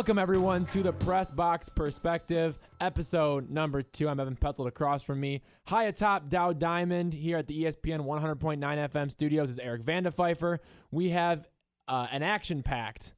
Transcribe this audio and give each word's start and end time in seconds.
welcome 0.00 0.18
everyone 0.18 0.64
to 0.64 0.82
the 0.82 0.94
Press 0.94 1.30
Box 1.30 1.68
Perspective, 1.68 2.58
episode 2.80 3.50
number 3.50 3.82
two. 3.82 4.08
I'm 4.08 4.18
Evan 4.18 4.34
Petzold 4.34 4.66
across 4.66 5.02
from 5.02 5.20
me. 5.20 5.42
High 5.66 5.84
atop 5.84 6.30
Dow 6.30 6.54
Diamond 6.54 7.12
here 7.12 7.36
at 7.36 7.46
the 7.46 7.64
ESPN 7.64 8.06
100.9 8.06 8.58
FM 8.58 9.10
studios 9.10 9.50
is 9.50 9.58
Eric 9.58 9.82
Vandepfeiffer. 9.82 10.60
We 10.90 11.10
have 11.10 11.46
uh, 11.86 12.06
an 12.10 12.22
action-packed, 12.22 13.12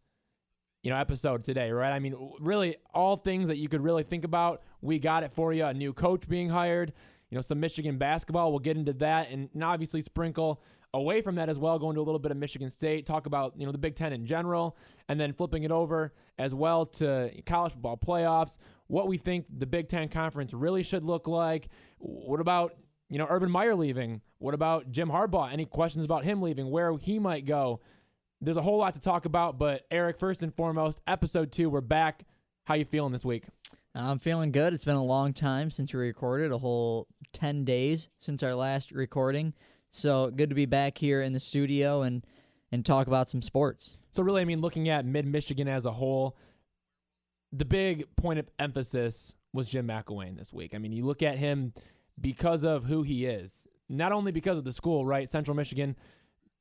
you 0.83 0.91
know, 0.91 0.97
episode 0.97 1.45
today, 1.45 1.71
right? 1.71 1.93
I 1.93 2.01
mean, 2.01 2.17
really, 2.41 2.75
all 2.93 3.17
things 3.17 3.47
that 3.47 3.59
you 3.59 3.69
could 3.69 3.85
really 3.85 4.03
think 4.03 4.25
about, 4.25 4.65
we 4.81 4.99
got 4.99 5.23
it 5.23 5.33
for 5.33 5.53
you. 5.53 5.65
A 5.65 5.73
new 5.73 5.93
coach 5.93 6.29
being 6.29 6.49
hired, 6.49 6.93
you 7.31 7.37
know, 7.37 7.43
some 7.43 7.61
Michigan 7.61 7.97
basketball. 7.97 8.51
We'll 8.51 8.59
get 8.59 8.77
into 8.77 8.95
that, 8.95 9.31
and 9.31 9.51
obviously 9.63 10.01
sprinkle 10.01 10.61
away 10.95 11.23
from 11.23 11.37
that 11.37 11.49
as 11.49 11.59
well, 11.59 11.79
going 11.79 11.95
to 11.95 12.01
a 12.01 12.03
little 12.03 12.19
bit 12.19 12.31
of 12.31 12.37
Michigan 12.37 12.71
State, 12.71 13.07
talk 13.07 13.27
about 13.27 13.55
you 13.57 13.67
know 13.67 13.73
the 13.73 13.79
Big 13.79 13.95
Ten 13.95 14.13
in 14.13 14.27
general, 14.27 14.77
and 15.09 15.19
then 15.19 15.33
flipping 15.33 15.63
it 15.63 15.71
over 15.71 16.13
as 16.39 16.55
well 16.55 16.87
to 16.87 17.31
college 17.47 17.73
football 17.73 17.97
playoffs, 17.97 18.59
what 18.87 19.09
we 19.09 19.17
think 19.19 19.47
the 19.59 19.67
Big 19.67 19.89
Ten 19.89 20.09
conference 20.09 20.53
really 20.53 20.83
should 20.83 21.05
look 21.05 21.27
like. 21.27 21.69
What 21.99 22.41
about 22.41 22.75
you 23.09 23.19
know 23.19 23.27
Urban 23.29 23.51
Meyer 23.51 23.75
leaving? 23.75 24.21
What 24.39 24.55
about 24.55 24.91
Jim 24.91 25.09
Harbaugh? 25.09 25.53
Any 25.53 25.65
questions 25.65 26.05
about 26.05 26.25
him 26.25 26.43
leaving? 26.43 26.71
Where 26.71 26.97
he 26.97 27.19
might 27.19 27.47
go? 27.47 27.81
There's 28.41 28.57
a 28.57 28.63
whole 28.63 28.79
lot 28.79 28.95
to 28.95 29.01
talk 29.01 29.25
about, 29.25 29.57
but 29.57 29.87
Eric, 29.91 30.19
first 30.19 30.43
and 30.43 30.53
foremost, 30.55 31.01
episode 31.07 31.53
two, 31.53 31.71
we're 31.71 31.81
back. 31.81 32.25
How 32.65 32.75
you 32.75 32.85
feeling 32.85 33.13
this 33.13 33.25
week? 33.25 33.45
I'm 33.95 34.19
feeling 34.19 34.53
good. 34.53 34.73
It's 34.73 34.85
been 34.85 34.97
a 34.97 35.05
long 35.05 35.33
time 35.33 35.71
since 35.71 35.93
we 35.93 36.01
recorded, 36.01 36.51
a 36.51 36.59
whole 36.59 37.09
10 37.35 37.65
days 37.65 38.09
since 38.19 38.43
our 38.43 38.55
last 38.55 38.91
recording. 38.91 39.53
So 39.93 40.31
good 40.31 40.49
to 40.49 40.55
be 40.55 40.67
back 40.67 40.99
here 40.99 41.23
in 41.23 41.33
the 41.33 41.41
studio 41.41 42.03
and 42.03 42.27
and 42.73 42.85
talk 42.85 43.07
about 43.07 43.29
some 43.29 43.43
sports. 43.43 43.99
So 44.11 44.23
really, 44.23 44.41
I 44.41 44.45
mean, 44.47 44.61
looking 44.61 44.89
at 44.89 45.05
mid 45.05 45.27
Michigan 45.27 45.69
as 45.69 45.85
a 45.85 45.93
whole, 45.93 46.37
the 47.53 47.67
big 47.67 48.05
point 48.17 48.39
of 48.39 48.49
emphasis 48.59 49.35
was 49.53 49.69
Jim 49.69 49.87
McElwain 49.87 50.39
this 50.39 50.53
week. 50.53 50.75
I 50.75 50.79
mean, 50.79 50.93
you 50.93 51.05
look 51.05 51.23
at 51.23 51.39
him 51.39 51.75
because 52.19 52.65
of 52.65 52.85
who 52.85 53.03
he 53.03 53.27
is, 53.27 53.67
not 53.89 54.11
only 54.13 54.33
because 54.33 54.57
of 54.57 54.65
the 54.65 54.73
school, 54.73 55.05
right? 55.05 55.29
Central 55.29 55.55
Michigan, 55.55 55.97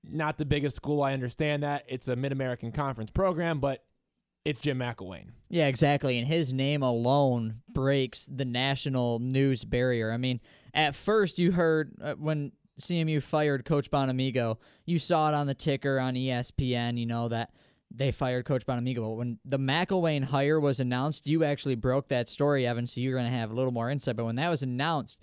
not 0.03 0.37
the 0.37 0.45
biggest 0.45 0.75
school. 0.75 1.01
I 1.01 1.13
understand 1.13 1.63
that 1.63 1.85
it's 1.87 2.09
a 2.09 2.15
Mid 2.17 2.33
American 2.33 2.73
Conference 2.73 3.11
program, 3.11 3.61
but 3.61 3.85
it's 4.43 4.59
Jim 4.59 4.79
McElwain. 4.79 5.29
Yeah, 5.49 5.67
exactly. 5.67 6.17
And 6.17 6.27
his 6.27 6.51
name 6.51 6.83
alone 6.83 7.61
breaks 7.69 8.25
the 8.25 8.45
national 8.45 9.19
news 9.19 9.63
barrier. 9.63 10.11
I 10.11 10.17
mean, 10.17 10.41
at 10.73 10.95
first 10.95 11.39
you 11.39 11.51
heard 11.51 11.93
uh, 12.01 12.15
when 12.15 12.51
CMU 12.81 13.21
fired 13.21 13.65
Coach 13.65 13.89
Bonamego, 13.89 14.57
you 14.85 14.99
saw 14.99 15.29
it 15.29 15.33
on 15.33 15.47
the 15.47 15.53
ticker 15.53 15.99
on 15.99 16.15
ESPN, 16.15 16.97
you 16.97 17.05
know, 17.05 17.27
that 17.29 17.51
they 17.93 18.11
fired 18.11 18.45
Coach 18.45 18.65
Bonamego. 18.65 18.97
But 18.97 19.09
when 19.11 19.39
the 19.45 19.59
McElwain 19.59 20.25
hire 20.25 20.59
was 20.59 20.79
announced, 20.79 21.27
you 21.27 21.43
actually 21.43 21.75
broke 21.75 22.07
that 22.09 22.29
story, 22.29 22.65
Evan, 22.65 22.87
so 22.87 23.01
you're 23.01 23.17
going 23.17 23.29
to 23.29 23.37
have 23.37 23.51
a 23.51 23.53
little 23.53 23.71
more 23.71 23.89
insight. 23.89 24.15
But 24.15 24.25
when 24.25 24.35
that 24.35 24.49
was 24.49 24.63
announced, 24.63 25.17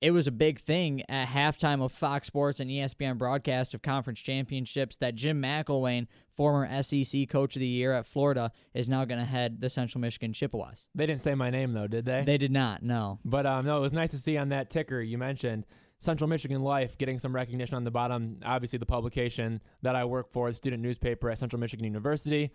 it 0.00 0.10
was 0.10 0.26
a 0.26 0.32
big 0.32 0.60
thing 0.60 1.02
at 1.08 1.28
halftime 1.28 1.82
of 1.82 1.90
Fox 1.90 2.26
Sports 2.26 2.60
and 2.60 2.70
ESPN 2.70 3.16
broadcast 3.16 3.72
of 3.72 3.80
conference 3.80 4.18
championships 4.18 4.96
that 4.96 5.14
Jim 5.14 5.40
McElwain, 5.40 6.08
former 6.36 6.82
SEC 6.82 7.26
coach 7.30 7.56
of 7.56 7.60
the 7.60 7.66
year 7.66 7.94
at 7.94 8.04
Florida, 8.04 8.52
is 8.74 8.86
now 8.86 9.06
going 9.06 9.20
to 9.20 9.24
head 9.24 9.62
the 9.62 9.70
Central 9.70 10.02
Michigan 10.02 10.34
Chippewas. 10.34 10.88
They 10.94 11.06
didn't 11.06 11.22
say 11.22 11.34
my 11.34 11.48
name 11.48 11.72
though, 11.72 11.86
did 11.86 12.04
they? 12.04 12.22
They 12.22 12.36
did 12.36 12.52
not, 12.52 12.82
no. 12.82 13.18
But 13.24 13.46
um, 13.46 13.64
no, 13.64 13.78
it 13.78 13.80
was 13.80 13.94
nice 13.94 14.10
to 14.10 14.18
see 14.18 14.36
on 14.36 14.50
that 14.50 14.68
ticker 14.68 15.00
you 15.00 15.16
mentioned 15.16 15.64
Central 16.04 16.28
Michigan 16.28 16.62
Life 16.62 16.98
getting 16.98 17.18
some 17.18 17.34
recognition 17.34 17.74
on 17.74 17.84
the 17.84 17.90
bottom. 17.90 18.38
Obviously, 18.44 18.78
the 18.78 18.86
publication 18.86 19.60
that 19.82 19.96
I 19.96 20.04
work 20.04 20.30
for, 20.30 20.50
the 20.50 20.56
student 20.56 20.82
newspaper 20.82 21.30
at 21.30 21.38
Central 21.38 21.58
Michigan 21.58 21.84
University. 21.84 22.50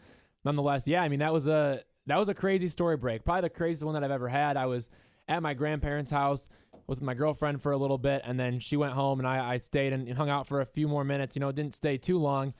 Nonetheless, 0.45 0.87
yeah, 0.87 1.01
I 1.01 1.09
mean 1.09 1.19
that 1.19 1.33
was 1.33 1.47
a 1.47 1.81
that 2.05 2.17
was 2.17 2.29
a 2.29 2.33
crazy 2.33 2.69
story 2.69 2.97
break. 2.97 3.25
Probably 3.25 3.41
the 3.41 3.49
craziest 3.49 3.83
one 3.83 3.93
that 3.95 4.03
I've 4.03 4.11
ever 4.11 4.29
had. 4.29 4.55
I 4.55 4.67
was 4.67 4.89
at 5.27 5.43
my 5.43 5.53
grandparents' 5.53 6.11
house, 6.11 6.47
was 6.87 6.99
with 6.99 7.05
my 7.05 7.13
girlfriend 7.13 7.61
for 7.61 7.71
a 7.71 7.77
little 7.77 7.97
bit, 7.97 8.21
and 8.23 8.39
then 8.39 8.59
she 8.59 8.77
went 8.77 8.93
home, 8.93 9.19
and 9.19 9.27
I, 9.27 9.53
I 9.53 9.57
stayed 9.57 9.93
and 9.93 10.11
hung 10.13 10.29
out 10.29 10.47
for 10.47 10.61
a 10.61 10.65
few 10.65 10.87
more 10.87 11.03
minutes. 11.03 11.35
You 11.35 11.41
know, 11.41 11.51
didn't 11.51 11.73
stay 11.73 11.97
too 11.97 12.17
long. 12.17 12.53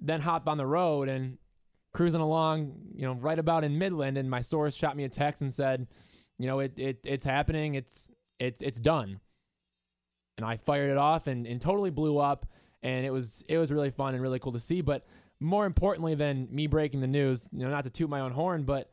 Then 0.00 0.20
hopped 0.20 0.48
on 0.48 0.58
the 0.58 0.66
road 0.66 1.08
and 1.08 1.38
cruising 1.92 2.20
along. 2.20 2.74
You 2.94 3.06
know, 3.06 3.14
right 3.14 3.38
about 3.38 3.64
in 3.64 3.78
Midland, 3.78 4.18
and 4.18 4.28
my 4.28 4.40
source 4.40 4.74
shot 4.74 4.96
me 4.96 5.04
a 5.04 5.08
text 5.08 5.42
and 5.42 5.52
said, 5.52 5.86
you 6.38 6.46
know, 6.46 6.58
it, 6.58 6.72
it 6.76 6.98
it's 7.04 7.24
happening. 7.24 7.76
It's 7.76 8.10
it's 8.38 8.60
it's 8.60 8.80
done 8.80 9.20
and 10.36 10.46
I 10.46 10.56
fired 10.56 10.90
it 10.90 10.96
off 10.96 11.26
and, 11.26 11.46
and 11.46 11.60
totally 11.60 11.90
blew 11.90 12.18
up. 12.18 12.46
And 12.82 13.06
it 13.06 13.10
was 13.10 13.44
it 13.48 13.58
was 13.58 13.70
really 13.70 13.90
fun 13.90 14.14
and 14.14 14.22
really 14.22 14.38
cool 14.38 14.52
to 14.52 14.60
see. 14.60 14.80
But 14.80 15.06
more 15.42 15.66
importantly 15.66 16.14
than 16.14 16.48
me 16.50 16.66
breaking 16.66 17.00
the 17.00 17.06
news 17.06 17.48
you 17.52 17.58
know 17.64 17.70
not 17.70 17.82
to 17.82 17.90
toot 17.90 18.08
my 18.08 18.20
own 18.20 18.30
horn 18.30 18.62
but 18.62 18.90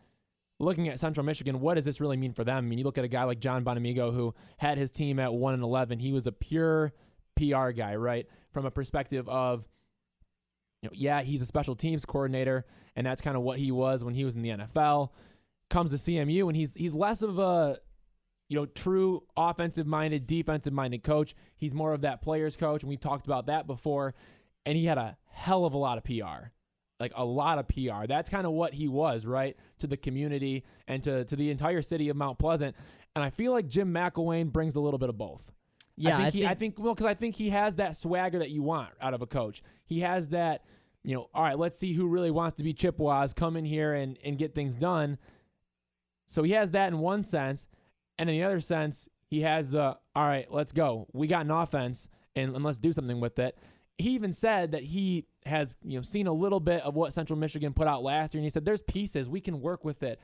looking 0.59 0.87
at 0.87 0.99
Central 0.99 1.23
Michigan 1.23 1.59
what 1.59 1.75
does 1.75 1.85
this 1.85 2.01
really 2.01 2.17
mean 2.17 2.33
for 2.33 2.43
them? 2.43 2.57
I 2.57 2.61
mean 2.61 2.79
you 2.79 2.83
look 2.83 2.97
at 2.97 3.03
a 3.03 3.09
guy 3.09 3.23
like 3.23 3.39
John 3.39 3.63
Bonamego 3.63 4.13
who 4.13 4.33
had 4.57 4.77
his 4.77 4.91
team 4.91 5.19
at 5.19 5.31
1 5.31 5.53
and 5.53 5.63
11 5.63 5.99
he 5.99 6.11
was 6.11 6.27
a 6.27 6.31
pure 6.31 6.91
PR 7.35 7.69
guy 7.69 7.95
right? 7.95 8.27
From 8.51 8.65
a 8.65 8.71
perspective 8.71 9.29
of 9.29 9.67
you 10.81 10.89
know 10.89 10.93
yeah 10.95 11.21
he's 11.21 11.41
a 11.41 11.45
special 11.45 11.75
teams 11.75 12.03
coordinator 12.03 12.65
and 12.95 13.05
that's 13.05 13.21
kind 13.21 13.37
of 13.37 13.43
what 13.43 13.59
he 13.59 13.71
was 13.71 14.03
when 14.03 14.15
he 14.15 14.25
was 14.25 14.35
in 14.35 14.41
the 14.41 14.49
NFL 14.49 15.11
comes 15.69 15.91
to 15.91 15.97
CMU 15.97 16.47
and 16.47 16.55
he's 16.55 16.73
he's 16.73 16.95
less 16.95 17.21
of 17.21 17.37
a 17.37 17.77
you 18.49 18.55
know, 18.55 18.65
true 18.65 19.23
offensive 19.37 19.87
minded, 19.87 20.27
defensive 20.27 20.73
minded 20.73 21.03
coach. 21.03 21.35
He's 21.55 21.73
more 21.73 21.93
of 21.93 22.01
that 22.01 22.21
player's 22.21 22.55
coach, 22.55 22.81
and 22.81 22.89
we've 22.89 22.99
talked 22.99 23.25
about 23.25 23.45
that 23.45 23.67
before. 23.67 24.15
And 24.65 24.75
he 24.75 24.85
had 24.85 24.97
a 24.97 25.17
hell 25.27 25.65
of 25.65 25.73
a 25.73 25.77
lot 25.77 25.97
of 25.97 26.03
PR, 26.03 26.49
like 26.99 27.13
a 27.15 27.23
lot 27.23 27.59
of 27.59 27.67
PR. 27.67 28.07
That's 28.07 28.27
kind 28.27 28.45
of 28.45 28.51
what 28.51 28.73
he 28.73 28.87
was, 28.87 29.25
right, 29.25 29.55
to 29.77 29.87
the 29.87 29.95
community 29.97 30.65
and 30.87 31.01
to, 31.03 31.23
to 31.25 31.35
the 31.35 31.51
entire 31.51 31.83
city 31.83 32.09
of 32.09 32.17
Mount 32.17 32.39
Pleasant. 32.39 32.75
And 33.15 33.23
I 33.23 33.29
feel 33.29 33.53
like 33.53 33.69
Jim 33.69 33.93
McElwain 33.93 34.51
brings 34.51 34.75
a 34.75 34.79
little 34.79 34.99
bit 34.99 35.09
of 35.09 35.17
both. 35.17 35.51
Yeah, 35.95 36.17
I 36.17 36.17
think, 36.17 36.21
I 36.21 36.29
he, 36.29 36.39
think- 36.39 36.51
I 36.51 36.53
think 36.55 36.79
well, 36.79 36.93
because 36.95 37.05
I 37.07 37.13
think 37.13 37.35
he 37.35 37.51
has 37.51 37.75
that 37.75 37.95
swagger 37.95 38.39
that 38.39 38.49
you 38.49 38.63
want 38.63 38.89
out 38.99 39.13
of 39.13 39.21
a 39.21 39.27
coach. 39.27 39.61
He 39.85 39.99
has 39.99 40.29
that, 40.29 40.63
you 41.03 41.13
know, 41.13 41.29
all 41.33 41.43
right, 41.43 41.57
let's 41.57 41.77
see 41.77 41.93
who 41.93 42.07
really 42.07 42.31
wants 42.31 42.57
to 42.57 42.63
be 42.63 42.73
Chippewas, 42.73 43.33
come 43.33 43.55
in 43.55 43.65
here 43.65 43.93
and, 43.93 44.17
and 44.23 44.37
get 44.37 44.55
things 44.55 44.75
done. 44.75 45.17
So 46.25 46.43
he 46.43 46.51
has 46.53 46.71
that 46.71 46.87
in 46.87 46.99
one 46.99 47.23
sense. 47.23 47.67
And 48.19 48.29
in 48.29 48.35
the 48.35 48.43
other 48.43 48.59
sense, 48.59 49.07
he 49.25 49.41
has 49.41 49.71
the 49.71 49.97
all 50.13 50.27
right, 50.27 50.45
let's 50.51 50.73
go. 50.73 51.07
We 51.13 51.27
got 51.27 51.45
an 51.45 51.51
offense 51.51 52.09
and, 52.35 52.53
and 52.53 52.63
let's 52.63 52.79
do 52.79 52.91
something 52.91 53.19
with 53.19 53.39
it. 53.39 53.57
He 53.97 54.11
even 54.11 54.33
said 54.33 54.73
that 54.73 54.83
he 54.83 55.25
has, 55.45 55.77
you 55.83 55.97
know, 55.97 56.01
seen 56.01 56.27
a 56.27 56.33
little 56.33 56.59
bit 56.59 56.83
of 56.83 56.95
what 56.95 57.13
Central 57.13 57.39
Michigan 57.39 57.73
put 57.73 57.87
out 57.87 58.03
last 58.03 58.33
year 58.33 58.39
and 58.39 58.45
he 58.45 58.49
said 58.49 58.65
there's 58.65 58.81
pieces, 58.81 59.29
we 59.29 59.41
can 59.41 59.61
work 59.61 59.85
with 59.85 60.03
it. 60.03 60.19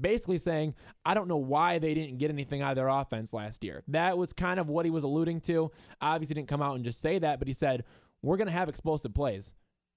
Basically 0.00 0.38
saying, 0.38 0.74
I 1.04 1.14
don't 1.14 1.28
know 1.28 1.36
why 1.36 1.78
they 1.78 1.94
didn't 1.94 2.18
get 2.18 2.30
anything 2.30 2.60
out 2.60 2.70
of 2.70 2.76
their 2.76 2.88
offense 2.88 3.32
last 3.32 3.64
year. 3.64 3.82
That 3.88 4.18
was 4.18 4.32
kind 4.32 4.60
of 4.60 4.68
what 4.68 4.84
he 4.84 4.90
was 4.90 5.04
alluding 5.04 5.40
to. 5.42 5.70
Obviously 6.00 6.34
didn't 6.34 6.48
come 6.48 6.60
out 6.60 6.74
and 6.74 6.84
just 6.84 7.00
say 7.00 7.18
that, 7.20 7.38
but 7.38 7.48
he 7.48 7.54
said, 7.54 7.84
We're 8.20 8.36
gonna 8.36 8.50
have 8.50 8.68
explosive 8.68 9.14
plays. 9.14 9.54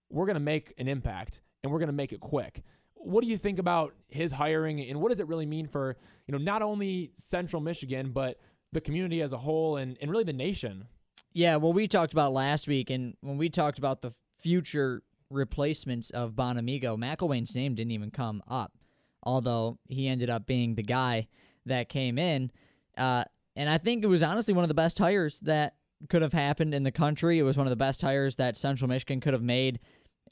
We're 0.09 0.27
gonna 0.27 0.39
make 0.39 0.73
an 0.77 0.87
impact 0.87 1.41
and 1.63 1.71
we're 1.71 1.79
gonna 1.79 1.91
make 1.91 2.13
it 2.13 2.19
quick 2.19 2.61
what 2.99 3.23
do 3.23 3.29
you 3.29 3.37
think 3.37 3.59
about 3.59 3.93
his 4.07 4.31
hiring 4.33 4.79
and 4.81 5.01
what 5.01 5.09
does 5.09 5.19
it 5.19 5.27
really 5.27 5.45
mean 5.45 5.67
for 5.67 5.97
you 6.27 6.31
know 6.31 6.37
not 6.37 6.61
only 6.61 7.11
central 7.15 7.61
michigan 7.61 8.11
but 8.11 8.37
the 8.71 8.81
community 8.81 9.21
as 9.21 9.33
a 9.33 9.37
whole 9.37 9.77
and, 9.77 9.97
and 10.01 10.11
really 10.11 10.23
the 10.23 10.33
nation 10.33 10.87
Yeah, 11.33 11.57
well, 11.57 11.73
we 11.73 11.87
talked 11.87 12.11
about 12.11 12.33
last 12.33 12.67
week, 12.67 12.89
and 12.89 13.15
when 13.21 13.37
we 13.37 13.49
talked 13.49 13.77
about 13.77 14.01
the 14.01 14.11
future 14.39 15.03
replacements 15.29 16.09
of 16.09 16.33
Bonamego, 16.33 16.97
McElwain's 16.97 17.53
name 17.53 17.75
didn't 17.75 17.91
even 17.91 18.09
come 18.09 18.41
up, 18.47 18.73
although 19.21 19.77
he 19.87 20.07
ended 20.07 20.29
up 20.29 20.47
being 20.47 20.75
the 20.75 20.83
guy 20.83 21.27
that 21.65 21.87
came 21.87 22.17
in. 22.17 22.51
Uh, 22.97 23.25
and 23.55 23.69
I 23.69 23.77
think 23.77 24.03
it 24.03 24.07
was 24.07 24.23
honestly 24.23 24.53
one 24.53 24.63
of 24.63 24.69
the 24.69 24.73
best 24.73 24.97
hires 24.97 25.39
that 25.41 25.75
could 26.09 26.21
have 26.21 26.33
happened 26.33 26.73
in 26.73 26.83
the 26.83 26.91
country. 26.91 27.37
It 27.37 27.43
was 27.43 27.57
one 27.57 27.67
of 27.67 27.71
the 27.71 27.75
best 27.75 28.01
hires 28.01 28.37
that 28.37 28.57
Central 28.57 28.87
Michigan 28.87 29.19
could 29.19 29.33
have 29.33 29.43
made 29.43 29.79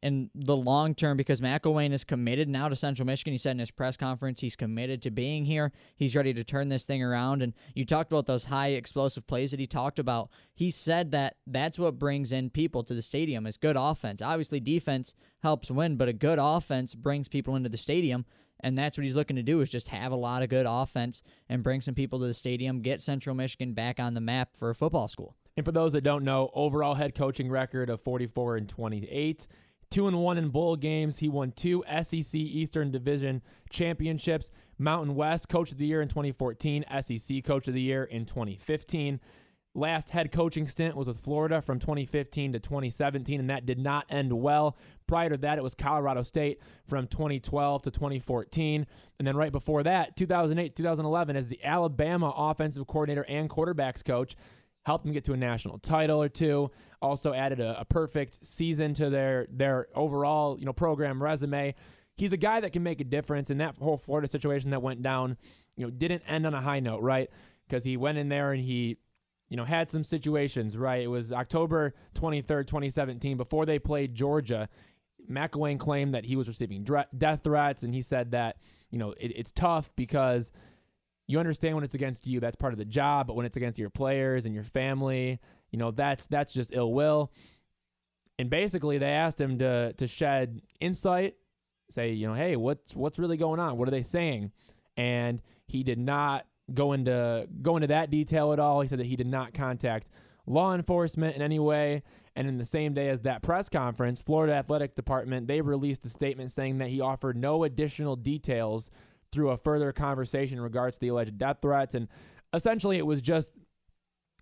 in 0.02 0.30
the 0.36 0.56
long 0.56 0.96
term 0.96 1.18
because 1.18 1.42
McElwain 1.42 1.92
is 1.92 2.04
committed 2.04 2.48
now 2.48 2.70
to 2.70 2.76
Central 2.76 3.06
Michigan. 3.06 3.34
He 3.34 3.38
said 3.38 3.52
in 3.52 3.60
his 3.60 3.72
press 3.72 3.98
conference 3.98 4.42
he's 4.42 4.56
committed 4.56 5.02
to 5.04 5.12
being 5.12 5.46
here. 5.46 5.72
He's 5.96 6.16
ready 6.16 6.34
to 6.34 6.44
turn 6.44 6.70
this 6.70 6.84
thing 6.84 7.04
around. 7.04 7.42
And 7.42 7.54
you 7.74 7.86
talked 7.86 8.12
about 8.12 8.26
those 8.26 8.46
high 8.46 8.70
explosive 8.70 9.28
plays 9.28 9.52
that 9.52 9.60
he 9.60 9.68
talked 9.68 10.00
about. 10.00 10.30
He 10.54 10.72
said 10.72 11.12
that 11.12 11.38
that's 11.46 11.80
what 11.80 12.00
brings 12.00 12.32
in 12.32 12.50
people 12.50 12.84
to 12.84 12.94
the 12.94 13.02
stadium 13.02 13.46
is 13.48 13.58
good 13.58 13.76
offense. 13.78 14.22
Obviously, 14.22 14.60
defense 14.60 15.14
helps 15.44 15.72
win, 15.72 15.96
but 15.98 16.08
a 16.08 16.14
good 16.14 16.40
offense 16.42 16.96
brings 16.96 17.28
people 17.28 17.56
into 17.56 17.70
the 17.70 17.78
stadium. 17.78 18.26
And 18.60 18.78
that's 18.78 18.98
what 18.98 19.06
he's 19.06 19.16
looking 19.16 19.36
to 19.36 19.44
do 19.44 19.62
is 19.62 19.70
just 19.70 19.90
have 19.90 20.12
a 20.12 20.16
lot 20.16 20.42
of 20.42 20.50
good 20.50 20.66
offense 20.68 21.22
and 21.48 21.62
bring 21.62 21.80
some 21.82 21.94
people 21.94 22.20
to 22.20 22.26
the 22.26 22.34
stadium, 22.34 22.82
get 22.82 23.04
Central 23.04 23.36
Michigan 23.36 23.74
back 23.74 24.00
on 24.00 24.16
the 24.16 24.22
map 24.22 24.56
for 24.56 24.72
a 24.72 24.76
football 24.76 25.08
school. 25.08 25.36
and 25.56 25.66
for 25.66 25.72
those 25.72 25.94
that 25.94 26.02
don't 26.02 26.24
know 26.24 26.50
overall 26.54 26.96
head 26.96 27.16
coaching 27.16 27.50
record 27.50 27.90
of 27.90 28.02
44 28.02 28.58
and 28.58 28.70
28 28.70 29.48
two 29.90 30.08
and 30.08 30.18
one 30.22 30.38
in 30.38 30.50
bowl 30.50 30.76
games 30.76 31.20
he 31.20 31.30
won 31.30 31.52
two 31.52 31.84
sec 32.02 32.36
eastern 32.36 32.92
division 32.92 33.42
championships 33.70 34.50
mountain 34.78 35.16
west 35.16 35.50
coach 35.50 35.72
of 35.72 35.78
the 35.78 35.86
year 35.86 36.02
in 36.02 36.08
2014 36.08 36.86
sec 37.02 37.44
coach 37.44 37.68
of 37.68 37.74
the 37.74 37.82
year 37.82 38.04
in 38.04 38.26
2015 38.26 39.20
last 39.78 40.10
head 40.10 40.32
coaching 40.32 40.68
stint 40.68 40.96
was 40.96 41.08
with 41.08 41.20
Florida 41.20 41.62
from 41.62 41.80
2015 41.80 42.54
to 42.54 42.60
2017, 42.60 43.40
and 43.40 43.50
that 43.50 43.66
did 43.66 43.80
not 43.80 44.06
end 44.10 44.34
well. 44.34 44.76
Prior 45.06 45.30
to 45.30 45.38
that, 45.38 45.58
it 45.58 45.64
was 45.64 45.76
Colorado 45.76 46.24
State 46.24 46.60
from 46.86 47.08
2012 47.08 47.84
to 47.84 47.92
2014. 47.92 48.88
And 49.20 49.28
then 49.28 49.38
right 49.38 49.52
before 49.52 49.84
that, 49.84 50.18
2008, 50.18 50.76
2011, 50.76 51.36
as 51.36 51.48
the 51.48 51.64
Alabama 51.64 52.34
offensive 52.36 52.86
coordinator 52.88 53.26
and 53.30 53.50
quarterbacks 53.50 54.04
coach. 54.04 54.36
Helped 54.88 55.04
them 55.04 55.12
get 55.12 55.26
to 55.26 55.34
a 55.34 55.38
national 55.38 55.80
title 55.80 56.24
or 56.24 56.30
two. 56.30 56.72
Also 57.02 57.34
added 57.34 57.60
a, 57.60 57.82
a 57.82 57.84
perfect 57.84 58.46
season 58.46 58.94
to 58.94 59.10
their 59.10 59.46
their 59.52 59.88
overall 59.94 60.58
you 60.58 60.66
know 60.66 60.72
program 60.72 61.22
resume. 61.22 61.76
He's 62.16 62.32
a 62.32 62.38
guy 62.38 62.62
that 62.62 62.72
can 62.72 62.84
make 62.84 63.02
a 63.02 63.04
difference. 63.04 63.50
And 63.50 63.60
that 63.60 63.78
whole 63.80 63.98
Florida 63.98 64.30
situation 64.30 64.72
that 64.72 64.82
went 64.82 65.04
down, 65.04 65.36
you 65.76 65.86
know, 65.86 65.92
didn't 65.92 66.24
end 66.26 66.48
on 66.48 66.54
a 66.54 66.62
high 66.62 66.80
note, 66.80 67.02
right? 67.02 67.30
Because 67.68 67.84
he 67.84 67.98
went 67.98 68.18
in 68.18 68.30
there 68.30 68.54
and 68.54 68.62
he 68.62 68.98
you 69.50 69.58
know, 69.58 69.66
had 69.66 69.90
some 69.90 70.06
situations, 70.06 70.78
right? 70.78 71.04
It 71.04 71.08
was 71.08 71.34
October 71.34 71.94
23rd, 72.16 72.68
2017, 72.68 73.36
before 73.36 73.66
they 73.66 73.80
played 73.80 74.16
Georgia. 74.16 74.70
McElwain 75.30 75.78
claimed 75.78 76.14
that 76.14 76.26
he 76.26 76.38
was 76.38 76.48
receiving 76.48 76.86
death 77.18 77.44
threats, 77.44 77.84
and 77.84 77.94
he 77.94 78.02
said 78.02 78.32
that, 78.32 78.56
you 78.90 78.98
know, 78.98 79.12
it, 79.20 79.34
it's 79.36 79.52
tough 79.52 79.92
because 79.98 80.54
you 81.28 81.40
understand 81.40 81.76
when 81.76 81.84
it's 81.84 81.94
against 81.94 82.26
you, 82.26 82.40
that's 82.40 82.56
part 82.56 82.74
of 82.74 82.80
the 82.80 82.86
job, 82.86 83.28
but 83.28 83.36
when 83.36 83.46
it's 83.46 83.58
against 83.58 83.78
your 83.78 83.90
players 83.90 84.46
and 84.46 84.56
your 84.56 84.64
family, 84.64 85.40
you 85.72 85.78
know, 85.78 85.92
that's 85.92 86.26
that's 86.28 86.54
just 86.54 86.74
ill 86.74 86.94
will. 86.94 87.32
And 88.40 88.50
basically 88.50 88.98
they 88.98 89.12
asked 89.12 89.40
him 89.40 89.60
to 89.60 89.94
to 89.94 90.08
shed 90.08 90.62
insight, 90.80 91.36
say, 91.92 92.12
you 92.12 92.28
know, 92.28 92.34
hey, 92.34 92.56
what's 92.56 92.96
what's 92.96 93.20
really 93.20 93.38
going 93.38 93.60
on? 93.60 93.78
What 93.78 93.88
are 93.88 93.92
they 93.92 94.04
saying? 94.04 94.52
And 94.96 95.42
he 95.68 95.84
did 95.84 96.00
not 96.00 96.46
go 96.74 96.94
into 96.94 97.48
go 97.62 97.76
into 97.76 97.88
that 97.88 98.10
detail 98.10 98.54
at 98.54 98.60
all. 98.60 98.82
He 98.82 98.88
said 98.88 99.00
that 99.00 99.06
he 99.08 99.18
did 99.18 99.28
not 99.28 99.54
contact 99.54 100.08
law 100.46 100.74
enforcement 100.74 101.36
in 101.36 101.42
any 101.42 101.60
way. 101.60 102.04
And 102.38 102.48
in 102.48 102.60
the 102.60 102.66
same 102.66 102.94
day 102.94 103.10
as 103.10 103.22
that 103.22 103.42
press 103.42 103.68
conference, 103.68 104.22
Florida 104.22 104.54
Athletic 104.54 104.96
Department 104.96 105.48
they 105.48 105.60
released 105.60 106.06
a 106.06 106.10
statement 106.10 106.52
saying 106.52 106.78
that 106.78 106.88
he 106.88 107.02
offered 107.02 107.36
no 107.36 107.66
additional 107.66 108.16
details 108.16 108.90
through 109.32 109.50
a 109.50 109.58
further 109.58 109.92
conversation 109.92 110.58
in 110.58 110.64
regards 110.64 110.98
to 110.98 111.02
the 111.02 111.10
alleged 111.10 111.38
death 111.38 111.58
threats. 111.62 111.96
And 111.96 112.08
essentially, 112.54 112.98
it 112.98 113.06
was 113.06 113.22
just 113.22 113.54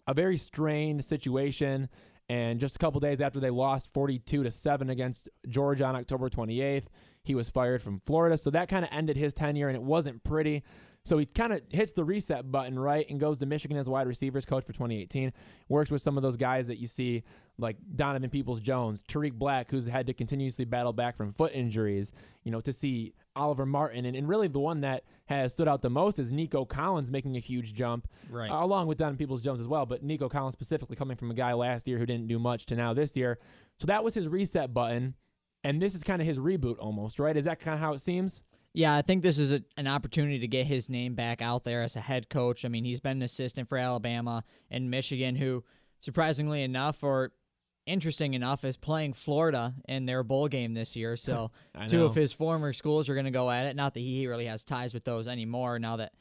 a 0.08 0.14
very 0.14 0.38
strained 0.38 1.04
situation. 1.04 1.90
And 2.28 2.60
just 2.60 2.76
a 2.76 2.80
couple 2.80 3.00
days 3.00 3.22
after 3.22 3.40
they 3.40 3.52
lost 3.52 3.94
42 3.94 4.44
to 4.44 4.52
7 4.52 4.90
against 4.90 5.30
Georgia 5.48 5.86
on 5.86 5.96
October 5.96 6.30
28th, 6.30 6.88
he 7.27 7.36
was 7.36 7.50
fired 7.50 7.81
from 7.81 8.00
Florida. 8.00 8.38
So 8.38 8.50
that 8.51 8.69
kind 8.69 8.86
of 8.86 8.89
ended 8.92 9.18
his 9.18 9.33
tenure, 9.33 9.68
and 9.68 9.75
it 9.75 9.83
wasn't 9.83 10.24
pretty. 10.24 10.63
So 11.04 11.19
he 11.19 11.27
kind 11.27 11.54
of 11.54 11.62
hits 11.69 11.94
the 11.94 12.04
reset 12.04 12.51
button, 12.51 12.80
right, 12.80 13.06
and 13.07 13.19
goes 13.19 13.38
to 13.38 13.45
Michigan 13.45 13.77
as 13.77 13.88
wide 13.88 14.07
receivers 14.07 14.44
coach 14.44 14.63
for 14.66 14.74
2018. 14.74 15.31
Works 15.69 15.92
with 15.92 16.01
some 16.01 16.18
of 16.18 16.24
those 16.24 16.36
guys 16.36 16.66
that 16.68 16.80
you 16.80 16.88
see, 16.88 17.22
like 17.60 17.77
Donovan 17.95 18.31
Peoples 18.31 18.60
Jones, 18.60 19.04
Tarik 19.07 19.33
Black, 19.36 19.69
who's 19.69 19.86
had 19.86 20.07
to 20.07 20.16
continuously 20.16 20.66
battle 20.66 20.94
back 20.94 21.16
from 21.16 21.31
foot 21.31 21.51
injuries, 21.54 22.12
you 22.44 22.51
know, 22.51 22.60
to 22.62 22.74
see 22.74 23.13
Oliver 23.36 23.68
Martin. 23.68 24.06
And, 24.06 24.16
and 24.18 24.28
really 24.28 24.48
the 24.48 24.60
one 24.60 24.81
that 24.81 25.04
has 25.28 25.54
stood 25.54 25.68
out 25.68 25.83
the 25.83 25.92
most 25.92 26.18
is 26.18 26.31
Nico 26.31 26.66
Collins 26.66 27.12
making 27.12 27.36
a 27.36 27.39
huge 27.39 27.75
jump, 27.75 28.07
Right. 28.31 28.50
uh, 28.50 28.63
along 28.66 28.88
with 28.88 28.98
Donovan 28.98 29.18
Peoples 29.19 29.42
Jones 29.42 29.62
as 29.62 29.68
well. 29.68 29.86
But 29.86 30.01
Nico 30.01 30.28
Collins 30.28 30.54
specifically 30.54 30.95
coming 30.95 31.18
from 31.18 31.30
a 31.30 31.36
guy 31.36 31.54
last 31.54 31.88
year 31.88 32.00
who 32.00 32.07
didn't 32.07 32.25
do 32.28 32.39
much 32.39 32.66
to 32.68 32.75
now 32.75 32.95
this 32.95 33.16
year. 33.16 33.38
So 33.80 33.86
that 33.86 34.04
was 34.04 34.16
his 34.16 34.28
reset 34.28 34.74
button. 34.74 35.13
And 35.66 35.82
this 35.82 35.96
is 35.96 36.04
kind 36.04 36.22
of 36.22 36.28
his 36.28 36.38
reboot 36.38 36.78
almost, 36.80 37.18
right? 37.18 37.36
Is 37.36 37.46
that 37.46 37.60
kind 37.60 37.74
of 37.74 37.80
how 37.80 37.94
it 37.94 38.00
seems? 38.00 38.44
Yeah, 38.72 38.96
I 38.96 39.02
think 39.02 39.24
this 39.24 39.40
is 39.40 39.52
a, 39.52 39.64
an 39.78 39.88
opportunity 39.88 40.38
to 40.38 40.48
get 40.48 40.68
his 40.68 40.90
name 40.90 41.16
back 41.16 41.42
out 41.42 41.64
there 41.64 41.82
as 41.82 41.96
a 41.96 42.02
head 42.02 42.30
coach. 42.30 42.64
I 42.64 42.68
mean, 42.68 42.86
he's 42.86 43.00
been 43.00 43.18
an 43.18 43.24
assistant 43.24 43.68
for 43.68 43.80
Alabama 43.80 44.44
and 44.70 44.92
Michigan, 44.92 45.36
who, 45.36 45.64
surprisingly 46.02 46.62
enough, 46.62 47.04
or 47.04 47.32
interesting 47.88 48.36
enough, 48.36 48.64
is 48.64 48.78
playing 48.78 49.14
Florida 49.14 49.74
in 49.88 50.06
their 50.06 50.22
bowl 50.22 50.48
game 50.48 50.76
this 50.76 50.96
year. 50.96 51.18
So, 51.26 51.50
two 51.88 51.98
know. 51.98 52.06
of 52.06 52.14
his 52.14 52.32
former 52.32 52.72
schools 52.72 53.10
are 53.10 53.16
going 53.16 53.26
to 53.26 53.32
go 53.32 53.50
at 53.50 53.66
it. 53.66 53.76
Not 53.76 53.96
that 53.96 54.02
he 54.02 54.28
really 54.28 54.46
has 54.46 54.64
ties 54.64 54.94
with 54.94 55.04
those 55.04 55.28
anymore 55.28 55.80
now 55.80 55.96
that 55.96 56.14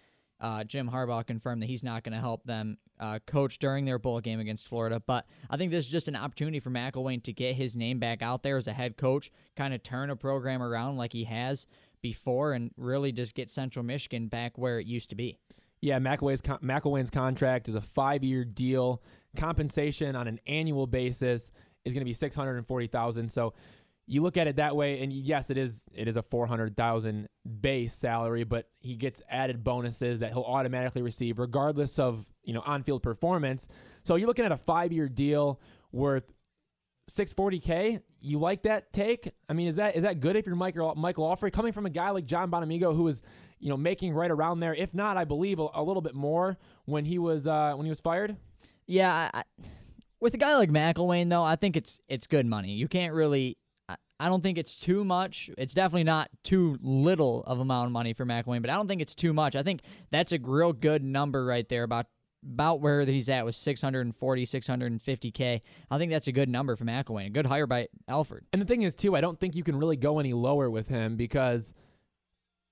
uh, 0.45 0.63
Jim 0.63 0.91
Harbaugh 0.91 1.27
confirmed 1.27 1.63
that 1.63 1.67
he's 1.67 1.83
not 1.83 2.05
going 2.05 2.13
to 2.13 2.21
help 2.21 2.45
them 2.45 2.77
uh, 3.01 3.19
coach 3.27 3.59
during 3.59 3.87
their 3.87 3.99
bowl 3.99 4.21
game 4.21 4.41
against 4.41 4.69
Florida. 4.69 5.01
But 5.01 5.25
I 5.49 5.57
think 5.57 5.71
this 5.71 5.87
is 5.87 5.91
just 5.91 6.07
an 6.07 6.17
opportunity 6.17 6.61
for 6.61 6.71
McElwain 6.71 7.23
to 7.23 7.33
get 7.33 7.55
his 7.57 7.75
name 7.75 7.99
back 7.99 8.21
out 8.21 8.43
there 8.43 8.59
as 8.59 8.67
a 8.67 8.75
head 8.75 8.99
coach, 8.99 9.33
kind 9.57 9.73
of 9.73 9.83
turn 9.83 10.11
a 10.11 10.17
program 10.17 10.63
around 10.63 10.99
like 10.99 11.15
he 11.15 11.25
has 11.25 11.67
before, 12.03 12.53
and 12.53 12.73
really 12.77 13.11
just 13.11 13.35
get 13.35 13.51
Central 13.51 13.83
Michigan 13.85 14.29
back 14.29 14.59
where 14.59 14.79
it 14.79 14.87
used 14.87 15.09
to 15.09 15.17
be. 15.17 15.39
Yeah, 15.81 15.99
McElwain's, 15.99 16.43
con- 16.43 16.61
McElwain's 16.63 17.11
contract 17.11 17.69
is 17.69 17.75
a 17.75 17.81
five-year 17.81 18.45
deal. 18.45 19.03
Compensation 19.37 20.15
on 20.15 20.29
an 20.29 20.41
annual 20.47 20.87
basis 20.87 21.51
is 21.85 21.95
going 21.95 22.03
to 22.03 22.05
be 22.05 22.15
six 22.15 22.35
hundred 22.35 22.57
and 22.57 22.67
forty 22.67 22.87
thousand. 22.87 23.31
So 23.31 23.55
you 24.07 24.23
look 24.23 24.37
at 24.37 24.47
it 24.47 24.57
that 24.57 24.77
way, 24.77 25.03
and 25.03 25.13
yes, 25.13 25.51
it 25.51 25.57
is 25.57 25.89
it 25.95 26.09
is 26.09 26.17
a 26.17 26.23
four 26.23 26.47
hundred 26.47 26.77
thousand 26.77 27.29
base 27.61 27.95
salary, 27.95 28.45
but 28.45 28.69
he 28.81 28.97
gets 28.97 29.23
added 29.29 29.65
bonuses 29.65 30.21
that 30.21 30.33
he'll 30.33 30.43
automatically 30.43 31.03
receive 31.03 31.39
regardless 31.39 31.99
of 31.99 32.27
you 32.43 32.53
know 32.53 32.63
on-field 32.67 33.03
performance. 33.03 33.69
So 34.05 34.17
you're 34.17 34.29
looking 34.29 34.45
at 34.45 34.53
a 34.53 34.59
five-year 34.59 35.09
deal 35.09 35.61
worth 35.93 36.33
640k. 37.09 38.01
You 38.21 38.39
like 38.39 38.63
that 38.63 38.93
take? 38.93 39.31
I 39.49 39.53
mean, 39.53 39.69
is 39.69 39.77
that 39.77 39.97
is 39.97 40.03
that 40.03 40.21
good 40.21 40.37
if 40.37 40.47
you're 40.47 40.57
Michael 40.57 40.95
Michael 40.95 41.25
Offrey 41.25 41.53
coming 41.53 41.73
from 41.73 41.87
a 41.87 41.91
guy 41.91 42.11
like 42.11 42.27
John 42.27 42.51
Bonamego 42.51 42.95
who 42.95 43.05
was 43.05 43.23
you 43.59 43.69
know 43.69 43.77
making 43.77 44.15
right 44.15 44.31
around 44.31 44.61
there, 44.61 44.75
if 44.75 44.95
not, 44.95 45.17
I 45.17 45.25
believe 45.25 45.59
a, 45.59 45.69
a 45.75 45.83
little 45.83 46.03
bit 46.03 46.15
more 46.15 46.59
when 46.85 47.05
he 47.05 47.19
was 47.19 47.47
uh, 47.47 47.75
when 47.75 47.87
he 47.87 47.91
was 47.91 48.01
fired. 48.01 48.37
Yeah, 48.87 49.31
I, 49.33 49.45
with 50.21 50.35
a 50.35 50.39
guy 50.39 50.57
like 50.57 50.71
McElwain, 50.71 51.29
though, 51.29 51.45
I 51.45 51.57
think 51.57 51.77
it's 51.77 51.99
it's 52.09 52.27
good 52.27 52.47
money. 52.47 52.73
You 52.73 52.89
can't 52.89 53.15
really. 53.15 53.59
I, 54.25 54.29
don't 54.29 54.43
think 54.43 54.59
it's 54.59 54.75
too 54.75 55.05
much. 55.05 55.51
It's 55.59 55.75
definitely 55.75 56.05
not 56.05 56.31
too 56.43 56.79
little 56.83 57.45
of 57.45 57.61
amount 57.61 57.87
of 57.87 57.93
money 57.93 58.13
for 58.13 58.25
McElwain, 58.25 58.61
but 58.61 58.71
I 58.71 58.75
don't 58.75 58.89
think 58.89 59.03
it's 59.03 59.15
too 59.15 59.33
much. 59.33 59.57
I 59.57 59.63
think 59.63 59.83
that's 60.11 60.33
a 60.33 60.39
real 60.41 60.73
good 60.73 61.03
number 61.03 61.45
right 61.45 61.69
there 61.69 61.83
about 61.83 62.07
about 62.47 62.81
where 62.81 63.03
he's 63.07 63.31
at 63.31 63.47
with 63.47 63.55
640 63.55 64.45
650k 64.45 65.61
i 65.91 65.99
think 65.99 66.13
that's 66.13 66.27
a 66.27 66.33
good 66.33 66.47
number 66.47 66.77
for 66.77 66.85
mcElwain. 66.85 67.29
a 67.29 67.31
good 67.31 67.47
hire 67.47 67.67
by 67.67 67.89
alford 68.07 68.45
And 68.53 68.61
the 68.61 68.67
thing 68.67 68.83
is, 68.83 68.95
too, 68.95 69.17
I 69.17 69.23
don't 69.23 69.41
think 69.41 69.57
you 69.57 69.63
can 69.63 69.77
really 69.77 69.97
go 69.97 70.19
any 70.19 70.35
lower 70.35 70.69
with 70.69 70.89
him 70.89 71.17
because 71.17 71.73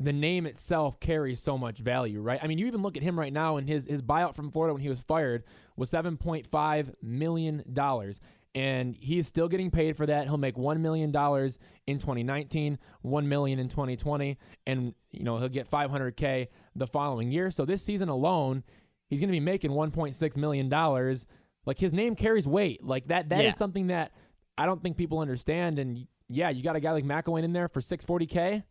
the 0.02 0.12
name 0.12 0.46
itself 0.46 0.98
carries 1.00 1.40
so 1.40 1.56
much 1.56 1.78
value, 1.78 2.20
right? 2.20 2.40
I 2.42 2.46
mean, 2.46 2.58
you 2.58 2.66
even 2.66 2.82
look 2.82 2.96
at 2.96 3.02
him 3.02 3.18
right 3.18 3.32
now, 3.32 3.56
and 3.56 3.68
his 3.68 3.86
his 3.86 4.02
buyout 4.02 4.34
from 4.34 4.50
Florida 4.50 4.74
when 4.74 4.82
he 4.82 4.88
was 4.88 5.00
fired 5.00 5.44
was 5.76 5.90
seven 5.90 6.16
point 6.16 6.46
five 6.46 6.94
million 7.02 7.62
dollars. 7.72 8.20
And 8.54 8.94
he's 8.94 9.26
still 9.26 9.48
getting 9.48 9.70
paid 9.70 9.96
for 9.96 10.04
that. 10.04 10.24
He'll 10.26 10.36
make 10.36 10.58
one 10.58 10.82
million 10.82 11.10
dollars 11.10 11.58
in 11.86 11.98
2019, 11.98 12.78
one 13.00 13.26
million 13.28 13.58
in 13.58 13.68
2020, 13.68 14.36
and 14.66 14.94
you 15.10 15.24
know 15.24 15.38
he'll 15.38 15.48
get 15.48 15.70
500k 15.70 16.48
the 16.76 16.86
following 16.86 17.32
year. 17.32 17.50
So 17.50 17.64
this 17.64 17.82
season 17.82 18.10
alone, 18.10 18.62
he's 19.08 19.20
going 19.20 19.28
to 19.28 19.32
be 19.32 19.40
making 19.40 19.70
1.6 19.70 20.36
million 20.36 20.68
dollars. 20.68 21.26
Like 21.64 21.78
his 21.78 21.94
name 21.94 22.14
carries 22.14 22.46
weight. 22.46 22.84
Like 22.84 23.08
that. 23.08 23.30
That 23.30 23.40
is 23.40 23.44
Yeah. 23.44 23.50
something 23.52 23.86
that 23.86 24.12
I 24.58 24.66
don't 24.66 24.82
think 24.82 24.98
people 24.98 25.20
understand. 25.20 25.78
And 25.78 26.06
yeah, 26.28 26.50
you 26.50 26.62
got 26.62 26.76
a 26.76 26.80
guy 26.80 26.92
like 26.92 27.04
McElwain 27.04 27.44
in 27.44 27.54
there 27.54 27.68
for 27.68 27.80
640k. 27.80 28.64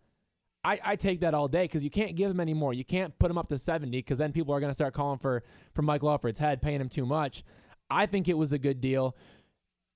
I, 0.63 0.79
I 0.83 0.95
take 0.95 1.21
that 1.21 1.33
all 1.33 1.47
day 1.47 1.63
because 1.63 1.83
you 1.83 1.89
can't 1.89 2.15
give 2.15 2.29
him 2.29 2.39
any 2.39 2.53
more. 2.53 2.71
You 2.71 2.85
can't 2.85 3.17
put 3.17 3.31
him 3.31 3.37
up 3.39 3.47
to 3.47 3.57
70 3.57 3.97
because 3.97 4.19
then 4.19 4.31
people 4.31 4.53
are 4.53 4.59
going 4.59 4.69
to 4.69 4.75
start 4.75 4.93
calling 4.93 5.17
for 5.17 5.41
for 5.73 5.81
Michael 5.81 6.11
Alford's 6.11 6.37
head, 6.37 6.61
paying 6.61 6.79
him 6.81 6.89
too 6.89 7.05
much. 7.07 7.43
I 7.89 8.05
think 8.05 8.27
it 8.29 8.37
was 8.37 8.53
a 8.53 8.59
good 8.59 8.79
deal. 8.79 9.15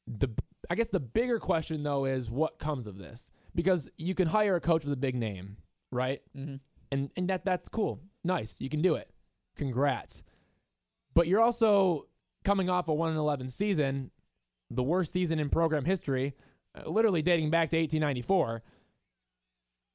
The 0.07 0.29
I 0.69 0.75
guess 0.75 0.89
the 0.89 0.99
bigger 0.99 1.39
question 1.39 1.83
though 1.83 2.05
is 2.05 2.29
what 2.29 2.59
comes 2.59 2.87
of 2.87 2.97
this 2.97 3.31
because 3.53 3.89
you 3.97 4.13
can 4.13 4.27
hire 4.27 4.55
a 4.55 4.61
coach 4.61 4.83
with 4.83 4.93
a 4.93 4.97
big 4.97 5.15
name, 5.15 5.57
right? 5.91 6.21
mm-hmm. 6.35 6.55
and 6.91 7.11
and 7.15 7.29
that 7.29 7.45
that's 7.45 7.67
cool. 7.67 7.99
Nice, 8.23 8.59
you 8.59 8.69
can 8.69 8.81
do 8.81 8.95
it. 8.95 9.09
Congrats. 9.55 10.23
But 11.13 11.27
you're 11.27 11.41
also 11.41 12.07
coming 12.43 12.69
off 12.69 12.87
a 12.87 12.93
1 12.93 13.09
and 13.09 13.17
11 13.17 13.49
season, 13.49 14.11
the 14.69 14.83
worst 14.83 15.11
season 15.11 15.39
in 15.39 15.49
program 15.49 15.85
history, 15.85 16.35
uh, 16.75 16.89
literally 16.89 17.21
dating 17.21 17.49
back 17.49 17.69
to 17.71 17.77
1894. 17.77 18.61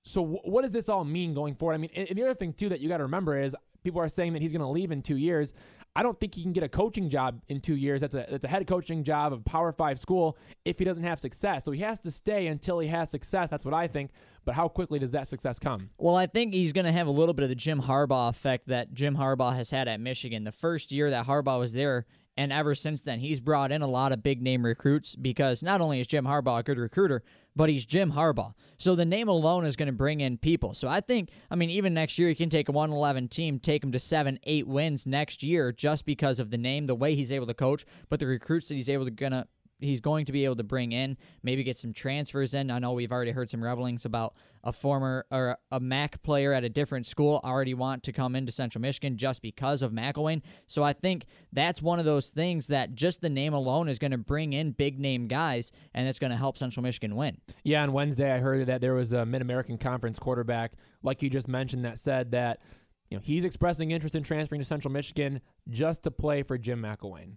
So 0.02 0.24
wh- 0.24 0.46
what 0.46 0.62
does 0.62 0.72
this 0.72 0.88
all 0.88 1.04
mean 1.04 1.34
going 1.34 1.54
forward? 1.54 1.74
I 1.74 1.78
mean, 1.78 1.90
and, 1.94 2.08
and 2.08 2.18
the 2.18 2.22
other 2.22 2.34
thing 2.34 2.52
too 2.52 2.68
that 2.70 2.80
you 2.80 2.88
got 2.88 2.98
to 2.98 3.04
remember 3.04 3.38
is 3.38 3.54
people 3.84 4.00
are 4.00 4.08
saying 4.08 4.32
that 4.32 4.42
he's 4.42 4.52
going 4.52 4.62
to 4.62 4.68
leave 4.68 4.90
in 4.90 5.02
2 5.02 5.16
years. 5.16 5.52
I 5.96 6.02
don't 6.04 6.18
think 6.20 6.36
he 6.36 6.42
can 6.42 6.52
get 6.52 6.62
a 6.62 6.68
coaching 6.68 7.10
job 7.10 7.40
in 7.48 7.60
2 7.60 7.74
years. 7.74 8.00
That's 8.00 8.14
a 8.14 8.26
that's 8.30 8.44
a 8.44 8.48
head 8.48 8.66
coaching 8.66 9.02
job 9.02 9.32
of 9.32 9.44
Power 9.44 9.72
5 9.72 9.98
school 9.98 10.38
if 10.64 10.78
he 10.78 10.84
doesn't 10.84 11.02
have 11.02 11.18
success. 11.18 11.64
So 11.64 11.72
he 11.72 11.80
has 11.80 11.98
to 12.00 12.10
stay 12.10 12.46
until 12.46 12.78
he 12.78 12.88
has 12.88 13.10
success. 13.10 13.48
That's 13.50 13.64
what 13.64 13.74
I 13.74 13.88
think. 13.88 14.12
But 14.44 14.54
how 14.54 14.68
quickly 14.68 14.98
does 14.98 15.12
that 15.12 15.26
success 15.26 15.58
come? 15.58 15.90
Well, 15.98 16.16
I 16.16 16.26
think 16.26 16.54
he's 16.54 16.72
going 16.72 16.86
to 16.86 16.92
have 16.92 17.08
a 17.08 17.10
little 17.10 17.34
bit 17.34 17.42
of 17.42 17.48
the 17.48 17.54
Jim 17.54 17.82
Harbaugh 17.82 18.30
effect 18.30 18.68
that 18.68 18.94
Jim 18.94 19.16
Harbaugh 19.16 19.54
has 19.54 19.70
had 19.70 19.88
at 19.88 20.00
Michigan. 20.00 20.44
The 20.44 20.52
first 20.52 20.92
year 20.92 21.10
that 21.10 21.26
Harbaugh 21.26 21.58
was 21.58 21.72
there 21.72 22.06
And 22.40 22.54
ever 22.54 22.74
since 22.74 23.02
then, 23.02 23.20
he's 23.20 23.38
brought 23.38 23.70
in 23.70 23.82
a 23.82 23.86
lot 23.86 24.12
of 24.12 24.22
big 24.22 24.40
name 24.40 24.64
recruits 24.64 25.14
because 25.14 25.62
not 25.62 25.82
only 25.82 26.00
is 26.00 26.06
Jim 26.06 26.24
Harbaugh 26.24 26.60
a 26.60 26.62
good 26.62 26.78
recruiter, 26.78 27.22
but 27.54 27.68
he's 27.68 27.84
Jim 27.84 28.12
Harbaugh. 28.12 28.54
So 28.78 28.94
the 28.94 29.04
name 29.04 29.28
alone 29.28 29.66
is 29.66 29.76
going 29.76 29.88
to 29.88 29.92
bring 29.92 30.22
in 30.22 30.38
people. 30.38 30.72
So 30.72 30.88
I 30.88 31.02
think, 31.02 31.28
I 31.50 31.54
mean, 31.54 31.68
even 31.68 31.92
next 31.92 32.18
year, 32.18 32.30
he 32.30 32.34
can 32.34 32.48
take 32.48 32.70
a 32.70 32.72
111 32.72 33.28
team, 33.28 33.58
take 33.58 33.82
them 33.82 33.92
to 33.92 33.98
seven, 33.98 34.38
eight 34.44 34.66
wins 34.66 35.04
next 35.04 35.42
year 35.42 35.70
just 35.70 36.06
because 36.06 36.40
of 36.40 36.50
the 36.50 36.56
name, 36.56 36.86
the 36.86 36.94
way 36.94 37.14
he's 37.14 37.30
able 37.30 37.46
to 37.46 37.52
coach, 37.52 37.84
but 38.08 38.20
the 38.20 38.26
recruits 38.26 38.68
that 38.68 38.74
he's 38.74 38.88
able 38.88 39.04
to 39.04 39.10
gonna 39.10 39.46
he's 39.80 40.00
going 40.00 40.26
to 40.26 40.32
be 40.32 40.44
able 40.44 40.56
to 40.56 40.64
bring 40.64 40.92
in, 40.92 41.16
maybe 41.42 41.62
get 41.62 41.78
some 41.78 41.92
transfers 41.92 42.54
in. 42.54 42.70
I 42.70 42.78
know 42.78 42.92
we've 42.92 43.12
already 43.12 43.30
heard 43.32 43.50
some 43.50 43.62
revelings 43.62 44.04
about 44.04 44.34
a 44.62 44.72
former 44.72 45.24
or 45.30 45.56
a 45.70 45.80
MAC 45.80 46.22
player 46.22 46.52
at 46.52 46.64
a 46.64 46.68
different 46.68 47.06
school 47.06 47.40
already 47.42 47.74
want 47.74 48.02
to 48.02 48.12
come 48.12 48.36
into 48.36 48.52
Central 48.52 48.82
Michigan 48.82 49.16
just 49.16 49.40
because 49.42 49.82
of 49.82 49.92
McElwain. 49.92 50.42
So 50.66 50.82
I 50.82 50.92
think 50.92 51.24
that's 51.52 51.80
one 51.80 51.98
of 51.98 52.04
those 52.04 52.28
things 52.28 52.66
that 52.66 52.94
just 52.94 53.20
the 53.20 53.30
name 53.30 53.54
alone 53.54 53.88
is 53.88 53.98
going 53.98 54.10
to 54.10 54.18
bring 54.18 54.52
in 54.52 54.72
big 54.72 54.98
name 54.98 55.28
guys, 55.28 55.72
and 55.94 56.08
it's 56.08 56.18
going 56.18 56.30
to 56.30 56.36
help 56.36 56.58
Central 56.58 56.82
Michigan 56.82 57.16
win. 57.16 57.38
Yeah, 57.64 57.82
on 57.82 57.92
Wednesday 57.92 58.32
I 58.32 58.38
heard 58.38 58.66
that 58.66 58.80
there 58.80 58.94
was 58.94 59.12
a 59.12 59.24
Mid 59.24 59.42
American 59.42 59.78
Conference 59.78 60.18
quarterback, 60.18 60.72
like 61.02 61.22
you 61.22 61.30
just 61.30 61.48
mentioned, 61.48 61.84
that 61.84 61.98
said 61.98 62.32
that 62.32 62.60
you 63.08 63.16
know 63.16 63.22
he's 63.24 63.44
expressing 63.44 63.90
interest 63.90 64.14
in 64.14 64.22
transferring 64.22 64.60
to 64.60 64.64
Central 64.66 64.92
Michigan 64.92 65.40
just 65.68 66.02
to 66.02 66.10
play 66.10 66.42
for 66.42 66.58
Jim 66.58 66.82
McElwain. 66.82 67.36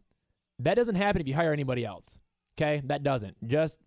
That 0.60 0.76
doesn't 0.76 0.96
happen 0.96 1.22
if 1.22 1.28
you 1.28 1.36
hire 1.36 1.54
anybody 1.54 1.86
else. 1.86 2.20
Okay, 2.58 2.82
that 2.86 3.04
doesn't. 3.04 3.36
Just 3.48 3.80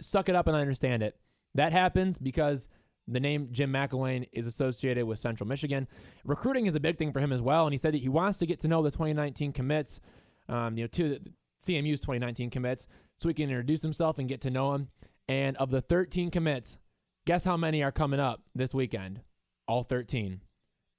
suck 0.00 0.28
it 0.28 0.34
up 0.34 0.46
and 0.46 0.56
understand 0.56 1.02
it. 1.02 1.16
That 1.54 1.72
happens 1.72 2.18
because 2.18 2.68
the 3.06 3.20
name 3.20 3.48
Jim 3.50 3.72
McElwain 3.72 4.28
is 4.32 4.46
associated 4.46 5.04
with 5.04 5.18
Central 5.18 5.48
Michigan. 5.48 5.88
Recruiting 6.24 6.66
is 6.66 6.74
a 6.74 6.80
big 6.80 6.96
thing 6.96 7.12
for 7.12 7.20
him 7.20 7.32
as 7.32 7.42
well, 7.42 7.66
and 7.66 7.74
he 7.74 7.78
said 7.78 7.94
that 7.94 7.98
he 7.98 8.08
wants 8.08 8.38
to 8.38 8.46
get 8.46 8.60
to 8.60 8.68
know 8.68 8.82
the 8.82 8.90
2019 8.90 9.52
commits, 9.52 10.00
um, 10.48 10.76
you 10.78 10.84
know, 10.84 10.88
to 10.88 11.18
CMU's 11.60 12.00
2019 12.00 12.50
commits, 12.50 12.86
so 13.18 13.28
he 13.28 13.34
can 13.34 13.50
introduce 13.50 13.82
himself 13.82 14.18
and 14.18 14.28
get 14.28 14.40
to 14.42 14.50
know 14.50 14.74
him. 14.74 14.88
And 15.28 15.56
of 15.58 15.70
the 15.70 15.80
13 15.80 16.30
commits, 16.30 16.78
guess 17.26 17.44
how 17.44 17.56
many 17.56 17.82
are 17.82 17.92
coming 17.92 18.20
up 18.20 18.42
this 18.54 18.74
weekend? 18.74 19.20
All 19.68 19.82
13. 19.82 20.40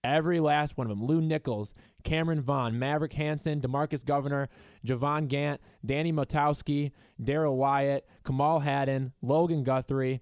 Every 0.04 0.40
last 0.40 0.78
one 0.78 0.90
of 0.90 0.90
them. 0.90 1.06
Lew 1.06 1.22
Nichols, 1.22 1.74
Cameron 2.04 2.42
Vaughn, 2.42 2.80
Maverick 2.80 3.14
Hansen, 3.14 3.62
Demarcus 3.62 4.04
Governor, 4.04 4.50
Javon 4.86 5.28
Gant, 5.28 5.62
Danny 5.86 6.12
Motowski, 6.12 6.92
Daryl 7.22 7.56
Wyatt, 7.56 8.08
Kamal 8.26 8.62
Hadden, 8.62 9.14
Logan 9.22 9.64
Guthrie, 9.64 10.22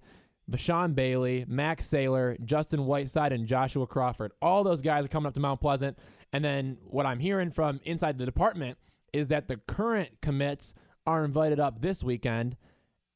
Vashawn 0.50 0.94
Bailey, 0.94 1.44
Max 1.48 1.86
Saylor, 1.88 2.42
Justin 2.44 2.84
Whiteside, 2.84 3.32
and 3.32 3.46
Joshua 3.46 3.86
Crawford. 3.86 4.32
All 4.42 4.64
those 4.64 4.82
guys 4.82 5.04
are 5.04 5.08
coming 5.08 5.28
up 5.28 5.34
to 5.34 5.40
Mount 5.40 5.60
Pleasant. 5.60 5.98
And 6.32 6.44
then 6.44 6.78
what 6.84 7.06
I'm 7.06 7.20
hearing 7.20 7.50
from 7.50 7.80
inside 7.84 8.18
the 8.18 8.26
department 8.26 8.76
is 9.12 9.28
that 9.28 9.48
the 9.48 9.56
current 9.56 10.20
commits 10.20 10.74
are 11.06 11.24
invited 11.24 11.60
up 11.60 11.80
this 11.80 12.02
weekend. 12.02 12.56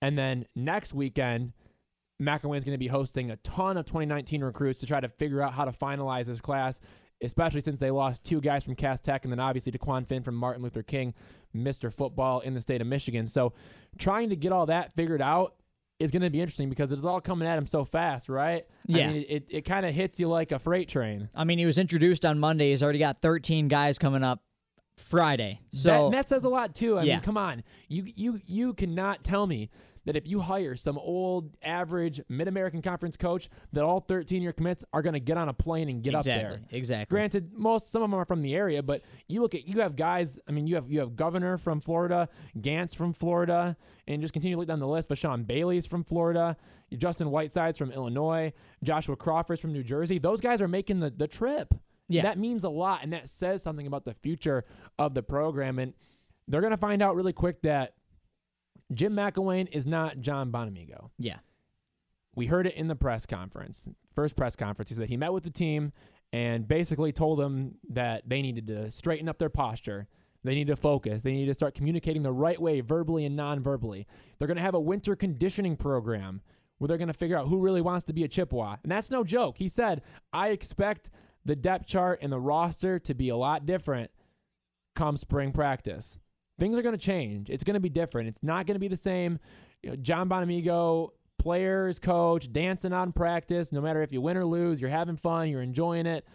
And 0.01 0.17
then 0.17 0.47
next 0.55 0.95
weekend, 0.95 1.53
McElwain's 2.23 2.65
going 2.65 2.75
to 2.75 2.79
be 2.79 2.87
hosting 2.89 3.31
a 3.31 3.37
ton 3.39 3.77
of 3.77 3.87
2019 3.87 4.43
recruits 4.45 4.81
to 4.81 4.87
try 4.87 5.01
to 5.01 5.09
figure 5.09 5.43
out 5.43 5.53
how 5.53 5.65
to 5.65 5.73
finalize 5.73 6.27
his 6.27 6.41
class, 6.41 6.81
especially 7.23 7.61
since 7.61 7.79
they 7.81 7.91
lost 7.91 8.25
two 8.25 8.41
guys 8.41 8.63
from 8.65 8.75
Cass 8.77 9.01
Tech 9.01 9.25
and 9.25 9.33
then 9.33 9.41
obviously 9.41 9.73
DeQuan 9.73 10.07
Finn 10.07 10.23
from 10.23 10.35
Martin 10.37 10.63
Luther 10.63 10.83
King, 10.83 11.15
Mr. 11.55 11.93
Football 11.93 12.41
in 12.41 12.55
the 12.55 12.61
state 12.61 12.81
of 12.81 12.87
Michigan. 12.87 13.27
So 13.27 13.53
trying 13.99 14.31
to 14.31 14.37
get 14.37 14.53
all 14.53 14.67
that 14.67 14.93
figured 14.95 15.23
out 15.23 15.55
is 16.01 16.11
going 16.11 16.23
to 16.23 16.31
be 16.31 16.41
interesting 16.41 16.69
because 16.69 16.93
it's 16.93 17.05
all 17.05 17.21
coming 17.21 17.47
at 17.49 17.57
him 17.57 17.67
so 17.67 17.85
fast, 17.85 18.29
right? 18.29 18.67
Yeah. 18.87 19.09
I 19.09 19.13
mean, 19.13 19.25
it, 19.29 19.47
it 19.49 19.61
kind 19.63 19.87
of 19.87 19.95
hits 19.95 20.19
you 20.21 20.29
like 20.29 20.53
a 20.53 20.59
freight 20.59 20.89
train. 20.89 21.29
I 21.35 21.45
mean, 21.45 21.59
he 21.59 21.67
was 21.67 21.79
introduced 21.79 22.25
on 22.25 22.39
Monday. 22.39 22.71
He's 22.71 22.83
already 22.83 22.99
got 22.99 23.23
13 23.23 23.69
guys 23.69 23.99
coming 23.99 24.23
up 24.25 24.43
Friday. 24.97 25.61
So 25.73 26.11
that, 26.11 26.17
that 26.17 26.29
says 26.29 26.45
a 26.45 26.49
lot 26.49 26.75
too. 26.75 26.99
I 26.99 27.03
Yeah. 27.05 27.15
mean, 27.15 27.23
come 27.23 27.37
on. 27.37 27.63
You 27.89 28.07
you 28.15 28.41
you 28.47 28.75
cannot 28.75 29.25
tell 29.25 29.47
me 29.47 29.71
that 30.05 30.17
if 30.17 30.27
you 30.27 30.41
hire 30.41 30.77
some 30.77 30.99
old 30.99 31.57
average 31.63 32.21
mid 32.29 32.49
American 32.49 32.83
conference 32.83 33.17
coach 33.17 33.49
that 33.73 33.85
all 33.85 34.01
13 34.01 34.43
year 34.43 34.53
commits 34.53 34.85
are 34.93 35.03
going 35.03 35.15
to 35.15 35.21
get 35.21 35.37
on 35.37 35.49
a 35.49 35.53
plane 35.53 35.89
and 35.89 36.03
get 36.03 36.15
exactly, 36.15 36.33
up 36.33 36.51
there. 36.51 36.61
exactly. 36.71 37.15
Granted, 37.15 37.53
most 37.55 37.91
some 37.91 38.03
of 38.03 38.11
them 38.11 38.19
are 38.19 38.25
from 38.25 38.43
the 38.43 38.55
area, 38.55 38.83
but 38.83 39.03
you 39.29 39.41
look 39.41 39.55
at 39.55 39.67
you 39.67 39.81
have 39.81 39.97
guys. 39.97 40.39
I 40.49 40.53
mean, 40.53 40.67
you 40.67 40.75
have 40.75 40.91
you 40.91 41.01
have 41.01 41.17
Governor 41.17 41.59
from 41.59 41.81
Florida, 41.81 42.29
Gantz 42.59 42.95
from 42.95 43.13
Florida, 43.13 43.77
and 44.07 44.21
just 44.23 44.33
continue 44.33 44.57
to 44.57 44.59
look 44.59 44.69
down 44.69 44.81
the 44.81 44.89
list. 44.89 45.09
Vashawn 45.09 45.47
Bailey's 45.47 45.87
from 45.87 46.05
Florida, 46.05 46.57
Justin 46.97 47.31
Whiteside's 47.31 47.79
from 47.79 47.91
Illinois, 47.91 48.53
Joshua 48.83 49.17
Crawford's 49.17 49.61
from 49.61 49.73
New 49.73 49.83
Jersey. 49.83 50.19
Those 50.19 50.41
guys 50.41 50.61
are 50.61 50.69
making 50.69 51.01
the 51.01 51.11
the 51.11 51.29
trip. 51.29 51.75
Yeah. 52.07 52.21
that 52.23 52.39
means 52.39 52.65
a 52.65 52.69
lot, 52.69 53.01
and 53.03 53.15
that 53.15 53.31
says 53.31 53.63
something 53.63 53.87
about 53.87 54.05
the 54.05 54.13
future 54.13 54.65
of 54.99 55.15
the 55.15 55.23
program. 55.23 55.79
And 55.79 55.95
they're 56.47 56.61
going 56.61 56.73
to 56.73 56.77
find 56.77 57.01
out 57.03 57.17
really 57.17 57.33
quick 57.33 57.63
that 57.63 57.95
Jim 58.93 59.15
McElwain 59.15 59.69
is 59.73 59.87
not 59.87 60.21
John 60.21 60.51
Bonamego. 60.53 61.11
Yeah. 61.19 61.39
We 62.35 62.47
heard 62.47 62.67
it 62.67 62.75
in 62.75 62.89
the 62.89 62.97
press 62.97 63.27
conference, 63.27 63.89
first 64.13 64.37
press 64.37 64.57
conference. 64.57 64.91
He 64.91 64.97
said 64.97 65.09
he 65.09 65.17
met 65.17 65.33
with 65.33 65.45
the 65.45 65.51
team 65.51 65.93
and 66.33 66.67
basically 66.67 67.13
told 67.13 67.39
them 67.39 67.77
that 67.91 68.29
they 68.29 68.43
needed 68.43 68.67
to 68.67 68.91
straighten 68.91 69.29
up 69.29 69.39
their 69.39 69.49
posture. 69.49 70.09
They 70.43 70.55
need 70.55 70.67
to 70.67 70.77
focus. 70.77 71.23
They 71.23 71.33
need 71.33 71.47
to 71.47 71.55
start 71.55 71.75
communicating 71.75 72.23
the 72.23 72.33
right 72.33 72.61
way, 72.61 72.81
verbally 72.81 73.25
and 73.25 73.37
non 73.37 73.63
verbally. 73.63 74.07
They're 74.39 74.49
going 74.49 74.57
to 74.57 74.63
have 74.63 74.75
a 74.75 74.81
winter 74.81 75.17
conditioning 75.17 75.77
program 75.77 76.43
where 76.79 76.89
they're 76.89 76.99
going 76.99 77.09
to 77.09 77.15
figure 77.15 77.39
out 77.39 77.49
who 77.49 77.61
really 77.61 77.81
wants 77.81 78.05
to 78.07 78.13
be 78.13 78.25
a 78.25 78.29
Chippewa. 78.29 78.77
And 78.83 78.93
that's 78.93 79.11
no 79.11 79.25
joke. 79.25 79.59
He 79.59 79.69
said, 79.69 80.03
I 80.33 80.49
expect 80.49 81.09
the 81.45 81.57
depth 81.57 81.87
chart 81.87 82.19
and 82.21 82.33
the 82.33 82.41
roster 82.41 82.99
to 82.99 83.15
be 83.15 83.29
a 83.29 83.37
lot 83.37 83.65
different 83.65 84.11
come 84.95 85.17
spring 85.17 85.53
practice. 85.53 86.19
Things 86.59 86.79
are 86.79 86.83
going 86.83 86.97
to 86.97 87.01
change. 87.01 87.51
It's 87.51 87.65
going 87.65 87.75
to 87.75 87.81
be 87.81 87.89
different. 87.89 88.29
It's 88.29 88.43
not 88.43 88.67
going 88.67 88.77
to 88.77 88.81
be 88.81 88.89
the 88.89 88.97
same. 88.97 89.39
You 89.83 89.91
know, 89.91 89.97
John 89.97 90.29
Bonamego, 90.29 91.11
players, 91.39 91.99
coach, 91.99 92.53
dancing 92.53 92.93
on 92.93 93.13
practice. 93.13 93.73
No 93.73 93.81
matter 93.81 94.03
if 94.03 94.13
you 94.13 94.21
win 94.21 94.37
or 94.37 94.45
lose, 94.45 94.81
you're 94.81 94.91
having 94.91 95.17
fun, 95.17 95.49
you're 95.49 95.63
enjoying 95.63 96.07
it. 96.07 96.27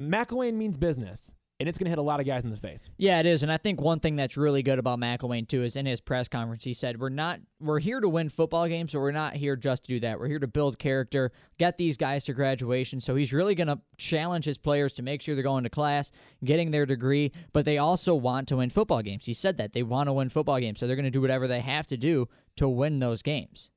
McElwain 0.00 0.54
means 0.54 0.76
business, 0.76 1.32
and 1.58 1.68
it's 1.68 1.78
going 1.78 1.86
to 1.86 1.90
hit 1.90 1.98
a 1.98 2.02
lot 2.02 2.20
of 2.20 2.26
guys 2.26 2.44
in 2.44 2.50
the 2.50 2.56
face. 2.56 2.90
Yeah, 2.98 3.18
it 3.20 3.26
is, 3.26 3.42
and 3.42 3.50
I 3.50 3.56
think 3.56 3.80
one 3.80 4.00
thing 4.00 4.16
that's 4.16 4.36
really 4.36 4.62
good 4.62 4.78
about 4.78 4.98
McElwain 4.98 5.48
too 5.48 5.62
is 5.62 5.76
in 5.76 5.86
his 5.86 6.00
press 6.00 6.28
conference 6.28 6.64
he 6.64 6.74
said 6.74 7.00
we're 7.00 7.08
not 7.08 7.40
we're 7.60 7.78
here 7.78 8.00
to 8.00 8.08
win 8.08 8.28
football 8.28 8.68
games, 8.68 8.92
but 8.92 9.00
we're 9.00 9.12
not 9.12 9.34
here 9.36 9.56
just 9.56 9.84
to 9.84 9.88
do 9.88 10.00
that. 10.00 10.18
We're 10.18 10.28
here 10.28 10.38
to 10.38 10.46
build 10.46 10.78
character, 10.78 11.32
get 11.58 11.78
these 11.78 11.96
guys 11.96 12.24
to 12.24 12.34
graduation. 12.34 13.00
So 13.00 13.16
he's 13.16 13.32
really 13.32 13.54
going 13.54 13.68
to 13.68 13.80
challenge 13.96 14.44
his 14.44 14.58
players 14.58 14.92
to 14.94 15.02
make 15.02 15.22
sure 15.22 15.34
they're 15.34 15.44
going 15.44 15.64
to 15.64 15.70
class, 15.70 16.10
getting 16.44 16.70
their 16.70 16.86
degree, 16.86 17.32
but 17.52 17.64
they 17.64 17.78
also 17.78 18.14
want 18.14 18.48
to 18.48 18.56
win 18.56 18.70
football 18.70 19.02
games. 19.02 19.26
He 19.26 19.34
said 19.34 19.56
that 19.56 19.72
they 19.72 19.82
want 19.82 20.08
to 20.08 20.12
win 20.12 20.28
football 20.28 20.60
games, 20.60 20.80
so 20.80 20.86
they're 20.86 20.96
going 20.96 21.04
to 21.04 21.10
do 21.10 21.20
whatever 21.20 21.48
they 21.48 21.60
have 21.60 21.86
to 21.88 21.96
do 21.96 22.28
to 22.56 22.68
win 22.68 22.98
those 22.98 23.22
games. 23.22 23.70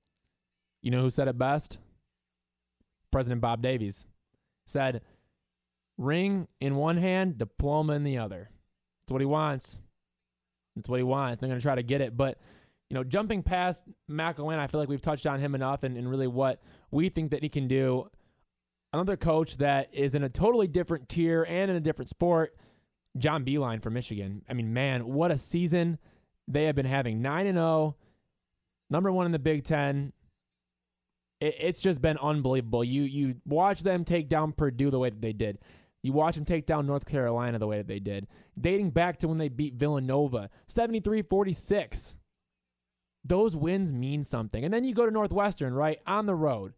You 0.81 0.91
know 0.91 1.01
who 1.01 1.09
said 1.09 1.27
it 1.27 1.38
best? 1.38 1.77
President 3.12 3.41
Bob 3.41 3.62
Davies 3.62 4.05
said, 4.65 5.01
ring 5.99 6.47
in 6.59 6.75
one 6.75 6.97
hand, 6.97 7.37
diploma 7.37 7.93
in 7.93 8.03
the 8.03 8.17
other. 8.17 8.49
That's 9.03 9.11
what 9.11 9.21
he 9.21 9.25
wants. 9.25 9.77
That's 10.75 10.89
what 10.89 10.97
he 10.97 11.03
wants. 11.03 11.39
They're 11.39 11.49
going 11.49 11.59
to 11.59 11.63
try 11.63 11.75
to 11.75 11.83
get 11.83 12.01
it. 12.01 12.15
But, 12.15 12.39
you 12.89 12.95
know, 12.95 13.03
jumping 13.03 13.43
past 13.43 13.83
McElwain, 14.09 14.57
I 14.57 14.67
feel 14.67 14.79
like 14.79 14.89
we've 14.89 15.01
touched 15.01 15.27
on 15.27 15.39
him 15.39 15.53
enough 15.53 15.83
and, 15.83 15.97
and 15.97 16.09
really 16.09 16.27
what 16.27 16.61
we 16.89 17.09
think 17.09 17.31
that 17.31 17.43
he 17.43 17.49
can 17.49 17.67
do. 17.67 18.09
Another 18.93 19.17
coach 19.17 19.57
that 19.57 19.89
is 19.93 20.15
in 20.15 20.23
a 20.23 20.29
totally 20.29 20.67
different 20.67 21.09
tier 21.09 21.43
and 21.43 21.69
in 21.69 21.77
a 21.77 21.81
different 21.81 22.09
sport, 22.09 22.55
John 23.17 23.43
Beilein 23.45 23.83
from 23.83 23.93
Michigan. 23.93 24.41
I 24.49 24.53
mean, 24.53 24.73
man, 24.73 25.05
what 25.05 25.31
a 25.31 25.37
season 25.37 25.99
they 26.47 26.63
have 26.63 26.75
been 26.75 26.85
having. 26.85 27.21
9 27.21 27.45
and 27.45 27.57
0, 27.57 27.97
number 28.89 29.11
one 29.11 29.25
in 29.25 29.31
the 29.31 29.37
Big 29.37 29.63
Ten 29.63 30.13
it, 31.39 31.55
it's 31.59 31.81
just 31.81 32.01
been 32.01 32.17
unbelievable. 32.17 32.83
You 32.83 33.03
you 33.03 33.35
watch 33.45 33.81
them 33.81 34.03
take 34.03 34.29
down 34.29 34.51
Purdue 34.51 34.91
the 34.91 34.99
way 34.99 35.09
that 35.09 35.21
they 35.21 35.33
did. 35.33 35.59
You 36.01 36.13
watch 36.13 36.35
them 36.35 36.45
take 36.45 36.65
down 36.65 36.85
North 36.87 37.05
Carolina 37.05 37.59
the 37.59 37.67
way 37.67 37.77
that 37.77 37.87
they 37.87 37.99
did. 37.99 38.27
Dating 38.59 38.89
back 38.91 39.17
to 39.17 39.27
when 39.27 39.37
they 39.37 39.49
beat 39.49 39.73
Villanova, 39.75 40.49
73-46. 40.67 42.15
Those 43.25 43.55
wins 43.55 43.91
mean 43.91 44.23
something. 44.23 44.63
And 44.63 44.73
then 44.73 44.85
you 44.85 44.93
go 44.93 45.05
to 45.05 45.11
Northwestern, 45.11 45.73
right? 45.73 45.99
On 46.07 46.25
the 46.25 46.35
road. 46.35 46.73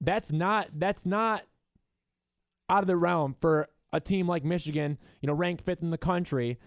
That's 0.00 0.30
not 0.32 0.68
that's 0.74 1.04
not 1.04 1.42
out 2.70 2.82
of 2.82 2.86
the 2.86 2.96
realm 2.96 3.34
for 3.40 3.68
a 3.92 4.00
team 4.00 4.28
like 4.28 4.44
Michigan, 4.44 4.96
you 5.20 5.26
know, 5.26 5.32
ranked 5.34 5.64
5th 5.66 5.82
in 5.82 5.90
the 5.90 5.98
country 5.98 6.58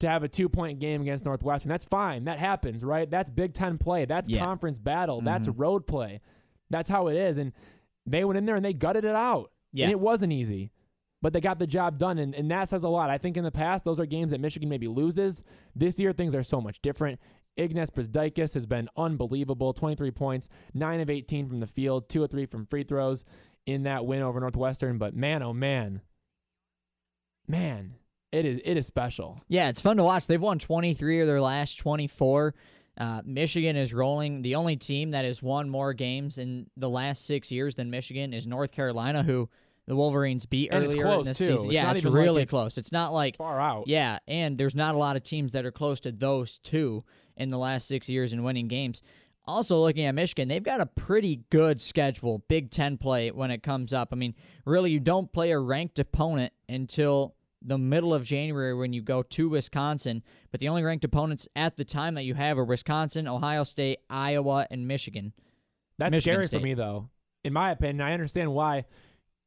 to 0.00 0.08
have 0.08 0.24
a 0.24 0.28
two-point 0.28 0.80
game 0.80 1.00
against 1.00 1.24
Northwestern. 1.24 1.68
That's 1.68 1.84
fine. 1.84 2.24
That 2.24 2.40
happens, 2.40 2.82
right? 2.84 3.08
That's 3.08 3.30
Big 3.30 3.54
10 3.54 3.78
play. 3.78 4.04
That's 4.04 4.28
Yeah. 4.28 4.44
conference 4.44 4.80
battle. 4.80 5.20
That's 5.20 5.46
Mhm. 5.46 5.54
road 5.56 5.86
play. 5.86 6.20
That's 6.70 6.88
how 6.88 7.06
it 7.06 7.16
is. 7.16 7.38
And 7.38 7.52
they 8.04 8.24
went 8.24 8.36
in 8.36 8.44
there 8.44 8.56
and 8.56 8.64
they 8.64 8.72
gutted 8.74 9.04
it 9.04 9.14
out. 9.14 9.51
Yeah. 9.72 9.84
And 9.84 9.92
it 9.92 10.00
wasn't 10.00 10.32
easy. 10.32 10.70
But 11.20 11.32
they 11.32 11.40
got 11.40 11.60
the 11.60 11.68
job 11.68 11.98
done, 11.98 12.18
and, 12.18 12.34
and 12.34 12.50
that 12.50 12.68
says 12.68 12.82
a 12.82 12.88
lot. 12.88 13.08
I 13.08 13.16
think 13.16 13.36
in 13.36 13.44
the 13.44 13.52
past, 13.52 13.84
those 13.84 14.00
are 14.00 14.06
games 14.06 14.32
that 14.32 14.40
Michigan 14.40 14.68
maybe 14.68 14.88
loses. 14.88 15.44
This 15.74 16.00
year, 16.00 16.12
things 16.12 16.34
are 16.34 16.42
so 16.42 16.60
much 16.60 16.82
different. 16.82 17.20
Ignas 17.56 17.90
Brazdeikis 17.90 18.54
has 18.54 18.66
been 18.66 18.88
unbelievable 18.96 19.72
23 19.72 20.10
points, 20.10 20.48
9 20.74 21.00
of 21.00 21.10
18 21.10 21.48
from 21.48 21.60
the 21.60 21.66
field, 21.66 22.08
2 22.08 22.24
of 22.24 22.30
3 22.30 22.46
from 22.46 22.66
free 22.66 22.82
throws 22.82 23.24
in 23.66 23.84
that 23.84 24.04
win 24.06 24.22
over 24.22 24.40
Northwestern. 24.40 24.98
But 24.98 25.14
man, 25.14 25.42
oh 25.42 25.52
man, 25.52 26.00
man, 27.46 27.94
it 28.32 28.44
is 28.44 28.60
it 28.64 28.76
is 28.76 28.86
special. 28.86 29.40
Yeah, 29.48 29.68
it's 29.68 29.80
fun 29.80 29.98
to 29.98 30.04
watch. 30.04 30.26
They've 30.26 30.40
won 30.40 30.58
23 30.58 31.20
of 31.20 31.26
their 31.26 31.40
last 31.40 31.76
24. 31.78 32.54
Uh, 32.98 33.22
Michigan 33.24 33.76
is 33.76 33.94
rolling. 33.94 34.42
The 34.42 34.54
only 34.54 34.76
team 34.76 35.12
that 35.12 35.24
has 35.24 35.42
won 35.42 35.68
more 35.68 35.92
games 35.94 36.38
in 36.38 36.66
the 36.76 36.90
last 36.90 37.24
six 37.26 37.50
years 37.50 37.74
than 37.74 37.90
Michigan 37.90 38.34
is 38.34 38.46
North 38.46 38.72
Carolina, 38.72 39.22
who 39.22 39.48
the 39.86 39.96
Wolverines 39.96 40.46
beat 40.46 40.70
And 40.72 40.84
earlier 40.84 41.12
in 41.14 41.22
the 41.24 41.34
season. 41.34 41.54
It's 41.54 41.74
yeah, 41.74 41.90
it's 41.90 42.00
even 42.00 42.12
like 42.12 42.22
really 42.22 42.42
it's 42.42 42.50
close. 42.50 42.78
It's 42.78 42.92
not 42.92 43.12
like 43.12 43.36
Far 43.36 43.60
out. 43.60 43.84
yeah, 43.86 44.18
and 44.28 44.58
there's 44.58 44.74
not 44.74 44.94
a 44.94 44.98
lot 44.98 45.16
of 45.16 45.22
teams 45.22 45.52
that 45.52 45.64
are 45.64 45.72
close 45.72 46.00
to 46.00 46.12
those 46.12 46.58
two 46.58 47.04
in 47.36 47.48
the 47.48 47.58
last 47.58 47.88
six 47.88 48.08
years 48.08 48.32
in 48.32 48.42
winning 48.42 48.68
games. 48.68 49.02
Also, 49.44 49.80
looking 49.80 50.04
at 50.04 50.14
Michigan, 50.14 50.46
they've 50.46 50.62
got 50.62 50.80
a 50.80 50.86
pretty 50.86 51.40
good 51.50 51.80
schedule, 51.80 52.44
Big 52.46 52.70
Ten 52.70 52.96
play 52.96 53.30
when 53.32 53.50
it 53.50 53.62
comes 53.62 53.92
up. 53.92 54.10
I 54.12 54.14
mean, 54.14 54.34
really, 54.64 54.92
you 54.92 55.00
don't 55.00 55.32
play 55.32 55.50
a 55.50 55.58
ranked 55.58 55.98
opponent 55.98 56.52
until 56.68 57.34
the 57.64 57.78
middle 57.78 58.12
of 58.12 58.24
January 58.24 58.74
when 58.74 58.92
you 58.92 59.02
go 59.02 59.22
to 59.22 59.48
Wisconsin. 59.48 60.22
But 60.50 60.60
the 60.60 60.68
only 60.68 60.82
ranked 60.82 61.04
opponents 61.04 61.48
at 61.54 61.76
the 61.76 61.84
time 61.84 62.14
that 62.14 62.24
you 62.24 62.34
have 62.34 62.58
are 62.58 62.64
Wisconsin, 62.64 63.28
Ohio 63.28 63.64
State, 63.64 64.00
Iowa, 64.10 64.66
and 64.70 64.86
Michigan. 64.88 65.32
That's 65.98 66.12
Michigan 66.12 66.34
scary 66.34 66.46
State. 66.46 66.58
for 66.58 66.62
me 66.62 66.74
though. 66.74 67.08
In 67.44 67.52
my 67.52 67.70
opinion, 67.70 68.00
I 68.00 68.12
understand 68.12 68.52
why. 68.52 68.84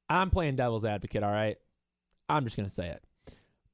I'm 0.09 0.29
playing 0.29 0.55
devil's 0.55 0.85
advocate, 0.85 1.23
all 1.23 1.31
right? 1.31 1.57
I'm 2.29 2.43
just 2.43 2.55
going 2.57 2.67
to 2.67 2.73
say 2.73 2.89
it. 2.89 3.03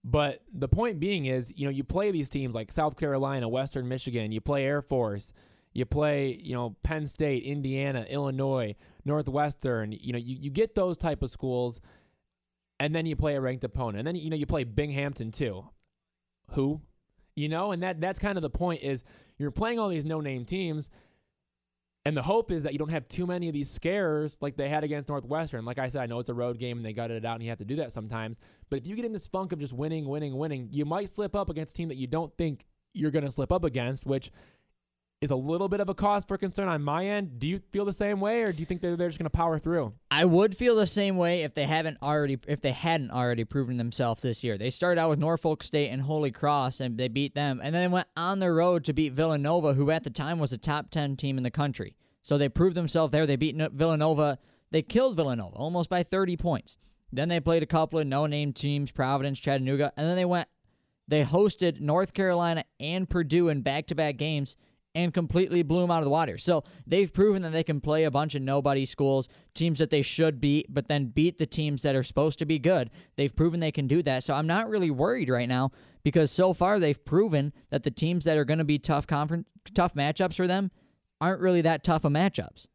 But 0.04 0.42
the 0.52 0.68
point 0.68 1.00
being 1.00 1.26
is, 1.26 1.54
you 1.56 1.66
know, 1.66 1.72
you 1.72 1.84
play 1.84 2.12
these 2.12 2.30
teams 2.30 2.56
like 2.56 2.72
South 2.72 2.98
Carolina, 2.98 3.48
Western 3.48 3.88
Michigan, 3.88 4.32
you 4.32 4.42
play 4.42 4.66
Air 4.66 4.82
Force, 4.82 5.32
you 5.74 5.86
play, 5.86 6.40
you 6.42 6.54
know, 6.54 6.76
Penn 6.84 7.08
State, 7.08 7.44
Indiana, 7.44 8.06
Illinois, 8.10 8.76
Northwestern, 9.06 9.92
you 9.92 10.12
know, 10.12 10.20
you, 10.20 10.38
you 10.40 10.50
get 10.50 10.74
those 10.74 10.98
type 10.98 11.22
of 11.22 11.30
schools 11.30 11.82
and 12.82 12.96
then 12.96 13.06
you 13.06 13.16
play 13.16 13.36
a 13.36 13.42
ranked 13.42 13.64
opponent. 13.64 14.00
And 14.00 14.08
then 14.08 14.16
you 14.16 14.32
know 14.32 14.36
you 14.36 14.48
play 14.48 14.64
Binghamton 14.64 15.32
too. 15.32 15.70
Who? 16.54 16.82
You 17.36 17.48
know, 17.48 17.72
and 17.72 17.84
that 17.84 18.02
that's 18.02 18.18
kind 18.18 18.40
of 18.40 18.42
the 18.42 18.50
point 18.50 18.82
is 18.82 19.04
you're 19.38 19.52
playing 19.52 19.78
all 19.78 19.88
these 19.88 20.04
no-name 20.04 20.46
teams 20.46 20.90
and 22.06 22.18
the 22.18 22.24
hope 22.24 22.52
is 22.52 22.64
that 22.64 22.74
you 22.74 22.80
don't 22.80 22.90
have 22.90 23.08
too 23.08 23.28
many 23.28 23.48
of 23.48 23.54
these 23.54 23.70
scares 23.70 24.40
like 24.42 24.58
they 24.58 24.68
had 24.68 24.84
against 24.84 25.10
Northwestern. 25.10 25.64
Like 25.64 25.78
I 25.78 25.90
said, 25.90 26.02
I 26.02 26.08
know 26.08 26.18
it's 26.18 26.30
a 26.30 26.34
road 26.34 26.58
game 26.58 26.78
and 26.78 26.86
they 26.86 26.94
gutted 26.94 27.18
it 27.18 27.26
out 27.26 27.36
and 27.36 27.44
you 27.44 27.50
have 27.50 27.60
to 27.60 27.66
do 27.66 27.76
that 27.76 27.94
sometimes. 27.94 28.40
But 28.72 28.80
if 28.80 28.88
you 28.88 28.96
get 28.96 29.06
in 29.06 29.14
this 29.14 29.28
funk 29.28 29.52
of 29.52 29.60
just 29.60 29.74
winning, 29.74 30.08
winning, 30.08 30.36
winning, 30.36 30.68
you 30.72 30.84
might 30.84 31.10
slip 31.10 31.36
up 31.36 31.52
against 31.52 31.76
a 31.76 31.78
team 31.78 31.90
that 31.90 31.98
you 31.98 32.08
don't 32.08 32.36
think 32.36 32.66
you're 32.96 33.12
going 33.12 33.26
to 33.26 33.32
slip 33.32 33.52
up 33.52 33.64
against, 33.64 34.08
which 34.08 34.32
is 35.22 35.30
a 35.30 35.36
little 35.36 35.70
bit 35.70 35.80
of 35.80 35.88
a 35.88 35.94
cause 35.94 36.26
for 36.26 36.36
concern 36.36 36.68
on 36.68 36.82
my 36.82 37.06
end. 37.06 37.38
Do 37.38 37.46
you 37.46 37.62
feel 37.72 37.86
the 37.86 37.94
same 37.94 38.20
way 38.20 38.42
or 38.42 38.52
do 38.52 38.58
you 38.58 38.66
think 38.66 38.82
they're, 38.82 38.96
they're 38.96 39.08
just 39.08 39.20
going 39.20 39.26
to 39.26 39.30
power 39.30 39.60
through? 39.60 39.94
I 40.10 40.26
would 40.26 40.58
feel 40.58 40.76
the 40.76 40.88
same 40.88 41.16
way 41.16 41.44
if 41.44 41.54
they 41.54 41.66
haven't 41.66 42.00
already 42.02 42.40
if 42.48 42.62
they 42.62 42.72
hadn't 42.72 43.12
already 43.12 43.44
proven 43.44 43.78
themselves 43.78 44.24
this 44.24 44.44
year. 44.44 44.58
They 44.58 44.72
started 44.72 45.00
out 45.00 45.12
with 45.12 45.20
Norfolk 45.20 45.62
State 45.62 45.90
and 45.90 46.02
Holy 46.02 46.32
Cross 46.32 46.80
and 46.80 46.98
they 46.98 47.08
beat 47.08 47.36
them 47.36 47.62
and 47.64 47.76
then 47.76 47.84
they 47.84 47.94
went 47.94 48.08
on 48.18 48.40
the 48.40 48.52
road 48.52 48.84
to 48.86 48.94
beat 48.94 49.14
Villanova 49.14 49.76
who 49.76 49.92
at 49.92 50.04
the 50.04 50.10
time 50.10 50.40
was 50.40 50.52
a 50.52 50.58
top 50.58 50.90
10 50.90 51.18
team 51.18 51.38
in 51.38 51.44
the 51.44 51.52
country. 51.52 51.96
So 52.24 52.40
they 52.40 52.50
proved 52.50 52.76
themselves 52.76 53.12
there. 53.12 53.28
They 53.28 53.36
beat 53.36 53.56
Villanova. 53.56 54.40
They 54.72 54.82
killed 54.82 55.16
Villanova 55.16 55.56
almost 55.56 55.90
by 55.90 56.02
30 56.02 56.36
points. 56.38 56.78
Then 57.14 57.30
they 57.30 57.40
played 57.40 57.62
a 57.62 57.68
couple 57.68 58.00
of 58.00 58.08
no-name 58.08 58.54
teams, 58.54 58.92
Providence, 58.92 59.38
Chattanooga, 59.40 59.92
and 59.96 60.08
then 60.08 60.16
they 60.16 60.26
went 60.26 60.48
they 61.08 61.24
hosted 61.24 61.80
North 61.80 62.14
Carolina 62.14 62.64
and 62.80 63.08
Purdue 63.08 63.50
in 63.50 63.62
back-to-back 63.62 64.18
games 64.18 64.56
and 64.94 65.14
completely 65.14 65.64
blew 65.64 65.82
them 65.82 65.92
out 65.92 66.00
of 66.00 66.04
the 66.04 66.10
water. 66.10 66.38
So 66.38 66.64
they've 66.86 67.12
proven 67.12 67.42
that 67.44 67.52
they 67.52 67.64
can 67.64 67.80
play 67.80 68.04
a 68.04 68.12
bunch 68.12 68.36
of 68.36 68.42
nobody 68.42 68.86
schools, 68.86 69.30
teams 69.54 69.80
that 69.80 69.90
they 69.90 70.02
should 70.02 70.42
beat, 70.42 70.74
but 70.74 70.88
then 70.88 71.06
beat 71.06 71.38
the 71.38 71.46
teams 71.46 71.82
that 71.84 71.96
are 71.96 72.04
supposed 72.04 72.40
to 72.40 72.46
be 72.46 72.60
good. 72.60 72.90
They've 73.16 73.34
proven 73.34 73.60
they 73.62 73.72
can 73.72 73.88
do 73.88 74.04
that. 74.04 74.24
So 74.24 74.34
I'm 74.34 74.48
not 74.48 74.70
really 74.70 74.92
worried 74.92 75.30
right 75.30 75.48
now 75.48 75.72
because 76.04 76.32
so 76.32 76.54
far 76.54 76.80
they've 76.80 77.04
proven 77.06 77.54
that 77.70 77.84
the 77.84 77.92
teams 77.92 78.26
that 78.26 78.38
are 78.38 78.46
going 78.46 78.60
to 78.60 78.66
be 78.66 78.80
tough 78.80 79.08
conference 79.08 79.48
tough 79.74 79.94
matchups 79.94 80.36
for 80.36 80.48
them 80.48 80.72
aren't 81.22 81.40
really 81.40 81.62
that 81.62 81.84
tough 81.84 82.04
of 82.04 82.12
matchups. 82.12 82.68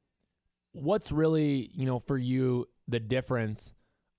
what's 0.72 1.10
really 1.10 1.70
you 1.74 1.84
know 1.86 1.98
for 1.98 2.16
you 2.16 2.68
the 2.86 3.00
difference 3.00 3.72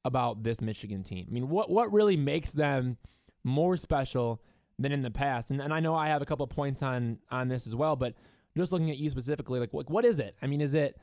about 0.03 0.43
this 0.43 0.61
Michigan 0.61 1.03
team? 1.03 1.25
I 1.29 1.33
mean, 1.33 1.49
what 1.49 1.69
what 1.69 1.91
really 1.91 2.17
makes 2.17 2.53
them 2.53 2.97
more 3.43 3.77
special 3.77 4.41
than 4.79 4.91
in 4.91 5.01
the 5.01 5.11
past? 5.11 5.51
And, 5.51 5.61
and 5.61 5.73
I 5.73 5.79
know 5.79 5.95
I 5.95 6.07
have 6.07 6.21
a 6.21 6.25
couple 6.25 6.43
of 6.43 6.49
points 6.49 6.81
on 6.83 7.19
on 7.29 7.47
this 7.47 7.67
as 7.67 7.75
well, 7.75 7.95
but 7.95 8.13
just 8.55 8.71
looking 8.71 8.89
at 8.89 8.97
you 8.97 9.09
specifically, 9.09 9.59
like 9.59 9.73
what 9.73 9.89
what 9.89 10.05
is 10.05 10.19
it? 10.19 10.35
I 10.41 10.47
mean, 10.47 10.61
is 10.61 10.73
it 10.73 10.97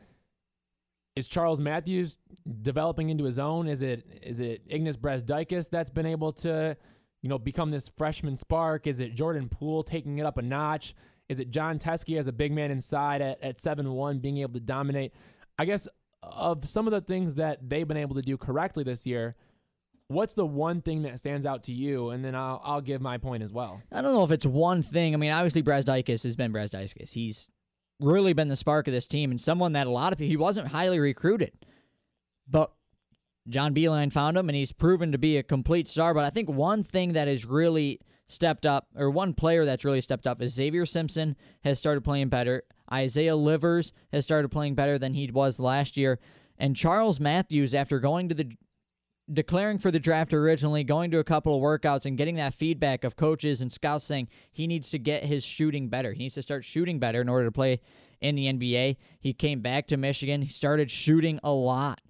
is 1.16 1.28
Charles 1.28 1.60
Matthews 1.60 2.18
developing 2.62 3.10
into 3.10 3.24
his 3.24 3.38
own? 3.38 3.68
Is 3.68 3.82
it 3.82 4.04
is 4.22 4.40
it 4.40 4.68
Ignas 4.68 4.96
Brazdeikis 4.96 5.70
that's 5.70 5.90
been 5.90 6.06
able 6.06 6.32
to 6.32 6.76
you 7.22 7.28
know 7.28 7.38
become 7.38 7.70
this 7.70 7.90
freshman 7.96 8.36
spark? 8.36 8.86
Is 8.86 9.00
it 9.00 9.14
Jordan 9.14 9.48
Poole 9.48 9.82
taking 9.82 10.18
it 10.18 10.26
up 10.26 10.38
a 10.38 10.42
notch? 10.42 10.94
Is 11.28 11.38
it 11.38 11.50
Jon 11.50 11.78
Teske 11.78 12.18
as 12.18 12.26
a 12.26 12.32
big 12.32 12.52
man 12.52 12.70
inside 12.70 13.22
at, 13.22 13.42
at 13.42 13.58
7 13.58 13.90
1 13.90 14.18
being 14.18 14.38
able 14.38 14.54
to 14.54 14.60
dominate? 14.60 15.12
I 15.58 15.64
guess 15.64 15.88
of 16.22 16.66
some 16.66 16.86
of 16.86 16.92
the 16.92 17.00
things 17.00 17.36
that 17.36 17.68
they've 17.68 17.86
been 17.86 17.96
able 17.96 18.16
to 18.16 18.22
do 18.22 18.36
correctly 18.36 18.82
this 18.84 19.06
year, 19.06 19.36
what's 20.08 20.34
the 20.34 20.46
one 20.46 20.80
thing 20.80 21.02
that 21.02 21.18
stands 21.18 21.46
out 21.46 21.64
to 21.64 21.72
you? 21.72 22.10
And 22.10 22.24
then 22.24 22.34
I'll, 22.34 22.60
I'll 22.64 22.80
give 22.80 23.00
my 23.00 23.18
point 23.18 23.42
as 23.42 23.52
well. 23.52 23.82
I 23.92 24.02
don't 24.02 24.14
know 24.14 24.24
if 24.24 24.30
it's 24.30 24.46
one 24.46 24.82
thing. 24.82 25.14
I 25.14 25.16
mean, 25.16 25.30
obviously 25.30 25.62
Brazdeikis 25.62 26.22
has 26.24 26.36
been 26.36 26.52
Brazdeikis. 26.52 27.12
He's 27.12 27.48
really 28.00 28.32
been 28.32 28.48
the 28.48 28.56
spark 28.56 28.86
of 28.86 28.92
this 28.92 29.06
team 29.06 29.30
and 29.30 29.40
someone 29.40 29.72
that 29.72 29.86
a 29.86 29.90
lot 29.90 30.12
of 30.12 30.18
people 30.18 30.30
he 30.30 30.36
wasn't 30.36 30.68
highly 30.68 30.98
recruited. 30.98 31.52
But 32.48 32.72
John 33.48 33.74
Beilein 33.74 34.12
found 34.12 34.36
him 34.36 34.48
and 34.48 34.56
he's 34.56 34.72
proven 34.72 35.12
to 35.12 35.18
be 35.18 35.36
a 35.36 35.42
complete 35.42 35.88
star. 35.88 36.14
But 36.14 36.24
I 36.24 36.30
think 36.30 36.48
one 36.48 36.82
thing 36.82 37.12
that 37.12 37.28
has 37.28 37.44
really 37.44 38.00
stepped 38.26 38.66
up, 38.66 38.88
or 38.96 39.10
one 39.10 39.34
player 39.34 39.64
that's 39.64 39.84
really 39.84 40.00
stepped 40.00 40.26
up, 40.26 40.40
is 40.40 40.54
Xavier 40.54 40.86
Simpson 40.86 41.36
has 41.62 41.78
started 41.78 42.02
playing 42.02 42.28
better. 42.28 42.62
Isaiah 42.92 43.36
Livers 43.36 43.92
has 44.12 44.24
started 44.24 44.50
playing 44.50 44.74
better 44.74 44.98
than 44.98 45.14
he 45.14 45.30
was 45.30 45.58
last 45.58 45.96
year. 45.96 46.18
And 46.58 46.76
Charles 46.76 47.20
Matthews, 47.20 47.74
after 47.74 47.98
going 47.98 48.28
to 48.28 48.34
the 48.34 48.52
declaring 49.32 49.78
for 49.78 49.90
the 49.90 49.98
draft 49.98 50.34
originally, 50.34 50.84
going 50.84 51.10
to 51.10 51.18
a 51.18 51.24
couple 51.24 51.56
of 51.56 51.62
workouts 51.62 52.04
and 52.04 52.18
getting 52.18 52.36
that 52.36 52.54
feedback 52.54 53.04
of 53.04 53.16
coaches 53.16 53.60
and 53.60 53.72
scouts 53.72 54.04
saying 54.04 54.28
he 54.52 54.66
needs 54.66 54.90
to 54.90 54.98
get 54.98 55.24
his 55.24 55.44
shooting 55.44 55.88
better. 55.88 56.12
He 56.12 56.24
needs 56.24 56.34
to 56.34 56.42
start 56.42 56.64
shooting 56.64 56.98
better 56.98 57.20
in 57.20 57.28
order 57.28 57.46
to 57.46 57.52
play 57.52 57.80
in 58.20 58.34
the 58.34 58.52
NBA. 58.52 58.96
He 59.18 59.32
came 59.32 59.60
back 59.60 59.86
to 59.88 59.96
Michigan. 59.96 60.42
He 60.42 60.48
started 60.48 60.90
shooting 60.90 61.40
a 61.42 61.52
lot. 61.52 62.00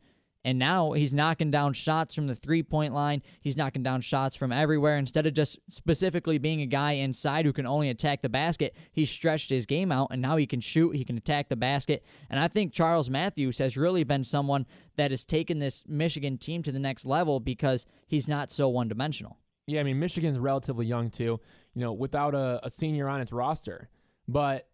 And 0.44 0.58
now 0.58 0.92
he's 0.92 1.12
knocking 1.12 1.50
down 1.50 1.72
shots 1.72 2.14
from 2.14 2.26
the 2.26 2.34
three 2.34 2.62
point 2.62 2.92
line. 2.92 3.22
He's 3.40 3.56
knocking 3.56 3.82
down 3.82 4.02
shots 4.02 4.36
from 4.36 4.52
everywhere. 4.52 4.98
Instead 4.98 5.26
of 5.26 5.32
just 5.32 5.58
specifically 5.70 6.36
being 6.36 6.60
a 6.60 6.66
guy 6.66 6.92
inside 6.92 7.46
who 7.46 7.52
can 7.52 7.66
only 7.66 7.88
attack 7.88 8.20
the 8.20 8.28
basket, 8.28 8.76
he 8.92 9.06
stretched 9.06 9.48
his 9.48 9.64
game 9.64 9.90
out 9.90 10.08
and 10.10 10.20
now 10.20 10.36
he 10.36 10.46
can 10.46 10.60
shoot, 10.60 10.96
he 10.96 11.04
can 11.04 11.16
attack 11.16 11.48
the 11.48 11.56
basket. 11.56 12.04
And 12.28 12.38
I 12.38 12.48
think 12.48 12.72
Charles 12.72 13.08
Matthews 13.08 13.58
has 13.58 13.76
really 13.76 14.04
been 14.04 14.24
someone 14.24 14.66
that 14.96 15.10
has 15.10 15.24
taken 15.24 15.58
this 15.58 15.82
Michigan 15.88 16.36
team 16.36 16.62
to 16.62 16.72
the 16.72 16.78
next 16.78 17.06
level 17.06 17.40
because 17.40 17.86
he's 18.06 18.28
not 18.28 18.52
so 18.52 18.68
one 18.68 18.88
dimensional. 18.88 19.38
Yeah, 19.66 19.80
I 19.80 19.82
mean 19.82 19.98
Michigan's 19.98 20.38
relatively 20.38 20.84
young 20.84 21.10
too, 21.10 21.40
you 21.74 21.80
know, 21.80 21.92
without 21.92 22.34
a, 22.34 22.60
a 22.62 22.68
senior 22.68 23.08
on 23.08 23.22
its 23.22 23.32
roster. 23.32 23.88
But 24.28 24.68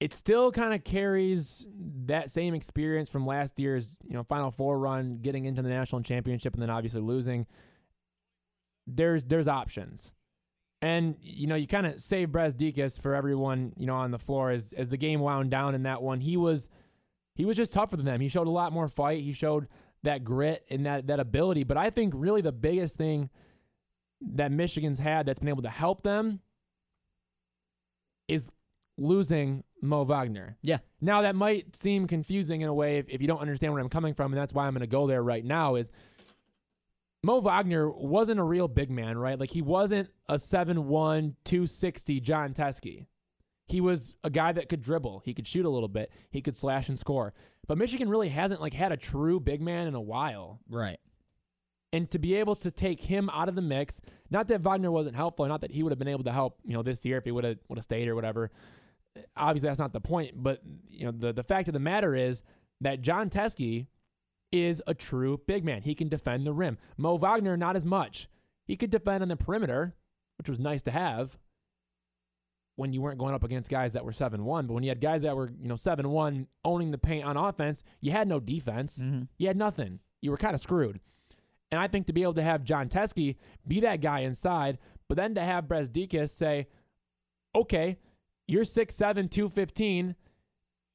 it 0.00 0.14
still 0.14 0.50
kind 0.50 0.72
of 0.72 0.82
carries 0.82 1.66
that 2.06 2.30
same 2.30 2.54
experience 2.54 3.10
from 3.10 3.26
last 3.26 3.60
year's, 3.60 3.98
you 4.02 4.14
know, 4.14 4.22
Final 4.22 4.50
Four 4.50 4.78
run, 4.78 5.18
getting 5.20 5.44
into 5.44 5.60
the 5.60 5.68
national 5.68 6.02
championship 6.02 6.54
and 6.54 6.62
then 6.62 6.70
obviously 6.70 7.02
losing. 7.02 7.46
There's 8.86 9.24
there's 9.24 9.46
options. 9.46 10.10
And 10.82 11.16
you 11.20 11.46
know, 11.46 11.54
you 11.54 11.66
kind 11.66 11.86
of 11.86 12.00
save 12.00 12.30
Brazdeikis 12.30 12.98
for 12.98 13.14
everyone, 13.14 13.74
you 13.76 13.86
know, 13.86 13.94
on 13.94 14.10
the 14.10 14.18
floor 14.18 14.50
as 14.50 14.72
as 14.72 14.88
the 14.88 14.96
game 14.96 15.20
wound 15.20 15.50
down 15.50 15.74
in 15.74 15.82
that 15.82 16.00
one. 16.00 16.20
He 16.20 16.38
was 16.38 16.70
he 17.34 17.44
was 17.44 17.58
just 17.58 17.70
tougher 17.70 17.98
than 17.98 18.06
them. 18.06 18.22
He 18.22 18.30
showed 18.30 18.46
a 18.46 18.50
lot 18.50 18.72
more 18.72 18.88
fight. 18.88 19.22
He 19.22 19.34
showed 19.34 19.68
that 20.02 20.24
grit 20.24 20.64
and 20.70 20.86
that 20.86 21.08
that 21.08 21.20
ability. 21.20 21.64
But 21.64 21.76
I 21.76 21.90
think 21.90 22.14
really 22.16 22.40
the 22.40 22.52
biggest 22.52 22.96
thing 22.96 23.28
that 24.22 24.50
Michigan's 24.50 24.98
had 24.98 25.26
that's 25.26 25.40
been 25.40 25.50
able 25.50 25.62
to 25.62 25.68
help 25.68 26.02
them 26.02 26.40
is 28.28 28.50
losing 29.00 29.64
Mo 29.80 30.04
Wagner. 30.04 30.56
Yeah. 30.62 30.78
Now 31.00 31.22
that 31.22 31.34
might 31.34 31.74
seem 31.74 32.06
confusing 32.06 32.60
in 32.60 32.68
a 32.68 32.74
way 32.74 32.98
if, 32.98 33.08
if 33.08 33.20
you 33.20 33.26
don't 33.26 33.40
understand 33.40 33.72
where 33.72 33.82
I'm 33.82 33.88
coming 33.88 34.14
from, 34.14 34.32
and 34.32 34.40
that's 34.40 34.52
why 34.52 34.66
I'm 34.66 34.74
going 34.74 34.82
to 34.82 34.86
go 34.86 35.06
there 35.06 35.22
right 35.22 35.44
now. 35.44 35.74
Is 35.74 35.90
Mo 37.22 37.40
Wagner 37.40 37.90
wasn't 37.90 38.38
a 38.38 38.44
real 38.44 38.68
big 38.68 38.90
man, 38.90 39.18
right? 39.18 39.38
Like 39.40 39.50
he 39.50 39.62
wasn't 39.62 40.10
a 40.28 40.34
7'1", 40.34 41.34
260 41.44 42.20
Jon 42.20 42.52
Teske. 42.52 43.06
He 43.66 43.80
was 43.80 44.14
a 44.22 44.30
guy 44.30 44.52
that 44.52 44.68
could 44.68 44.82
dribble. 44.82 45.22
He 45.24 45.32
could 45.32 45.46
shoot 45.46 45.64
a 45.64 45.70
little 45.70 45.88
bit. 45.88 46.12
He 46.30 46.42
could 46.42 46.56
slash 46.56 46.88
and 46.88 46.98
score. 46.98 47.32
But 47.66 47.78
Michigan 47.78 48.08
really 48.08 48.28
hasn't 48.28 48.60
like 48.60 48.74
had 48.74 48.92
a 48.92 48.96
true 48.96 49.40
big 49.40 49.62
man 49.62 49.86
in 49.86 49.94
a 49.94 50.00
while. 50.00 50.60
Right. 50.68 50.98
And 51.92 52.10
to 52.10 52.18
be 52.18 52.34
able 52.36 52.56
to 52.56 52.70
take 52.70 53.00
him 53.00 53.30
out 53.30 53.48
of 53.48 53.56
the 53.56 53.62
mix, 53.62 54.00
not 54.28 54.48
that 54.48 54.60
Wagner 54.60 54.90
wasn't 54.90 55.16
helpful, 55.16 55.46
not 55.46 55.60
that 55.62 55.72
he 55.72 55.82
would 55.82 55.90
have 55.90 55.98
been 55.98 56.08
able 56.08 56.24
to 56.24 56.32
help, 56.32 56.58
you 56.64 56.74
know, 56.74 56.82
this 56.82 57.04
year 57.04 57.18
if 57.18 57.24
he 57.24 57.30
would 57.30 57.44
have 57.44 57.58
would 57.68 57.78
have 57.78 57.84
stayed 57.84 58.08
or 58.08 58.14
whatever. 58.14 58.50
Obviously, 59.36 59.68
that's 59.68 59.78
not 59.78 59.92
the 59.92 60.00
point. 60.00 60.42
But 60.42 60.60
you 60.88 61.04
know, 61.04 61.12
the 61.12 61.32
the 61.32 61.42
fact 61.42 61.68
of 61.68 61.74
the 61.74 61.80
matter 61.80 62.14
is 62.14 62.42
that 62.80 63.02
Jon 63.02 63.28
Teske 63.30 63.86
is 64.52 64.82
a 64.86 64.94
true 64.94 65.40
big 65.46 65.64
man. 65.64 65.82
He 65.82 65.94
can 65.94 66.08
defend 66.08 66.46
the 66.46 66.52
rim. 66.52 66.78
Mo 66.96 67.16
Wagner, 67.16 67.56
not 67.56 67.76
as 67.76 67.84
much. 67.84 68.28
he 68.70 68.76
could 68.76 68.90
defend 68.90 69.20
on 69.20 69.28
the 69.28 69.36
perimeter, 69.36 69.96
which 70.38 70.48
was 70.48 70.60
nice 70.60 70.80
to 70.82 70.92
have 70.92 71.40
when 72.76 72.92
you 72.92 73.00
weren't 73.00 73.18
going 73.18 73.34
up 73.34 73.42
against 73.42 73.68
guys 73.68 73.94
that 73.94 74.04
were 74.04 74.12
7-1, 74.12 74.68
but 74.68 74.74
when 74.74 74.84
you 74.84 74.90
had 74.90 75.00
guys 75.00 75.22
that 75.22 75.34
were, 75.36 75.50
you 75.60 75.68
know, 75.68 75.74
7-1 75.74 76.46
owning 76.64 76.92
the 76.92 76.96
paint 76.96 77.24
on 77.24 77.36
offense, 77.36 77.82
you 78.00 78.12
had 78.12 78.28
no 78.28 78.38
defense. 78.38 78.98
Mm-hmm. 78.98 79.22
You 79.38 79.48
had 79.48 79.56
nothing. 79.56 79.98
You 80.22 80.30
were 80.30 80.36
kind 80.36 80.54
of 80.54 80.60
screwed. 80.60 81.00
And 81.72 81.80
I 81.80 81.88
think 81.88 82.06
to 82.06 82.12
be 82.12 82.22
able 82.22 82.34
to 82.34 82.42
have 82.42 82.62
Jon 82.62 82.88
Teske 82.88 83.34
be 83.66 83.80
that 83.80 84.00
guy 84.00 84.20
inside, 84.20 84.78
but 85.08 85.16
then 85.16 85.34
to 85.34 85.40
have 85.40 85.64
Brazdeikis 85.64 86.28
say, 86.28 86.68
okay, 87.56 87.98
you're 88.50 88.64
6'7", 88.64 89.30
215. 89.30 90.16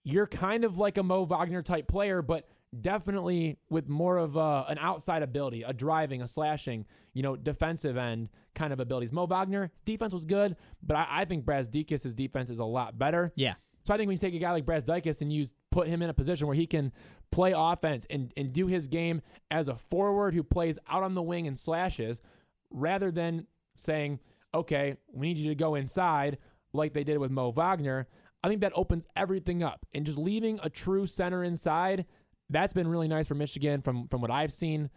You're 0.03 0.27
kind 0.27 0.63
of 0.63 0.77
like 0.77 0.97
a 0.97 1.03
Mo 1.03 1.23
Wagner 1.23 1.61
type 1.61 1.87
player, 1.87 2.21
but 2.21 2.47
definitely 2.79 3.57
with 3.69 3.87
more 3.87 4.17
of 4.17 4.35
a, 4.35 4.65
an 4.67 4.77
outside 4.79 5.23
ability, 5.23 5.63
a 5.63 5.73
driving, 5.73 6.21
a 6.21 6.27
slashing, 6.27 6.85
you 7.13 7.23
know, 7.23 7.35
defensive 7.35 7.97
end 7.97 8.29
kind 8.53 8.73
of 8.73 8.79
abilities. 8.79 9.11
Mo 9.11 9.25
Wagner, 9.25 9.71
defense 9.85 10.13
was 10.13 10.25
good, 10.25 10.55
but 10.83 10.97
I, 10.97 11.07
I 11.09 11.25
think 11.25 11.45
Brazdeikis' 11.45 12.13
defense 12.13 12.49
is 12.49 12.59
a 12.59 12.65
lot 12.65 12.99
better. 12.99 13.31
Yeah. 13.35 13.55
So 13.85 13.93
I 13.93 13.97
think 13.97 14.07
when 14.07 14.15
you 14.15 14.19
take 14.19 14.33
a 14.33 14.39
guy 14.39 14.51
like 14.51 14.65
Brazdeikis 14.65 15.21
and 15.21 15.31
you 15.31 15.47
put 15.71 15.87
him 15.87 16.01
in 16.01 16.09
a 16.09 16.13
position 16.13 16.47
where 16.47 16.55
he 16.55 16.65
can 16.67 16.91
play 17.31 17.53
offense 17.55 18.05
and, 18.09 18.33
and 18.35 18.51
do 18.51 18.67
his 18.67 18.87
game 18.87 19.21
as 19.49 19.67
a 19.67 19.75
forward 19.75 20.33
who 20.33 20.43
plays 20.43 20.77
out 20.89 21.03
on 21.03 21.13
the 21.13 21.21
wing 21.21 21.47
and 21.47 21.57
slashes, 21.57 22.21
rather 22.69 23.11
than 23.11 23.47
saying, 23.75 24.19
okay, 24.53 24.97
we 25.13 25.27
need 25.27 25.37
you 25.37 25.49
to 25.49 25.55
go 25.55 25.75
inside 25.75 26.37
like 26.75 26.93
they 26.93 27.03
did 27.03 27.17
with 27.17 27.31
Mo 27.31 27.51
Wagner, 27.51 28.07
I 28.43 28.47
think 28.47 28.61
that 28.61 28.73
opens 28.75 29.07
everything 29.15 29.63
up. 29.63 29.85
And 29.93 30.05
just 30.05 30.17
leaving 30.17 30.59
a 30.61 30.69
true 30.69 31.07
center 31.07 31.43
inside, 31.43 32.05
that's 32.49 32.73
been 32.73 32.87
really 32.87 33.07
nice 33.07 33.27
for 33.27 33.35
Michigan 33.35 33.81
from 33.81 34.07
from 34.07 34.21
what 34.21 34.31
I've 34.31 34.53
seen. 34.53 34.89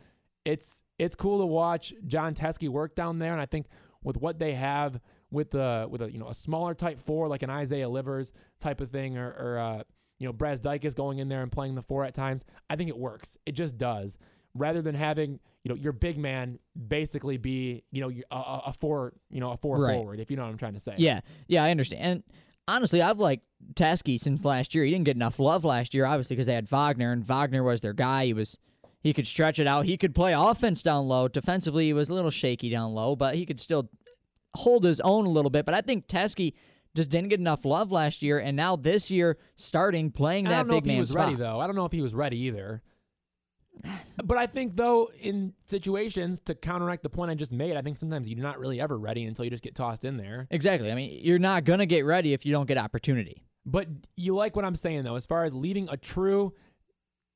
It's 0.45 0.83
it's 0.99 1.15
cool 1.15 1.41
to 1.41 1.47
watch 1.47 1.93
Jon 2.07 2.35
Teske 2.35 2.69
work 2.69 2.95
down 2.95 3.19
there, 3.19 3.33
and 3.33 3.41
I 3.41 3.47
think 3.47 3.67
with 4.03 4.17
what 4.17 4.39
they 4.39 4.55
have 4.55 5.01
with 5.31 5.51
the 5.51 5.87
with 5.89 6.03
a 6.03 6.11
you 6.11 6.19
know 6.19 6.29
a 6.29 6.35
smaller 6.35 6.75
type 6.75 7.01
four 7.01 7.29
like 7.29 7.43
an 7.43 7.51
Isaiah 7.51 7.89
Livers 7.89 8.33
type 8.61 8.81
of 8.81 8.91
thing, 8.91 9.17
or, 9.17 9.29
or 9.31 9.59
uh, 9.59 9.83
you 10.19 10.27
know 10.27 10.33
Brazdeikis 10.33 10.95
going 10.95 11.19
in 11.19 11.29
there 11.29 11.43
and 11.43 11.51
playing 11.51 11.75
the 11.75 11.83
four 11.83 12.05
at 12.05 12.15
times, 12.15 12.45
I 12.69 12.77
think 12.77 12.89
it 12.89 12.99
works. 12.99 13.37
It 13.47 13.53
just 13.53 13.77
does. 13.77 14.19
Rather 14.55 14.83
than 14.83 14.95
having 14.95 15.41
you 15.69 15.75
know 15.75 15.81
your 15.81 15.93
big 15.93 16.19
man 16.19 16.59
basically 16.89 17.37
be 17.37 17.83
you 17.93 18.01
know 18.01 18.11
a, 18.31 18.61
a 18.69 18.73
four 18.73 19.13
you 19.31 19.41
know 19.41 19.53
a 19.53 19.57
four 19.57 19.79
Right. 19.79 19.95
forward, 19.97 20.21
if 20.21 20.31
you 20.31 20.37
know 20.37 20.43
what 20.45 20.51
I'm 20.51 20.59
trying 20.59 20.75
to 20.75 20.81
say. 20.81 20.95
Yeah, 20.99 21.21
yeah, 21.47 21.65
I 21.65 21.71
understand. 21.71 22.03
And 22.03 22.23
honestly, 22.67 23.01
I've 23.03 23.19
liked 23.19 23.47
Teske 23.75 24.19
since 24.21 24.45
last 24.45 24.75
year. 24.75 24.85
He 24.85 24.91
didn't 24.91 25.05
get 25.05 25.17
enough 25.17 25.39
love 25.39 25.65
last 25.65 25.95
year, 25.95 26.05
obviously, 26.07 26.37
because 26.37 26.47
they 26.47 26.55
had 26.55 26.69
Wagner, 26.69 27.13
and 27.13 27.25
Wagner 27.25 27.63
was 27.63 27.81
their 27.81 27.93
guy. 27.93 28.27
He 28.27 28.33
was 28.33 28.59
he 29.01 29.13
could 29.13 29.27
stretch 29.27 29.59
it 29.59 29.67
out. 29.67 29.85
He 29.87 29.97
could 29.97 30.15
play 30.15 30.33
offense 30.33 30.83
down 30.83 31.07
low. 31.07 31.29
Defensively, 31.29 31.87
he 31.87 31.93
was 31.93 32.09
a 32.09 32.15
little 32.15 32.31
shaky 32.33 32.69
down 32.71 32.95
low, 32.95 33.15
but 33.15 33.37
he 33.37 33.47
could 33.47 33.61
still 33.61 33.91
hold 34.57 34.85
his 34.85 35.01
own 35.01 35.25
a 35.27 35.31
little 35.31 35.51
bit. 35.51 35.65
But 35.65 35.75
I 35.75 35.81
think 35.83 36.09
Teske 36.09 36.53
just 36.97 37.11
didn't 37.11 37.29
get 37.29 37.39
enough 37.39 37.65
love 37.65 37.93
last 37.93 38.23
year, 38.23 38.39
and 38.39 38.57
now 38.57 38.75
this 38.75 39.11
year, 39.11 39.37
starting 39.57 40.11
playing 40.11 40.45
that 40.45 40.67
big 40.67 40.69
man. 40.69 40.77
I 40.77 40.79
that 40.79 40.85
don't 40.85 40.87
know 40.87 40.91
if 40.91 40.95
he 40.97 41.01
was 41.01 41.11
spot. 41.11 41.25
ready 41.27 41.37
though. 41.37 41.61
I 41.61 41.67
don't 41.67 41.77
know 41.77 41.85
if 41.85 41.93
he 41.93 42.03
was 42.03 42.15
ready 42.15 42.39
either. 42.41 42.83
But 44.23 44.39
I 44.39 44.47
think 44.47 44.77
though 44.77 45.11
in 45.21 45.55
situations 45.67 46.41
to 46.41 46.55
counteract 46.55 47.03
the 47.03 47.11
point 47.11 47.31
I 47.31 47.35
just 47.35 47.53
made, 47.53 47.77
I 47.77 47.83
think 47.83 47.99
sometimes 47.99 48.29
you're 48.29 48.43
not 48.43 48.59
really 48.59 48.81
ever 48.81 48.99
ready 48.99 49.25
until 49.25 49.45
you 49.45 49.51
just 49.51 49.63
get 49.63 49.75
tossed 49.75 50.05
in 50.05 50.17
there. 50.17 50.47
Exactly. 50.51 50.91
I 50.91 50.95
mean, 50.95 51.21
you're 51.23 51.39
not 51.39 51.65
gonna 51.65 51.87
get 51.87 52.05
ready 52.05 52.33
if 52.33 52.45
you 52.45 52.53
don't 52.53 52.67
get 52.67 52.79
opportunity. 52.79 53.43
But 53.65 53.89
you 54.17 54.35
like 54.35 54.57
what 54.57 54.65
I'm 54.65 54.77
saying 54.77 55.05
though, 55.05 55.17
as 55.17 55.27
far 55.27 55.45
as 55.45 55.55
leaving 55.55 55.89
a 55.91 55.97
true 55.97 56.55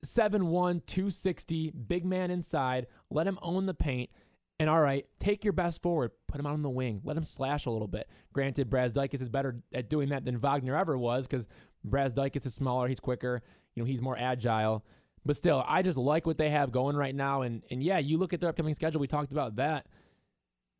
7-1, 0.05 0.85
260 0.87 1.71
big 1.71 2.05
man 2.05 2.31
inside, 2.31 2.87
let 3.11 3.27
him 3.27 3.39
own 3.43 3.67
the 3.67 3.75
paint. 3.75 4.11
And 4.59 4.71
all 4.71 4.81
right, 4.81 5.07
take 5.19 5.45
your 5.45 5.53
best 5.53 5.83
forward, 5.83 6.13
put 6.29 6.39
him 6.39 6.47
out 6.47 6.53
on 6.53 6.63
the 6.63 6.71
wing, 6.71 7.01
let 7.05 7.17
him 7.17 7.25
slash 7.25 7.67
a 7.67 7.71
little 7.71 7.89
bit. 7.89 8.09
Granted, 8.33 8.71
Brazdeikis 8.71 9.21
is 9.21 9.29
better 9.29 9.61
at 9.75 9.89
doing 9.89 10.11
that 10.11 10.25
than 10.25 10.39
Wagner 10.39 10.77
ever 10.77 10.97
was 10.97 11.27
because 11.27 11.49
Brazdeikis 11.87 12.47
is 12.47 12.55
smaller, 12.55 12.87
he's 12.87 13.01
quicker, 13.01 13.43
you 13.75 13.83
know, 13.83 13.87
he's 13.87 14.01
more 14.01 14.17
agile. 14.17 14.85
But 15.25 15.37
still, 15.37 15.65
I 15.67 15.83
just 15.83 15.99
like 15.99 16.27
what 16.27 16.37
they 16.37 16.51
have 16.51 16.73
going 16.73 16.97
right 16.97 17.15
now. 17.15 17.43
And 17.43 17.63
and 17.71 17.83
yeah, 17.83 17.99
you 17.99 18.19
look 18.19 18.33
at 18.33 18.41
their 18.41 18.49
upcoming 18.49 18.75
schedule. 18.75 19.01
We 19.01 19.07
talked 19.07 19.33
about 19.33 19.57
that. 19.57 19.87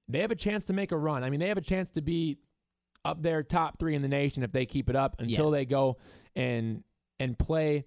They 0.09 0.21
have 0.21 0.31
a 0.31 0.37
chance 0.37 0.65
to 0.67 0.73
make 0.73 0.93
a 0.93 0.99
run. 0.99 1.23
I 1.23 1.31
mean, 1.31 1.41
they 1.41 1.49
have 1.49 1.59
a 1.59 1.63
chance 1.63 1.91
to 1.93 2.03
be 2.03 2.39
up 3.05 3.23
there 3.23 3.43
top 3.43 3.79
three 3.79 3.95
in 3.95 4.03
the 4.03 4.09
nation 4.09 4.43
if 4.43 4.53
they 4.53 4.67
keep 4.67 4.89
it 4.89 4.97
up 4.97 5.17
until 5.21 5.51
they 5.51 5.65
go 5.65 5.97
and 6.35 6.83
and 7.21 7.39
play 7.39 7.85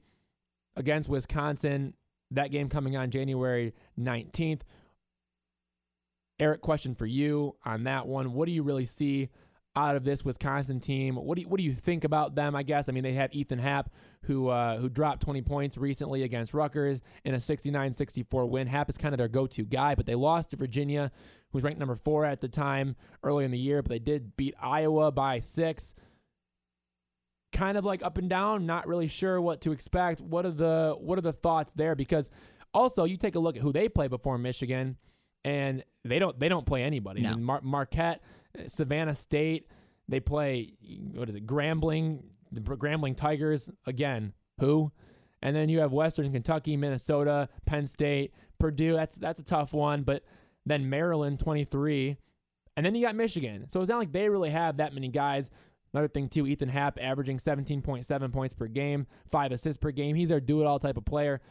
against 0.76 1.10
Wisconsin. 1.10 1.94
That 2.32 2.52
game 2.52 2.70
coming 2.70 2.98
on 2.98 3.12
January 3.12 3.74
19th. 4.00 4.62
Eric, 6.40 6.62
question 6.62 6.96
for 6.96 7.06
you 7.06 7.56
on 7.64 7.84
that 7.84 8.08
one. 8.08 8.34
What 8.34 8.48
do 8.48 8.52
you 8.52 8.64
really 8.64 8.86
see 8.86 9.30
out 9.76 9.96
of 9.96 10.04
this 10.04 10.24
Wisconsin 10.24 10.80
team? 10.80 11.16
What 11.16 11.36
do 11.36 11.42
you, 11.42 11.48
what 11.48 11.58
do 11.58 11.64
you 11.64 11.74
think 11.74 12.04
about 12.04 12.36
them? 12.36 12.56
I 12.56 12.64
guess 12.64 12.88
I 12.90 12.92
mean 12.92 13.04
they 13.04 13.14
have 13.14 13.34
Ethan 13.34 13.60
Happ 13.60 13.92
who 14.24 14.50
uh, 14.50 14.78
who 14.78 14.90
dropped 14.90 15.22
20 15.22 15.42
points 15.42 15.78
recently 15.78 16.24
against 16.24 16.54
Rutgers 16.54 17.02
in 17.24 17.34
a 17.34 17.38
69-64 17.38 18.50
win. 18.50 18.68
Happ 18.68 18.90
is 18.90 18.98
kind 18.98 19.14
of 19.14 19.18
their 19.18 19.28
go-to 19.28 19.64
guy, 19.64 19.96
but 19.96 20.06
they 20.06 20.16
lost 20.16 20.52
to 20.52 20.56
Virginia, 20.56 21.12
who 21.52 21.58
was 21.58 21.64
ranked 21.64 21.80
number 21.80 21.96
four 21.96 22.26
at 22.26 22.42
the 22.42 22.48
time 22.48 22.96
early 23.24 23.46
in 23.46 23.52
the 23.52 23.60
year, 23.60 23.82
but 23.82 23.90
they 23.90 24.00
did 24.00 24.36
beat 24.36 24.56
Iowa 24.60 25.12
by 25.12 25.40
six. 25.40 25.94
Kind 27.52 27.78
of 27.78 27.86
like 27.86 28.04
up 28.04 28.18
and 28.18 28.30
down, 28.30 28.66
not 28.66 28.86
really 28.88 29.08
sure 29.08 29.40
what 29.40 29.62
to 29.62 29.72
expect. 29.72 30.20
What 30.20 30.46
are 30.46 30.52
the 30.52 30.96
what 31.00 31.18
are 31.18 31.22
the 31.22 31.32
thoughts 31.32 31.72
there? 31.72 31.96
Because 31.96 32.30
also 32.74 33.06
you 33.06 33.16
take 33.16 33.36
a 33.36 33.40
look 33.40 33.56
at 33.56 33.62
who 33.62 33.72
they 33.72 33.88
play 33.88 34.10
before 34.10 34.38
Michigan, 34.38 34.98
and 35.46 35.84
they 36.04 36.20
don't 36.20 36.38
they 36.38 36.50
don't 36.50 36.66
play 36.66 36.84
anybody. 36.84 37.22
I 37.26 37.30
mean, 37.36 37.44
Mar- 37.46 37.62
Marquette, 37.64 38.22
Savannah 38.68 39.16
State, 39.16 39.68
they 40.08 40.20
play 40.20 40.74
what 41.14 41.30
is 41.30 41.36
it? 41.36 41.46
Grambling, 41.46 42.24
the 42.52 42.62
Grambling 42.62 43.16
Tigers 43.16 43.70
again. 43.86 44.34
Who? 44.60 44.92
And 45.42 45.56
then 45.56 45.70
you 45.70 45.80
have 45.80 45.92
Western 45.92 46.32
Kentucky, 46.32 46.78
Minnesota, 46.78 47.50
Penn 47.66 47.88
State, 47.88 48.34
Purdue. 48.60 48.94
That's 48.94 49.16
that's 49.16 49.40
a 49.40 49.44
tough 49.44 49.74
one. 49.74 50.04
But 50.04 50.24
then 50.66 50.90
Maryland, 50.90 51.40
23, 51.40 52.18
and 52.78 52.86
then 52.86 52.96
you 52.96 53.06
got 53.06 53.16
Michigan. 53.16 53.68
So 53.70 53.82
it's 53.82 53.90
not 53.90 54.00
like 54.00 54.12
they 54.12 54.30
really 54.30 54.50
have 54.50 54.78
that 54.78 54.94
many 54.94 55.08
guys. 55.08 55.50
Another 55.94 56.08
thing 56.08 56.28
too, 56.28 56.46
Ethan 56.46 56.70
Happ 56.70 56.98
averaging 57.02 57.38
17.7 57.38 58.34
points 58.34 58.54
per 58.54 58.68
game, 58.68 59.08
five 59.28 59.52
assists 59.52 59.78
per 59.78 59.92
game. 59.92 60.16
He's 60.16 60.30
their 60.30 60.42
do-it-all 60.42 60.80
type 60.80 60.98
of 60.98 61.06
player. 61.06 61.42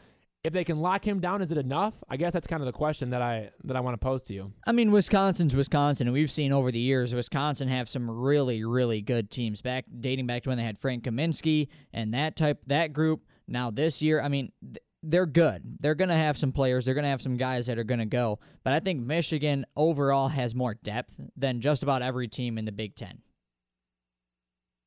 If 0.45 0.53
they 0.53 0.63
can 0.63 0.81
lock 0.81 1.07
him 1.07 1.21
down, 1.21 1.41
is 1.41 1.51
it 1.53 1.57
enough? 1.57 2.05
I 2.07 2.19
guess 2.19 2.35
that's 2.35 2.47
kind 2.47 2.61
of 2.61 2.67
the 2.67 2.73
question 2.73 3.11
that 3.11 3.23
I 3.23 3.51
that 3.65 3.79
I 3.79 3.81
want 3.81 3.99
to 3.99 4.05
pose 4.05 4.23
to 4.25 4.35
you. 4.35 4.53
I 4.67 4.73
mean, 4.73 4.91
Wisconsin's 4.91 5.57
Wisconsin, 5.57 6.07
and 6.07 6.13
we've 6.13 6.31
seen 6.31 6.53
over 6.53 6.71
the 6.71 6.79
years 6.79 7.15
Wisconsin 7.15 7.69
have 7.69 7.89
some 7.89 8.11
really, 8.11 8.63
really 8.63 9.01
good 9.01 9.31
teams 9.31 9.63
back 9.63 9.87
dating 10.01 10.27
back 10.27 10.43
to 10.43 10.51
when 10.51 10.59
they 10.59 10.65
had 10.65 10.77
Frank 10.77 11.05
Kaminsky 11.05 11.69
and 11.95 12.13
that 12.13 12.37
type 12.37 12.61
that 12.67 12.93
group. 12.93 13.23
Now 13.49 13.71
this 13.71 14.03
year, 14.03 14.21
I 14.21 14.29
mean, 14.29 14.53
th- 14.63 14.77
they're 15.03 15.25
good. 15.25 15.79
They're 15.81 15.95
gonna 15.95 16.15
have 16.15 16.37
some 16.37 16.53
players. 16.53 16.85
They're 16.85 16.95
gonna 16.95 17.09
have 17.09 17.23
some 17.23 17.39
guys 17.39 17.65
that 17.67 17.79
are 17.79 17.85
gonna 17.85 18.05
go. 18.05 18.39
But 18.65 18.75
I 18.75 18.81
think 18.81 19.01
Michigan 19.01 19.65
overall 19.75 20.29
has 20.29 20.55
more 20.55 20.75
depth 20.75 21.19
than 21.39 21.63
just 21.63 21.83
about 21.83 22.03
every 22.03 22.29
team 22.29 22.59
in 22.59 22.67
the 22.67 22.73
Big 22.73 22.97
Ten. 22.97 23.23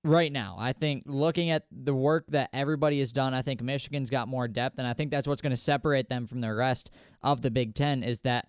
Right 0.08 0.32
now, 0.32 0.56
I 0.58 0.72
think 0.72 1.04
looking 1.06 1.50
at 1.50 1.66
the 1.70 1.94
work 1.94 2.28
that 2.30 2.50
everybody 2.54 3.00
has 3.00 3.12
done, 3.12 3.34
I 3.34 3.42
think 3.42 3.62
Michigan's 3.62 4.10
got 4.10 4.30
more 4.30 4.48
depth, 4.48 4.78
and 4.78 4.88
I 4.88 4.94
think 4.94 5.12
that's 5.12 5.28
what's 5.28 5.42
going 5.42 5.52
to 5.52 5.58
separate 5.58 6.08
them 6.08 6.28
from 6.28 6.40
the 6.40 6.54
rest 6.54 6.90
of 7.22 7.42
the 7.42 7.52
Big 7.52 7.76
Ten. 7.76 8.04
Is 8.04 8.22
that 8.22 8.48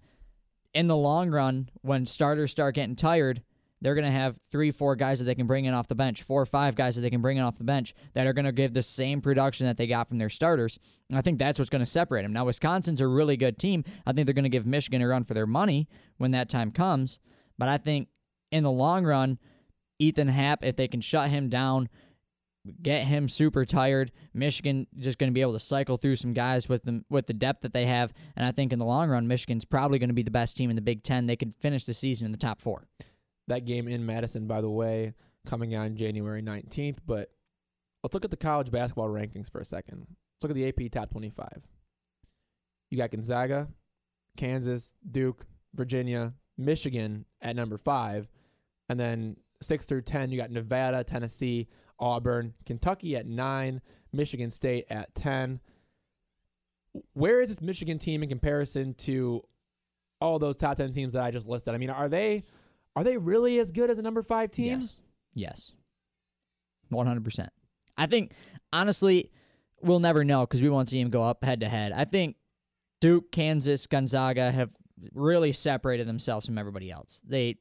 in 0.72 0.86
the 0.86 0.96
long 0.96 1.30
run, 1.30 1.68
when 1.82 2.06
starters 2.06 2.52
start 2.52 2.76
getting 2.76 2.94
tired, 2.94 3.42
they're 3.80 3.96
going 3.96 4.04
to 4.04 4.10
have 4.12 4.38
three, 4.52 4.70
four 4.70 4.94
guys 4.94 5.18
that 5.18 5.24
they 5.24 5.34
can 5.34 5.48
bring 5.48 5.64
in 5.64 5.74
off 5.74 5.88
the 5.88 5.96
bench, 5.96 6.22
four 6.22 6.40
or 6.40 6.46
five 6.46 6.76
guys 6.76 6.94
that 6.94 7.00
they 7.00 7.10
can 7.10 7.22
bring 7.22 7.38
in 7.38 7.42
off 7.42 7.58
the 7.58 7.64
bench 7.64 7.92
that 8.14 8.28
are 8.28 8.32
going 8.32 8.44
to 8.44 8.52
give 8.52 8.72
the 8.72 8.82
same 8.82 9.20
production 9.20 9.66
that 9.66 9.76
they 9.76 9.88
got 9.88 10.06
from 10.06 10.18
their 10.18 10.30
starters. 10.30 10.78
And 11.10 11.18
I 11.18 11.22
think 11.22 11.40
that's 11.40 11.58
what's 11.58 11.70
going 11.70 11.84
to 11.84 11.90
separate 11.90 12.22
them. 12.22 12.32
Now, 12.32 12.44
Wisconsin's 12.44 13.00
a 13.00 13.08
really 13.08 13.36
good 13.36 13.58
team. 13.58 13.82
I 14.06 14.12
think 14.12 14.26
they're 14.26 14.32
going 14.32 14.44
to 14.44 14.48
give 14.48 14.64
Michigan 14.64 15.02
a 15.02 15.08
run 15.08 15.24
for 15.24 15.34
their 15.34 15.46
money 15.46 15.88
when 16.18 16.30
that 16.30 16.48
time 16.48 16.70
comes. 16.70 17.18
But 17.58 17.68
I 17.68 17.78
think 17.78 18.06
in 18.52 18.62
the 18.62 18.70
long 18.70 19.04
run, 19.04 19.38
Ethan 19.98 20.28
Happ, 20.28 20.64
if 20.64 20.76
they 20.76 20.88
can 20.88 21.00
shut 21.00 21.30
him 21.30 21.48
down, 21.48 21.88
get 22.82 23.04
him 23.04 23.28
super 23.28 23.64
tired. 23.64 24.12
Michigan 24.34 24.86
just 24.96 25.18
going 25.18 25.30
to 25.30 25.34
be 25.34 25.40
able 25.40 25.52
to 25.54 25.58
cycle 25.58 25.96
through 25.96 26.16
some 26.16 26.32
guys 26.32 26.68
with 26.68 26.82
them 26.84 27.04
with 27.08 27.26
the 27.26 27.32
depth 27.32 27.62
that 27.62 27.72
they 27.72 27.86
have, 27.86 28.12
and 28.36 28.46
I 28.46 28.52
think 28.52 28.72
in 28.72 28.78
the 28.78 28.84
long 28.84 29.08
run, 29.08 29.26
Michigan's 29.26 29.64
probably 29.64 29.98
going 29.98 30.10
to 30.10 30.14
be 30.14 30.22
the 30.22 30.30
best 30.30 30.56
team 30.56 30.70
in 30.70 30.76
the 30.76 30.82
Big 30.82 31.02
Ten. 31.02 31.26
They 31.26 31.36
could 31.36 31.54
finish 31.60 31.84
the 31.84 31.94
season 31.94 32.26
in 32.26 32.32
the 32.32 32.38
top 32.38 32.60
four. 32.60 32.86
That 33.46 33.64
game 33.64 33.88
in 33.88 34.04
Madison, 34.04 34.46
by 34.46 34.60
the 34.60 34.70
way, 34.70 35.14
coming 35.46 35.74
on 35.74 35.96
January 35.96 36.42
19th. 36.42 36.98
But 37.06 37.30
let's 38.02 38.14
look 38.14 38.24
at 38.24 38.30
the 38.30 38.36
college 38.36 38.70
basketball 38.70 39.08
rankings 39.08 39.50
for 39.50 39.60
a 39.60 39.64
second. 39.64 40.06
Let's 40.08 40.42
look 40.42 40.50
at 40.50 40.54
the 40.54 40.68
AP 40.68 40.92
top 40.92 41.10
25. 41.10 41.48
You 42.90 42.98
got 42.98 43.10
Gonzaga, 43.10 43.68
Kansas, 44.36 44.96
Duke, 45.10 45.46
Virginia, 45.74 46.34
Michigan 46.56 47.24
at 47.40 47.56
number 47.56 47.78
five. 47.78 48.28
And 48.88 48.98
then 48.98 49.36
six 49.60 49.84
through 49.84 50.02
10, 50.02 50.30
you 50.30 50.38
got 50.38 50.50
Nevada, 50.50 51.04
Tennessee, 51.04 51.68
Auburn, 51.98 52.54
Kentucky 52.66 53.16
at 53.16 53.26
nine, 53.26 53.80
Michigan 54.12 54.50
State 54.50 54.86
at 54.90 55.14
10. 55.14 55.60
Where 57.12 57.40
is 57.40 57.50
this 57.50 57.60
Michigan 57.60 57.98
team 57.98 58.22
in 58.22 58.28
comparison 58.28 58.94
to 58.94 59.42
all 60.20 60.38
those 60.38 60.56
top 60.56 60.76
ten 60.76 60.92
teams 60.92 61.12
that 61.12 61.22
I 61.22 61.30
just 61.30 61.46
listed. 61.46 61.74
I 61.74 61.78
mean, 61.78 61.90
are 61.90 62.08
they 62.08 62.44
are 62.96 63.04
they 63.04 63.16
really 63.16 63.58
as 63.58 63.70
good 63.70 63.90
as 63.90 63.98
a 63.98 64.02
number 64.02 64.22
five 64.22 64.50
team? 64.50 64.80
Yes. 64.80 65.00
Yes. 65.34 65.72
One 66.88 67.06
hundred 67.06 67.24
percent. 67.24 67.50
I 67.96 68.06
think 68.06 68.32
honestly, 68.72 69.30
we'll 69.82 70.00
never 70.00 70.24
know 70.24 70.42
because 70.42 70.62
we 70.62 70.70
won't 70.70 70.88
see 70.88 71.00
him 71.00 71.10
go 71.10 71.22
up 71.22 71.44
head 71.44 71.60
to 71.60 71.68
head. 71.68 71.92
I 71.92 72.04
think 72.04 72.36
Duke, 73.00 73.30
Kansas, 73.30 73.86
Gonzaga 73.86 74.50
have 74.50 74.74
really 75.14 75.52
separated 75.52 76.08
themselves 76.08 76.46
from 76.46 76.58
everybody 76.58 76.90
else. 76.90 77.20
They 77.24 77.58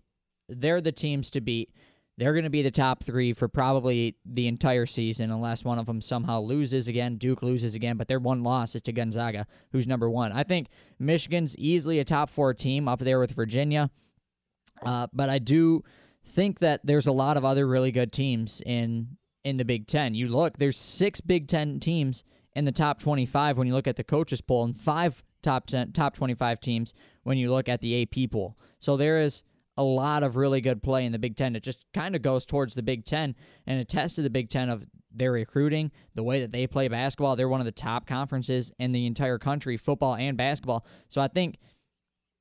they're 0.50 0.82
the 0.82 0.92
teams 0.92 1.30
to 1.32 1.42
beat. 1.42 1.72
They're 2.18 2.34
going 2.34 2.46
to 2.46 2.50
be 2.50 2.64
the 2.64 2.72
top 2.72 3.04
three 3.04 3.32
for 3.34 3.48
probably 3.48 4.16
the 4.26 4.48
entire 4.48 4.88
season, 4.88 5.30
unless 5.30 5.64
one 5.64 5.78
of 5.78 5.86
them 5.86 6.02
somehow 6.02 6.42
loses 6.42 6.88
again. 6.88 7.18
Duke 7.18 7.44
loses 7.44 7.76
again, 7.76 7.96
but 7.96 8.08
their 8.08 8.20
one 8.20 8.42
loss 8.42 8.74
is 8.74 8.82
to 8.84 8.92
Gonzaga, 8.92 9.46
who's 9.72 9.86
number 9.86 10.10
one. 10.10 10.32
I 10.32 10.44
think 10.44 10.68
Michigan's 10.98 11.56
easily 11.58 12.00
a 12.00 12.06
top 12.06 12.32
four 12.32 12.56
team 12.56 12.88
up 12.88 13.00
there 13.00 13.20
with 13.20 13.32
Virginia, 13.32 13.92
uh, 14.84 15.08
but 15.14 15.30
I 15.30 15.38
do 15.38 15.84
think 16.26 16.60
that 16.60 16.82
there's 16.84 17.08
a 17.08 17.12
lot 17.12 17.38
of 17.38 17.46
other 17.46 17.68
really 17.68 17.92
good 17.92 18.12
teams 18.12 18.62
in 18.66 19.18
in 19.44 19.58
the 19.58 19.66
Big 19.66 19.88
Ten. 19.88 20.16
You 20.16 20.28
look, 20.28 20.58
there's 20.58 20.78
six 20.78 21.22
Big 21.22 21.48
Ten 21.48 21.80
teams 21.80 22.24
in 22.54 22.66
the 22.66 22.72
top 22.72 23.00
25 23.00 23.58
when 23.60 23.68
you 23.68 23.74
look 23.74 23.88
at 23.88 23.96
the 23.96 24.04
coaches 24.04 24.42
poll, 24.42 24.64
and 24.64 24.76
five 24.76 25.24
top 25.44 25.68
10, 25.68 25.94
top 25.94 26.16
25 26.16 26.60
teams 26.60 26.94
when 27.24 27.38
you 27.38 27.52
look 27.52 27.70
at 27.70 27.82
the 27.82 28.02
AP 28.02 28.32
poll. 28.32 28.58
So 28.80 28.98
there 28.98 29.20
is 29.20 29.44
a 29.78 29.84
lot 29.84 30.24
of 30.24 30.36
really 30.36 30.62
good 30.62 30.82
play 30.82 31.06
in 31.06 31.12
the 31.12 31.20
Big 31.20 31.36
Ten. 31.36 31.56
It 31.56 31.63
just 31.63 31.86
kind 31.94 32.16
of 32.16 32.22
goes 32.22 32.46
towards 32.46 32.74
the 32.74 32.84
Big 32.84 33.06
Ten 33.06 33.36
and 33.66 33.80
attests 33.80 34.13
to 34.13 34.22
the 34.22 34.30
Big 34.30 34.50
Ten 34.50 34.70
of 34.70 34.84
their 35.13 35.32
recruiting, 35.32 35.92
the 36.16 36.24
way 36.24 36.42
that 36.42 36.52
they 36.52 36.68
play 36.68 36.88
basketball. 36.88 37.36
They're 37.36 37.50
one 37.50 37.62
of 37.62 37.66
the 37.66 37.72
top 37.72 38.08
conferences 38.08 38.72
in 38.80 38.92
the 38.92 39.06
entire 39.06 39.38
country, 39.38 39.78
football 39.78 40.16
and 40.16 40.38
basketball. 40.38 40.86
So 41.10 41.22
I 41.22 41.28
think 41.28 41.58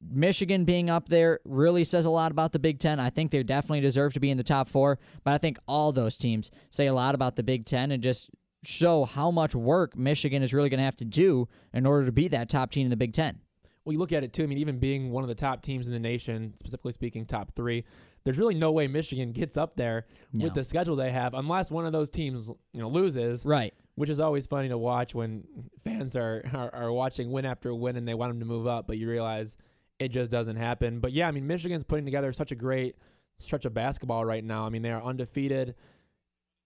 Michigan 0.01 0.65
being 0.65 0.91
up 0.91 1.09
there 1.09 1.41
really 1.45 1.85
says 1.85 2.05
a 2.05 2.11
lot 2.11 2.31
about 2.31 2.53
the 2.53 2.59
Big 2.59 2.79
Ten. 2.79 3.01
I 3.01 3.11
think 3.11 3.31
they 3.31 3.43
definitely 3.43 3.81
deserve 3.81 4.15
to 4.15 4.21
be 4.21 4.31
in 4.31 4.37
the 4.37 4.45
top 4.45 4.69
four, 4.69 4.99
but 5.25 5.35
I 5.35 5.39
think 5.39 5.59
all 5.67 5.93
those 5.93 6.17
teams 6.17 6.51
say 6.71 6.87
a 6.87 6.95
lot 6.95 7.15
about 7.15 7.37
the 7.37 7.43
Big 7.43 7.65
Ten 7.65 7.91
and 7.91 8.03
just 8.03 8.31
show 8.65 9.05
how 9.05 9.31
much 9.31 9.55
work 9.55 9.97
Michigan 9.97 10.43
is 10.43 10.53
really 10.53 10.69
going 10.69 10.79
to 10.79 10.85
have 10.85 10.97
to 10.97 11.05
do 11.05 11.49
in 11.73 11.87
order 11.87 12.07
to 12.07 12.13
be 12.13 12.29
that 12.29 12.49
top 12.49 12.71
team 12.71 12.85
in 12.85 12.91
the 12.91 12.97
Big 12.97 13.15
Ten. 13.15 13.41
Well, 13.87 13.93
you 13.93 13.99
look 14.01 14.13
at 14.13 14.25
it 14.25 14.33
too. 14.33 14.43
I 14.43 14.47
mean, 14.47 14.59
even 14.59 14.79
being 14.81 15.13
one 15.13 15.23
of 15.23 15.29
the 15.29 15.35
top 15.37 15.63
teams 15.63 15.87
in 15.87 15.93
the 15.93 16.01
nation, 16.01 16.55
specifically 16.59 16.91
speaking, 16.91 17.25
top 17.25 17.53
three, 17.55 17.85
there's 18.25 18.37
really 18.37 18.57
no 18.57 18.73
way 18.73 18.89
Michigan 18.89 19.31
gets 19.31 19.57
up 19.57 19.77
there 19.77 20.07
No. 20.33 20.45
with 20.45 20.55
the 20.55 20.65
schedule 20.65 20.97
they 20.97 21.13
have, 21.13 21.35
unless 21.35 21.71
one 21.71 21.87
of 21.87 21.93
those 21.93 22.11
teams, 22.11 22.49
you 22.73 22.81
know, 22.81 22.89
loses. 22.89 23.45
Right. 23.47 23.73
Which 23.95 24.11
is 24.11 24.19
always 24.19 24.45
funny 24.47 24.69
to 24.71 24.77
watch 24.77 25.15
when 25.15 25.45
fans 25.85 26.17
are, 26.17 26.43
are 26.53 26.75
are 26.75 26.93
watching 26.93 27.31
win 27.31 27.47
after 27.47 27.73
win 27.73 27.95
and 27.97 28.07
they 28.07 28.15
want 28.15 28.31
them 28.31 28.41
to 28.41 28.45
move 28.45 28.67
up, 28.67 28.89
but 28.89 28.99
you 28.99 29.09
realize 29.09 29.57
it 30.01 30.09
just 30.09 30.31
doesn't 30.33 30.57
happen. 30.57 30.99
But 30.99 31.13
yeah, 31.13 31.29
I 31.29 31.31
mean, 31.31 31.47
Michigan's 31.47 31.85
putting 31.85 32.05
together 32.05 32.33
such 32.33 32.51
a 32.51 32.57
great 32.57 32.97
stretch 33.39 33.65
of 33.67 33.73
basketball 33.73 34.25
right 34.25 34.43
now. 34.45 34.67
I 34.67 34.69
mean, 34.71 34.83
they 34.83 34.91
are 34.91 35.03
undefeated. 35.03 35.77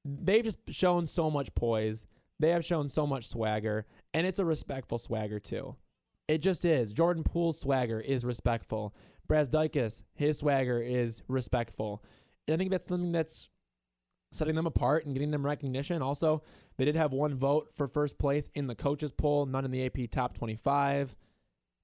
They've 0.05 0.43
just 0.43 0.59
shown 0.71 1.07
so 1.07 1.31
much 1.31 1.55
poise. 1.55 2.07
They 2.39 2.51
have 2.51 2.65
shown 2.65 2.89
so 2.89 3.07
much 3.07 3.29
swagger, 3.29 3.87
and 4.15 4.27
it's 4.27 4.39
a 4.39 4.45
respectful 4.47 4.97
swagger 4.99 5.39
too. 5.39 5.77
It 6.31 6.43
just 6.43 6.65
is. 6.65 6.93
Jordan 6.93 7.25
Poole's 7.25 7.59
swagger 7.59 7.99
is 7.99 8.25
respectful. 8.25 8.95
Brad 9.27 9.51
Brazdeikis, 9.51 10.05
his 10.15 10.39
swagger 10.39 10.81
is 10.81 11.23
respectful. 11.27 12.05
And 12.47 12.55
I 12.55 12.57
think 12.57 12.71
that's 12.71 12.87
something 12.87 13.11
that's 13.11 13.49
setting 14.31 14.55
them 14.55 14.67
apart 14.67 15.05
and 15.05 15.13
getting 15.13 15.33
them 15.33 15.45
recognition. 15.45 16.03
Also, 16.03 16.45
they 16.77 16.85
did 16.85 16.95
have 16.95 17.13
one 17.13 17.35
vote 17.35 17.75
for 17.75 17.89
first 17.89 18.17
place 18.17 18.49
in 18.55 18.69
the 18.69 18.77
coaches 18.77 19.11
poll, 19.11 19.45
none 19.45 19.65
in 19.65 19.73
the 19.73 19.85
AP 19.85 20.09
top 20.13 20.39
25. 20.39 21.17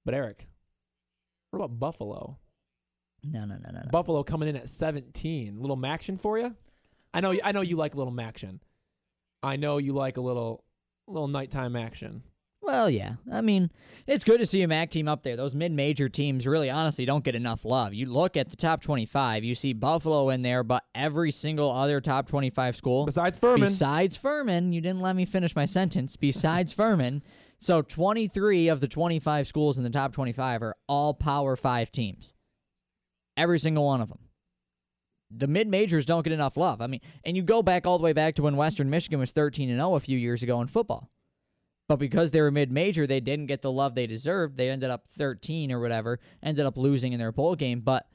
But 0.05 0.15
Eric, 0.15 0.47
what 1.51 1.59
about 1.59 1.81
Buffalo? 1.81 2.39
No, 3.25 3.47
no, 3.47 3.57
no, 3.57 3.71
no, 3.73 3.81
no. 3.81 3.91
Buffalo 3.91 4.23
coming 4.23 4.49
in 4.49 4.55
at 4.55 4.69
17. 4.69 5.59
Little 5.59 5.77
Maction 5.77 6.21
for 6.21 6.39
you? 6.39 6.55
I 7.13 7.21
know 7.21 7.35
I 7.43 7.51
know 7.51 7.63
you 7.63 7.77
like 7.77 7.95
a 7.95 7.99
little 7.99 8.13
Maction. 8.13 8.61
I 9.43 9.57
know 9.57 9.79
you 9.79 9.93
like 9.93 10.19
a 10.19 10.21
little 10.21 10.63
little 11.09 11.27
nighttime 11.27 11.75
action. 11.75 12.23
Well, 12.67 12.91
yeah. 12.91 13.15
I 13.33 13.43
mean, 13.43 13.71
it's 14.09 14.25
good 14.25 14.39
to 14.39 14.47
see 14.47 14.61
a 14.63 14.69
MAC 14.69 14.91
team 14.91 15.07
up 15.07 15.23
there. 15.23 15.37
Those 15.37 15.55
mid-major 15.55 16.09
teams 16.09 16.49
really, 16.49 16.69
honestly, 16.69 17.05
don't 17.05 17.23
get 17.23 17.37
enough 17.37 17.65
love. 17.65 17.95
You 17.95 18.07
look 18.07 18.37
at 18.37 18.49
the 18.49 18.57
top 18.57 18.83
25, 18.83 19.45
you 19.45 19.55
see 19.55 19.73
Buffalo 19.73 20.31
in 20.31 20.43
there, 20.43 20.65
but 20.65 20.83
every 20.93 21.31
single 21.31 21.71
other 21.71 22.01
top 22.01 22.27
25 22.27 22.75
school, 22.75 23.07
Besides 23.07 23.39
Furman, 23.39 23.69
besides 23.69 24.17
Furman, 24.17 24.73
you 24.73 24.81
didn't 24.81 25.01
let 25.01 25.15
me 25.15 25.25
finish 25.25 25.55
my 25.55 25.65
sentence. 25.65 26.17
Besides 26.17 26.73
Furman, 26.77 27.23
so 27.59 27.83
23 27.83 28.67
of 28.67 28.81
the 28.81 28.89
25 28.89 29.47
schools 29.47 29.79
in 29.79 29.85
the 29.85 29.91
top 29.91 30.13
25 30.13 30.63
are 30.63 30.75
all 30.89 31.15
Power 31.15 31.55
Five 31.55 31.93
teams. 31.93 32.35
Every 33.37 33.61
single 33.61 33.85
one 33.85 34.01
of 34.01 34.09
them. 34.09 34.19
The 35.31 35.47
mid 35.47 35.69
majors 35.69 36.05
don't 36.05 36.25
get 36.25 36.33
enough 36.33 36.57
love. 36.57 36.81
I 36.81 36.89
mean, 36.89 37.01
and 37.25 37.37
you 37.37 37.45
go 37.45 37.63
back 37.63 37.87
all 37.87 37.99
the 37.99 38.05
way 38.05 38.13
back 38.13 38.35
to 38.37 38.43
when 38.43 38.57
Western 38.57 38.91
Michigan 38.91 39.21
was 39.21 39.31
13 39.31 39.71
and 39.71 39.79
0 39.79 39.95
a 39.95 40.01
few 40.01 40.19
years 40.19 40.43
ago 40.43 40.61
in 40.61 40.67
football. 40.67 41.11
But 41.89 41.97
because 41.97 42.33
they 42.33 42.41
were 42.41 42.51
mid 42.51 42.73
major, 42.73 43.07
they 43.07 43.21
didn't 43.21 43.47
get 43.47 43.63
the 43.63 43.71
love 43.71 43.95
they 43.95 44.07
deserved. 44.07 44.57
They 44.57 44.71
ended 44.71 44.91
up 44.91 45.07
13 45.17 45.71
or 45.71 45.81
whatever, 45.81 46.19
ended 46.43 46.67
up 46.67 46.77
losing 46.77 47.13
in 47.13 47.19
their 47.19 47.33
bowl 47.33 47.55
game. 47.55 47.81
But 47.81 48.09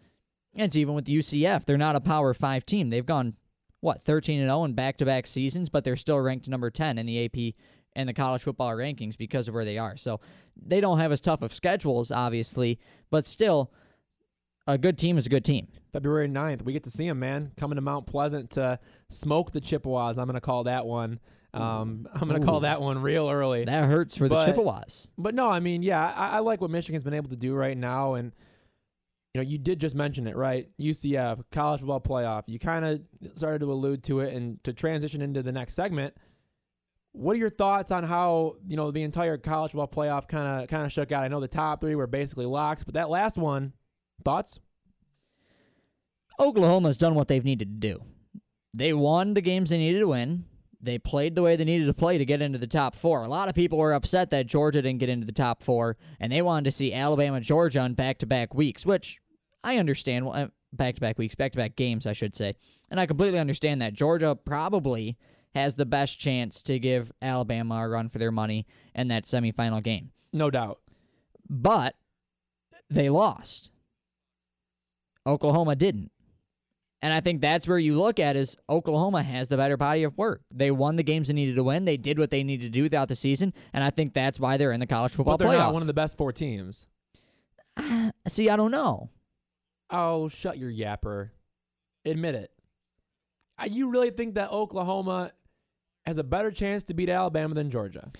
it's 0.56 0.76
even 0.76 0.94
with 0.94 1.06
UCF. 1.06 1.66
They're 1.66 1.78
not 1.78 1.96
a 1.96 2.02
Power 2.02 2.34
Five 2.34 2.66
team. 2.66 2.90
They've 2.90 3.06
gone, 3.06 3.36
what, 3.80 4.02
13 4.02 4.40
and 4.40 4.50
0 4.50 4.66
in 4.66 4.74
back 4.74 4.98
to 4.98 5.06
back 5.06 5.26
seasons, 5.26 5.70
but 5.70 5.84
they're 5.84 5.96
still 5.96 6.20
ranked 6.20 6.48
number 6.48 6.70
10 6.70 6.98
in 6.98 7.06
the 7.06 7.26
AP 7.26 7.56
and 7.96 8.08
the 8.08 8.14
college 8.14 8.44
football 8.44 8.72
rankings 8.72 9.18
because 9.18 9.48
of 9.48 9.54
where 9.54 9.66
they 9.66 9.78
are. 9.78 9.98
So 9.98 10.20
they 10.56 10.82
don't 10.82 11.00
have 11.00 11.12
as 11.12 11.22
tough 11.22 11.42
of 11.42 11.54
schedules, 11.54 12.12
obviously, 12.12 12.80
but 13.10 13.26
still, 13.26 13.72
a 14.68 14.78
good 14.78 14.98
team 14.98 15.18
is 15.18 15.26
a 15.26 15.30
good 15.30 15.44
team. 15.44 15.68
February 15.92 16.28
9th, 16.28 16.62
we 16.62 16.74
get 16.74 16.84
to 16.84 16.92
see 16.92 17.08
them, 17.08 17.20
man, 17.20 17.52
coming 17.58 17.76
to 17.76 17.82
Mount 17.82 18.06
Pleasant 18.06 18.52
to 18.52 18.80
smoke 19.10 19.52
the 19.52 19.60
Chippewas. 19.60 20.18
I'm 20.18 20.28
going 20.28 20.36
to 20.36 20.42
call 20.42 20.64
that 20.66 20.86
one. 20.86 21.20
Um, 21.54 22.08
I'm 22.14 22.30
going 22.30 22.40
to 22.40 22.48
call 22.48 22.62
that 22.62 22.82
one 22.82 23.02
real 23.02 23.30
early. 23.30 23.66
That 23.66 23.86
hurts 23.86 24.16
for 24.16 24.28
But- 24.30 24.46
the 24.46 24.52
Chippewas. 24.54 25.10
But 25.18 25.36
no, 25.36 25.50
I 25.50 25.60
mean, 25.60 25.84
yeah, 25.84 26.02
I, 26.14 26.38
I 26.38 26.40
like 26.40 26.62
what 26.62 26.72
Michigan's 26.72 27.04
been 27.04 27.14
able 27.14 27.30
to 27.30 27.36
do 27.36 27.54
right 27.54 27.78
now, 27.78 28.14
and 28.14 28.32
you 29.34 29.42
know, 29.42 29.48
you 29.48 29.58
did 29.58 29.80
just 29.80 29.96
mention 29.96 30.28
it, 30.28 30.36
right? 30.36 30.68
UCF 30.80 31.44
college 31.52 31.82
football 31.82 32.02
playoff. 32.02 32.44
You 32.48 32.60
kind 32.60 32.86
of 32.86 33.02
started 33.38 33.60
to 33.60 33.72
allude 33.72 34.04
to 34.06 34.22
it, 34.22 34.34
and 34.34 34.64
to 34.64 34.74
transition 34.74 35.22
into 35.22 35.44
the 35.44 35.52
next 35.52 35.74
segment. 35.74 36.16
What 37.14 37.36
are 37.36 37.40
your 37.40 37.50
thoughts 37.50 37.92
on 37.92 38.06
how 38.06 38.56
you 38.66 38.78
know 38.78 38.92
the 38.92 39.04
entire 39.04 39.38
college 39.38 39.72
football 39.74 39.88
playoff 39.88 40.30
kind 40.30 40.64
of 40.64 40.70
kind 40.70 40.86
of 40.86 40.92
shook 40.94 41.12
out? 41.12 41.24
I 41.24 41.28
know 41.28 41.42
the 41.42 41.48
top 41.50 41.82
three 41.82 41.96
were 41.96 42.08
basically 42.08 42.46
locks, 42.46 42.86
but 42.86 42.94
that 42.94 43.10
last 43.10 43.38
one, 43.38 43.74
thoughts? 44.24 44.60
Oklahoma's 46.40 46.98
done 46.98 47.14
what 47.16 47.28
they've 47.28 47.44
needed 47.44 47.82
to 47.82 47.88
do. 47.90 48.04
They 48.74 48.94
won 48.94 49.34
the 49.34 49.42
games 49.42 49.70
they 49.70 49.78
needed 49.78 50.00
to 50.00 50.08
win. 50.08 50.46
They 50.84 50.98
played 50.98 51.36
the 51.36 51.44
way 51.44 51.56
they 51.56 51.64
needed 51.64 51.86
to 51.86 51.94
play 51.94 52.18
to 52.18 52.26
get 52.26 52.42
into 52.42 52.58
the 52.58 52.66
top 52.66 52.96
four. 52.96 53.24
A 53.24 53.28
lot 53.28 53.50
of 53.50 53.56
people 53.56 53.78
were 53.78 53.94
upset 53.94 54.32
that 54.32 54.48
Georgia 54.48 54.82
didn't 54.82 55.00
get 55.00 55.10
into 55.10 55.28
the 55.28 55.32
top 55.32 55.62
four, 55.62 55.98
and 56.20 56.32
they 56.32 56.42
wanted 56.42 56.66
to 56.66 56.72
see 56.72 56.92
Alabama, 56.92 57.40
Georgia 57.40 57.80
on 57.80 57.94
back 57.94 58.18
to 58.20 58.26
back 58.26 58.54
weeks, 58.54 58.86
which 58.86 59.20
I 59.64 59.78
understand. 59.78 60.52
Back 60.74 60.96
to 60.96 61.02
back 61.02 61.18
weeks, 61.18 61.36
back 61.36 61.52
to 61.52 61.58
back 61.58 61.76
games, 61.76 62.08
I 62.08 62.14
should 62.14 62.34
say. 62.36 62.56
And 62.90 62.98
I 62.98 63.06
completely 63.06 63.40
understand 63.40 63.82
that. 63.82 63.94
Georgia 63.94 64.36
probably 64.36 65.18
has 65.54 65.76
the 65.76 65.86
best 65.86 66.18
chance 66.18 66.62
to 66.64 66.80
give 66.80 67.12
Alabama 67.22 67.76
a 67.76 67.90
run 67.90 68.08
for 68.08 68.20
their 68.20 68.32
money 68.32 68.66
in 68.96 69.10
that 69.10 69.26
semifinal 69.26 69.84
game. 69.84 70.12
No 70.32 70.50
doubt. 70.50 70.80
But 71.50 71.96
they 72.90 73.10
lost. 73.10 73.70
Oklahoma 75.28 75.76
didn't. 75.76 76.12
And 77.04 77.12
I 77.12 77.20
think 77.20 77.42
that's 77.42 77.68
where 77.68 77.80
you 77.80 78.00
look 78.00 78.20
at 78.20 78.36
is 78.36 78.58
Oklahoma 78.70 79.24
has 79.24 79.48
the 79.48 79.58
better 79.58 79.76
body 79.76 80.04
of 80.04 80.16
work. 80.18 80.42
They 80.52 80.70
won 80.70 80.98
the 80.98 81.04
games 81.04 81.30
they 81.30 81.34
needed 81.34 81.56
to 81.56 81.64
win. 81.64 81.86
They 81.86 81.98
did 81.98 82.20
what 82.20 82.30
they 82.30 82.44
needed 82.44 82.66
to 82.66 82.70
do 82.70 82.88
throughout 82.90 83.08
the 83.08 83.16
season, 83.16 83.54
and 83.74 83.84
I 83.84 83.90
think 83.90 84.14
that's 84.14 84.40
why 84.40 84.58
they're 84.58 84.72
in 84.72 84.80
the 84.80 84.86
college 84.86 85.14
football 85.14 85.38
But 85.38 85.46
they're 85.50 85.56
playoff. 85.58 85.60
not 85.62 85.74
one 85.74 85.82
of 85.82 85.88
the 85.88 85.94
best 85.96 86.16
four 86.18 86.32
teams. 86.32 86.86
See, 88.28 88.50
I 88.50 88.56
don't 88.56 88.72
know. 88.72 89.10
Oh, 89.90 90.28
shut 90.30 90.58
your 90.60 90.72
yapper. 90.72 91.30
Admit 92.06 92.36
it. 92.36 92.52
Uh, 93.58 93.66
You 93.72 93.90
really 93.90 94.12
think 94.12 94.36
that 94.36 94.52
Oklahoma 94.52 95.32
has 96.06 96.18
a 96.18 96.24
better 96.24 96.52
chance 96.52 96.84
to 96.86 96.94
beat 96.94 97.10
Alabama 97.10 97.54
than 97.56 97.70
Georgia? 97.72 98.12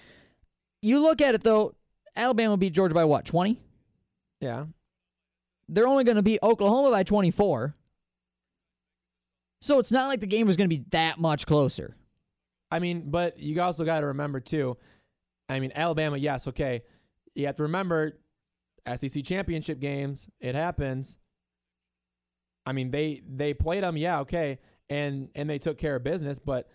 You 0.82 1.00
look 1.02 1.22
at 1.22 1.36
it 1.36 1.44
though. 1.44 1.76
Alabama 2.16 2.58
beat 2.58 2.74
Georgia 2.74 2.96
by 2.96 3.06
what? 3.06 3.26
Twenty. 3.26 3.62
Yeah. 4.40 4.66
They're 5.70 5.88
only 5.88 6.04
going 6.04 6.18
to 6.18 6.24
beat 6.24 6.40
Oklahoma 6.44 6.90
by 6.92 7.04
twenty-four. 7.04 7.76
So 9.62 9.80
it's 9.80 9.92
not 9.92 10.08
like 10.08 10.20
the 10.20 10.28
game 10.28 10.48
was 10.48 10.58
going 10.58 10.70
to 10.70 10.76
be 10.76 10.86
that 10.90 11.20
much 11.20 11.46
closer. 11.46 11.96
I 12.72 12.80
mean, 12.80 13.10
but 13.12 13.38
you 13.38 13.62
also 13.62 13.86
got 13.86 14.00
to 14.00 14.08
remember 14.08 14.40
too. 14.40 14.78
I 15.50 15.60
mean, 15.60 15.72
Alabama, 15.76 16.18
yes, 16.18 16.48
okay. 16.48 16.84
You 17.36 17.46
have 17.46 17.56
to 17.56 17.64
remember 17.64 18.18
SEC 18.96 19.24
championship 19.24 19.80
games. 19.80 20.28
It 20.40 20.56
happens. 20.56 21.18
I 22.66 22.72
mean, 22.74 22.92
they 22.92 23.22
they 23.28 23.54
played 23.54 23.84
them, 23.84 23.98
yeah, 23.98 24.20
okay, 24.22 24.60
and 24.90 25.30
and 25.36 25.50
they 25.50 25.58
took 25.60 25.78
care 25.78 25.96
of 25.96 26.04
business, 26.04 26.40
but 26.40 26.70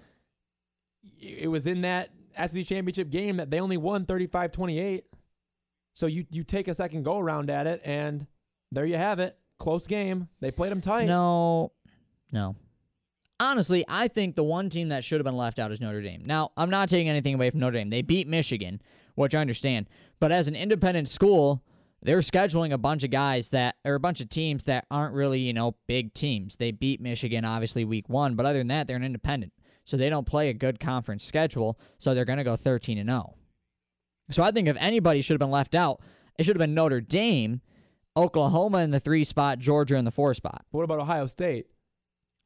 it 1.21 1.49
was 1.51 1.67
in 1.67 1.83
that 1.83 2.11
SEC 2.37 2.67
championship 2.67 3.11
game 3.11 3.37
that 3.37 3.51
they 3.51 3.61
only 3.61 3.77
won 3.77 4.05
35-28. 4.05 5.03
So 5.95 6.07
you 6.07 6.27
you 6.31 6.45
take 6.45 6.69
a 6.69 6.75
second 6.75 7.05
go 7.05 7.19
around 7.19 7.51
at 7.51 7.67
it 7.67 7.81
and 7.85 8.27
There 8.73 8.85
you 8.85 8.97
have 8.97 9.19
it. 9.21 9.39
Close 9.59 9.87
game. 9.87 10.29
They 10.41 10.51
played 10.51 10.73
them 10.73 10.81
tight. 10.81 11.07
No, 11.07 11.73
no. 12.33 12.57
Honestly, 13.39 13.85
I 13.87 14.09
think 14.09 14.35
the 14.35 14.45
one 14.45 14.71
team 14.71 14.89
that 14.89 15.05
should 15.05 15.21
have 15.21 15.25
been 15.25 15.37
left 15.37 15.59
out 15.59 15.71
is 15.71 15.81
Notre 15.81 16.01
Dame. 16.01 16.23
Now, 16.25 16.53
I'm 16.57 16.71
not 16.71 16.89
taking 16.89 17.11
anything 17.11 17.35
away 17.35 17.51
from 17.51 17.61
Notre 17.61 17.77
Dame. 17.79 17.91
They 17.91 18.03
beat 18.03 18.27
Michigan, 18.27 18.81
which 19.15 19.35
I 19.35 19.41
understand. 19.41 19.89
But 20.19 20.33
as 20.33 20.49
an 20.49 20.57
independent 20.57 21.09
school, 21.09 21.63
they're 22.03 22.21
scheduling 22.21 22.73
a 22.73 22.79
bunch 22.79 23.05
of 23.05 23.11
guys 23.11 23.51
that, 23.51 23.77
or 23.85 23.95
a 23.95 24.01
bunch 24.01 24.21
of 24.23 24.31
teams 24.31 24.65
that 24.65 24.87
aren't 24.91 25.15
really, 25.15 25.41
you 25.41 25.53
know, 25.53 25.77
big 25.87 26.15
teams. 26.15 26.57
They 26.57 26.71
beat 26.71 27.01
Michigan, 27.01 27.45
obviously, 27.45 27.85
week 27.85 28.09
one. 28.09 28.37
But 28.37 28.47
other 28.47 28.59
than 28.59 28.69
that, 28.69 28.87
they're 28.87 28.97
an 28.97 29.05
independent. 29.05 29.53
So 29.85 29.97
they 29.97 30.09
don't 30.09 30.27
play 30.27 30.49
a 30.49 30.55
good 30.55 30.81
conference 30.81 31.25
schedule. 31.25 31.79
So 31.99 32.15
they're 32.15 32.25
going 32.25 32.39
to 32.39 32.45
go 32.45 32.57
13 32.57 32.97
and 32.97 33.09
0. 33.09 33.35
So 34.31 34.43
I 34.43 34.51
think 34.51 34.67
if 34.67 34.77
anybody 34.81 35.21
should 35.21 35.35
have 35.35 35.41
been 35.41 35.51
left 35.51 35.75
out, 35.75 36.01
it 36.39 36.45
should 36.45 36.57
have 36.57 36.61
been 36.61 36.75
Notre 36.75 37.01
Dame, 37.01 37.61
Oklahoma 38.17 38.79
in 38.79 38.91
the 38.91 39.01
three 39.01 39.25
spot, 39.25 39.59
Georgia 39.59 39.97
in 39.97 40.05
the 40.05 40.11
four 40.11 40.33
spot. 40.33 40.65
But 40.73 40.79
what 40.79 40.85
about 40.85 41.01
Ohio 41.01 41.27
State? 41.27 41.67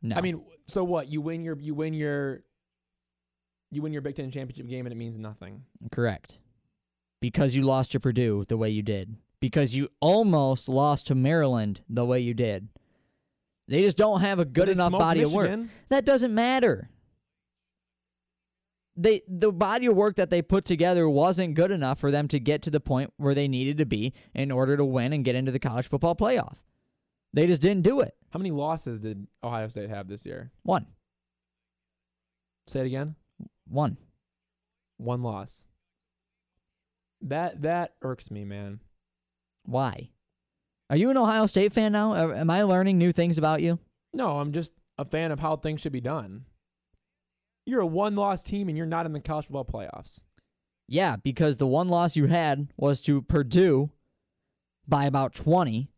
No. 0.02 0.16
I 0.16 0.20
mean, 0.20 0.42
so 0.66 0.84
what? 0.84 1.10
You 1.10 1.20
win 1.20 1.44
your 1.44 1.58
you 1.58 1.74
win 1.74 1.94
your 1.94 2.42
you 3.70 3.82
win 3.82 3.92
your 3.92 4.02
Big 4.02 4.16
Ten 4.16 4.30
championship 4.30 4.68
game 4.68 4.86
and 4.86 4.92
it 4.92 4.96
means 4.96 5.18
nothing. 5.18 5.64
Correct. 5.92 6.38
Because 7.20 7.54
you 7.54 7.62
lost 7.62 7.92
to 7.92 8.00
Purdue 8.00 8.44
the 8.48 8.56
way 8.56 8.70
you 8.70 8.82
did. 8.82 9.16
Because 9.40 9.74
you 9.76 9.88
almost 10.00 10.68
lost 10.68 11.06
to 11.08 11.14
Maryland 11.14 11.82
the 11.88 12.04
way 12.04 12.20
you 12.20 12.34
did. 12.34 12.68
They 13.68 13.82
just 13.82 13.96
don't 13.96 14.20
have 14.20 14.38
a 14.38 14.44
good 14.44 14.68
enough 14.68 14.90
body 14.90 15.22
of 15.22 15.32
work. 15.32 15.60
That 15.90 16.04
doesn't 16.04 16.34
matter. 16.34 16.90
They 18.96 19.22
the 19.28 19.52
body 19.52 19.86
of 19.86 19.96
work 19.96 20.16
that 20.16 20.30
they 20.30 20.42
put 20.42 20.64
together 20.64 21.08
wasn't 21.08 21.54
good 21.54 21.70
enough 21.70 21.98
for 21.98 22.10
them 22.10 22.26
to 22.28 22.40
get 22.40 22.62
to 22.62 22.70
the 22.70 22.80
point 22.80 23.12
where 23.16 23.34
they 23.34 23.48
needed 23.48 23.78
to 23.78 23.86
be 23.86 24.12
in 24.34 24.50
order 24.50 24.76
to 24.76 24.84
win 24.84 25.12
and 25.12 25.24
get 25.24 25.36
into 25.36 25.52
the 25.52 25.58
college 25.58 25.86
football 25.86 26.16
playoff. 26.16 26.56
They 27.32 27.46
just 27.46 27.62
didn't 27.62 27.82
do 27.82 28.00
it. 28.00 28.14
How 28.30 28.38
many 28.38 28.50
losses 28.50 29.00
did 29.00 29.26
Ohio 29.42 29.68
State 29.68 29.90
have 29.90 30.08
this 30.08 30.26
year? 30.26 30.50
One. 30.62 30.86
Say 32.66 32.80
it 32.80 32.86
again. 32.86 33.16
One. 33.68 33.96
One 34.96 35.22
loss. 35.22 35.66
That 37.22 37.62
that 37.62 37.94
irks 38.02 38.30
me, 38.30 38.44
man. 38.44 38.80
Why? 39.64 40.10
Are 40.88 40.96
you 40.96 41.10
an 41.10 41.16
Ohio 41.16 41.46
State 41.46 41.72
fan 41.72 41.92
now? 41.92 42.14
Am 42.32 42.50
I 42.50 42.62
learning 42.62 42.98
new 42.98 43.12
things 43.12 43.38
about 43.38 43.62
you? 43.62 43.78
No, 44.12 44.38
I'm 44.40 44.52
just 44.52 44.72
a 44.98 45.04
fan 45.04 45.30
of 45.30 45.38
how 45.40 45.56
things 45.56 45.80
should 45.80 45.92
be 45.92 46.00
done. 46.00 46.46
You're 47.66 47.80
a 47.80 47.86
one-loss 47.86 48.42
team 48.42 48.68
and 48.68 48.76
you're 48.76 48.86
not 48.86 49.06
in 49.06 49.12
the 49.12 49.20
college 49.20 49.46
football 49.46 49.64
playoffs. 49.64 50.22
Yeah, 50.88 51.16
because 51.16 51.58
the 51.58 51.66
one 51.66 51.88
loss 51.88 52.16
you 52.16 52.26
had 52.26 52.72
was 52.76 53.00
to 53.02 53.22
Purdue 53.22 53.90
by 54.88 55.04
about 55.04 55.34
20. 55.34 55.89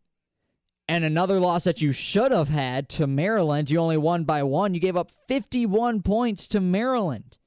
And 0.89 1.05
another 1.05 1.39
loss 1.39 1.65
that 1.65 1.81
you 1.81 1.93
should 1.93 2.33
have 2.33 2.49
had 2.49 2.89
to 2.91 3.07
Maryland, 3.07 3.71
you 3.71 3.79
only 3.79 3.97
won 3.97 4.25
by 4.25 4.43
one. 4.43 4.75
You 4.75 4.81
gave 4.81 4.97
up 4.97 5.11
51 5.29 6.03
points 6.03 6.49
to 6.49 6.61
Maryland. 6.61 7.39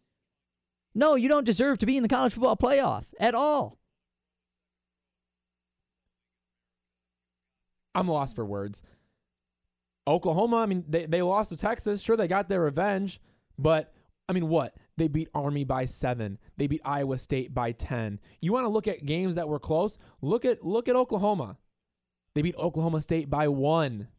No, 0.94 1.16
you 1.16 1.28
don't 1.28 1.44
deserve 1.46 1.78
to 1.80 1.86
be 1.86 1.98
in 1.98 2.04
the 2.04 2.10
college 2.10 2.34
football 2.34 2.56
playoff 2.56 3.06
at 3.20 3.36
all. 3.36 3.78
I'm 7.94 8.08
lost 8.08 8.36
for 8.36 8.46
words. 8.46 8.84
Oklahoma, 10.08 10.58
I 10.58 10.66
mean, 10.66 10.86
they, 10.88 11.06
they 11.06 11.22
lost 11.22 11.50
to 11.50 11.58
Texas. 11.58 12.02
Sure, 12.02 12.16
they 12.16 12.28
got 12.28 12.48
their 12.48 12.62
revenge, 12.62 13.20
but 13.58 13.94
I 14.30 14.34
mean, 14.34 14.48
what? 14.50 14.76
They 14.98 15.08
beat 15.08 15.30
Army 15.34 15.64
by 15.64 15.86
seven. 15.86 16.38
They 16.58 16.68
beat 16.68 16.82
Iowa 16.86 17.18
State 17.18 17.54
by 17.54 17.72
ten. 17.72 18.20
You 18.42 18.54
want 18.54 18.66
to 18.66 18.70
look 18.70 18.88
at 18.88 19.06
games 19.06 19.36
that 19.36 19.48
were 19.50 19.60
close? 19.60 19.98
Look 20.22 20.46
at 20.46 20.64
look 20.64 20.88
at 20.88 20.96
Oklahoma. 20.96 21.58
They 22.36 22.42
beat 22.42 22.56
Oklahoma 22.58 23.02
State 23.02 23.30
by 23.30 23.48
one. 23.48 24.10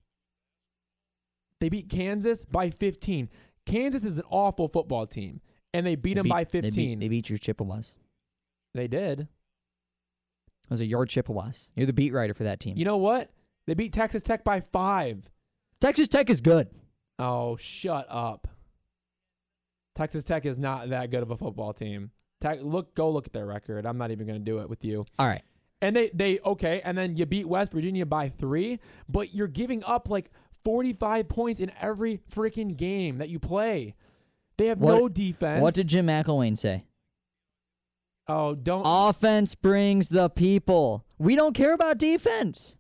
They 1.61 1.68
beat 1.68 1.88
Kansas 1.88 2.44
by 2.44 2.70
15. 2.70 3.29
Kansas 3.66 4.05
is 4.05 4.18
an 4.18 4.24
awful 4.31 4.68
football 4.68 5.07
team, 5.07 5.40
and 5.74 5.87
they 5.87 5.96
beat 5.96 6.14
them 6.14 6.29
by 6.29 6.44
They 6.44 6.62
15. 6.62 6.98
beat, 6.98 7.05
they 7.05 7.09
beat 7.09 7.29
your 7.31 7.38
Chippewas. 7.38 7.94
they 8.74 8.88
did. 8.88 9.29
Those 10.68 10.81
are 10.83 10.87
your 10.87 11.07
Chippewas. 11.07 11.68
You're 11.76 11.87
the 11.87 11.92
beat 11.92 12.12
writer 12.12 12.35
for 12.35 12.44
that 12.44 12.61
team. 12.61 12.76
You 12.76 12.85
know 12.85 12.96
what? 12.96 13.31
They 13.66 13.74
beat 13.74 13.92
Texas 13.92 14.22
Tech 14.22 14.44
by 14.44 14.61
five. 14.61 15.29
Texas 15.81 16.09
Tech 16.09 16.29
is 16.31 16.40
good. 16.40 16.68
Oh, 17.18 17.57
shut 17.57 18.07
up. 18.09 18.48
Texas 19.94 20.24
Tech 20.24 20.44
is 20.44 20.59
not 20.59 20.90
that 20.90 21.11
good 21.11 21.22
of 21.22 21.31
a 21.31 21.37
football 21.37 21.72
team. 21.72 22.11
Tech, 22.40 22.59
look, 22.62 22.94
go 22.94 23.11
look 23.11 23.26
at 23.26 23.33
their 23.33 23.46
record. 23.46 23.87
I'm 23.87 23.96
not 23.96 24.11
even 24.11 24.26
going 24.26 24.38
to 24.38 24.44
do 24.44 24.59
it 24.59 24.68
with 24.68 24.85
you. 24.85 25.07
All 25.18 25.26
right. 25.26 25.42
And 25.82 25.94
they, 25.94 26.10
they, 26.14 26.38
okay, 26.44 26.80
and 26.84 26.96
then 26.96 27.16
you 27.16 27.26
beat 27.26 27.46
West 27.46 27.72
Virginia 27.72 28.06
by 28.06 28.28
three, 28.30 28.78
but 29.08 29.34
you're 29.34 29.46
giving 29.46 29.84
up 29.84 30.08
like 30.08 30.30
45 30.64 31.28
points 31.28 31.60
in 31.60 31.70
every 31.80 32.20
freaking 32.32 32.76
game 32.76 33.18
that 33.18 33.28
you 33.28 33.38
play. 33.38 33.94
They 34.56 34.66
have 34.66 34.78
What- 34.78 34.98
no 34.98 35.08
defense. 35.08 35.62
What 35.62 35.74
did 35.74 35.88
Jim 35.88 36.06
McElwain 36.06 36.56
say? 36.58 36.84
Oh, 38.28 38.54
don't. 38.54 38.82
Offense 38.84 39.54
brings 39.54 40.08
the 40.08 40.28
people. 40.28 41.04
We 41.18 41.36
don't 41.36 41.54
care 41.54 41.74
about 41.74 41.98
defense. 41.98 42.75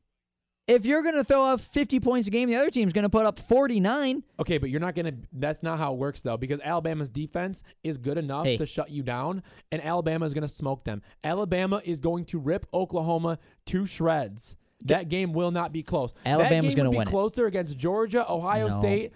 If 0.68 0.84
you're 0.84 1.02
going 1.02 1.14
to 1.14 1.22
throw 1.22 1.44
up 1.44 1.60
50 1.60 2.00
points 2.00 2.26
a 2.26 2.30
game, 2.30 2.48
the 2.48 2.56
other 2.56 2.70
team's 2.70 2.92
going 2.92 3.04
to 3.04 3.08
put 3.08 3.24
up 3.24 3.38
49. 3.38 4.24
Okay, 4.40 4.58
but 4.58 4.68
you're 4.68 4.80
not 4.80 4.94
gonna. 4.96 5.12
That's 5.32 5.62
not 5.62 5.78
how 5.78 5.92
it 5.92 5.98
works 5.98 6.22
though, 6.22 6.36
because 6.36 6.58
Alabama's 6.60 7.10
defense 7.10 7.62
is 7.84 7.96
good 7.98 8.18
enough 8.18 8.44
Hey. 8.46 8.56
to 8.56 8.66
shut 8.66 8.90
you 8.90 9.02
down, 9.04 9.42
and 9.70 9.80
Alabama 9.84 10.26
is 10.26 10.34
gonna 10.34 10.48
smoke 10.48 10.82
them. 10.82 11.02
Alabama 11.22 11.80
is 11.84 12.00
going 12.00 12.24
to 12.26 12.40
rip 12.40 12.66
Oklahoma 12.74 13.38
to 13.66 13.86
shreds. 13.86 14.56
That 14.82 15.08
game 15.08 15.32
will 15.32 15.52
not 15.52 15.72
be 15.72 15.82
close. 15.84 16.12
Alabama's 16.26 16.74
gonna 16.74 16.88
would 16.90 16.94
be 16.94 16.98
win 16.98 17.06
it. 17.06 17.10
closer 17.10 17.46
against 17.46 17.78
Georgia, 17.78 18.28
Ohio 18.30 18.66
No. 18.68 18.78
State, 18.78 19.12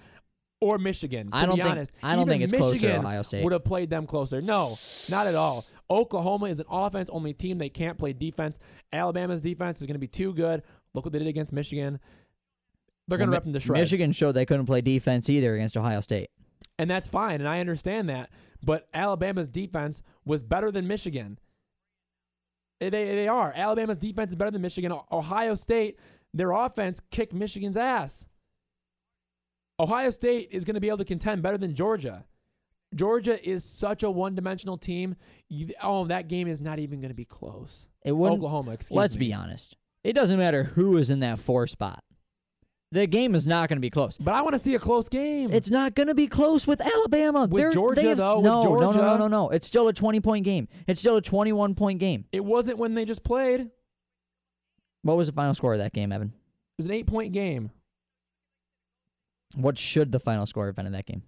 or 0.60 0.78
Michigan. 0.78 1.30
To 1.32 1.36
I 1.36 1.46
don't 1.46 1.56
be 1.56 1.62
think- 1.62 1.70
honest, 1.72 1.92
I 2.02 2.12
don't 2.14 2.28
Even 2.28 2.28
think 2.28 2.42
it's 2.44 2.52
closer 2.52 2.72
Michigan 2.74 3.00
Ohio 3.04 3.22
State. 3.22 3.42
Would 3.44 3.52
have 3.52 3.64
played 3.64 3.90
them 3.90 4.06
closer. 4.06 4.40
No, 4.40 4.78
not 5.10 5.26
at 5.26 5.34
all. 5.34 5.64
Oklahoma 5.90 6.46
is 6.46 6.60
an 6.60 6.66
offense 6.70 7.10
only 7.10 7.32
team. 7.32 7.58
They 7.58 7.68
can't 7.68 7.98
play 7.98 8.12
defense. 8.12 8.60
Alabama's 8.92 9.40
defense 9.40 9.80
is 9.80 9.86
going 9.88 9.96
to 9.96 9.98
be 10.00 10.06
too 10.06 10.32
good. 10.32 10.62
Look 10.94 11.05
what 11.05 11.12
they 11.12 11.18
did 11.18 11.29
against 11.29 11.53
Michigan. 11.53 12.00
They're 13.09 13.18
going 13.18 13.31
to 13.31 13.37
rip 13.37 13.44
them 13.44 13.53
to 13.53 13.61
shreds. 13.61 13.81
Michigan 13.81 14.12
showed 14.12 14.33
they 14.33 14.46
couldn't 14.46 14.66
play 14.66 14.81
defense 14.81 15.29
either 15.29 15.55
against 15.55 15.76
Ohio 15.76 16.00
State. 16.00 16.31
And 16.79 16.90
that's 16.90 17.07
fine, 17.07 17.40
and 17.40 17.48
I 17.48 17.61
understand 17.61 18.09
that. 18.09 18.31
But 18.62 18.88
Alabama's 18.94 19.48
defense 19.48 20.03
was 20.24 20.42
better 20.42 20.70
than 20.70 20.87
Michigan. 20.87 21.38
Eh, 22.81 22.90
they, 22.90 23.05
they 23.14 23.29
are. 23.29 23.53
Alabama's 23.55 23.96
defense 23.96 24.31
is 24.31 24.37
better 24.37 24.50
than 24.50 24.62
Michigan. 24.62 24.92
Ohio 25.11 25.55
State, 25.55 25.98
their 26.33 26.53
offense 26.53 27.00
kicked 27.11 27.35
Michigan's 27.35 27.76
ass. 27.76 28.26
Ohio 29.79 30.11
State 30.11 30.48
is 30.50 30.64
going 30.64 30.74
to 30.74 30.81
be 30.81 30.88
able 30.88 30.98
to 30.98 31.05
contend 31.05 31.42
better 31.42 31.59
than 31.59 31.74
Georgia. 31.74 32.24
Georgia 32.94 33.42
is 33.48 33.64
such 33.64 34.03
a 34.03 34.11
one 34.11 34.35
dimensional 34.35 34.76
team. 34.76 35.16
You, 35.48 35.70
oh, 35.83 36.07
that 36.07 36.29
game 36.29 36.48
is 36.48 36.61
not 36.61 36.79
even 36.79 37.00
going 37.00 37.11
to 37.11 37.16
be 37.16 37.24
close. 37.24 37.87
It 38.05 38.12
wouldn't. 38.12 38.38
Oklahoma, 38.38 38.72
excuse 38.72 38.96
let's 38.96 39.16
me. 39.16 39.29
be 39.29 39.35
honest. 39.35 39.76
It 40.02 40.14
doesn't 40.14 40.38
matter 40.38 40.64
who 40.64 40.96
is 40.96 41.10
in 41.10 41.20
that 41.20 41.38
four 41.38 41.66
spot. 41.66 42.02
The 42.92 43.06
game 43.06 43.36
is 43.36 43.46
not 43.46 43.68
going 43.68 43.76
to 43.76 43.80
be 43.80 43.90
close. 43.90 44.18
But 44.18 44.34
I 44.34 44.42
want 44.42 44.54
to 44.54 44.58
see 44.58 44.74
a 44.74 44.78
close 44.80 45.08
game. 45.08 45.52
It's 45.52 45.70
not 45.70 45.94
going 45.94 46.08
to 46.08 46.14
be 46.14 46.26
close 46.26 46.66
with 46.66 46.80
Alabama. 46.80 47.42
With 47.42 47.62
They're- 47.62 47.70
Georgia, 47.70 48.02
have- 48.08 48.18
though, 48.18 48.40
no, 48.40 48.62
no, 48.62 48.80
no, 48.80 48.92
no, 48.92 49.16
no, 49.16 49.28
no. 49.28 49.50
It's 49.50 49.66
still 49.66 49.86
a 49.86 49.92
20 49.92 50.20
point 50.20 50.44
game. 50.44 50.66
It's 50.88 50.98
still 50.98 51.16
a 51.16 51.22
21 51.22 51.74
point 51.76 52.00
game. 52.00 52.24
it 52.32 52.44
wasn't 52.44 52.78
when 52.78 52.94
they 52.94 53.04
just 53.04 53.22
played. 53.22 53.70
What 55.02 55.16
was 55.16 55.28
the 55.28 55.32
final 55.32 55.54
score 55.54 55.72
of 55.72 55.78
that 55.78 55.92
game, 55.92 56.10
Evan? 56.12 56.28
It 56.28 56.78
was 56.78 56.86
an 56.86 56.92
eight 56.92 57.06
point 57.06 57.32
game. 57.32 57.70
What 59.54 59.78
should 59.78 60.12
the 60.12 60.20
final 60.20 60.46
score 60.46 60.66
have 60.66 60.76
been 60.76 60.86
in 60.86 60.92
that 60.92 61.06
game? 61.06 61.22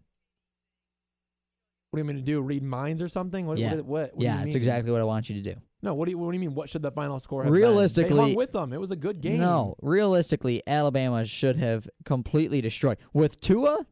What 1.90 1.98
do 1.98 2.00
you 2.00 2.04
mean 2.04 2.16
to 2.16 2.22
do? 2.22 2.40
Read 2.40 2.62
minds 2.62 3.02
or 3.02 3.08
something? 3.08 3.46
What? 3.46 3.58
Yeah. 3.58 3.74
What? 3.74 3.85
what, 3.85 4.00
what 4.14 4.18
do 4.18 4.24
yeah, 4.24 4.44
mean? 4.44 4.56
exactly 4.56 4.90
what 4.90 5.00
I 5.00 5.04
want 5.04 5.29
you 5.29 5.40
to 5.42 5.54
do. 5.54 5.60
No. 5.83 5.94
What 5.94 6.04
do 6.06 6.12
you? 6.12 6.18
What 6.18 6.30
do 6.30 6.35
you 6.37 6.40
mean? 6.40 6.54
What 6.54 6.68
should 6.70 6.83
the 6.83 6.92
final 6.92 7.18
score 7.18 7.42
have 7.42 7.52
been? 7.52 7.60
Realistically- 7.60 8.10
they 8.14 8.20
hung 8.20 8.35
with 8.35 8.52
them. 8.52 8.72
It 8.72 8.80
was 8.80 8.90
a 8.90 8.96
good 8.96 9.20
game. 9.20 9.38
No, 9.40 9.74
realistically, 9.83 10.62
Alabama 10.66 11.24
should 11.24 11.56
have 11.56 11.88
completely 12.04 12.60
destroyed. 12.60 12.98
With 13.12 13.40
Tua 13.40 13.87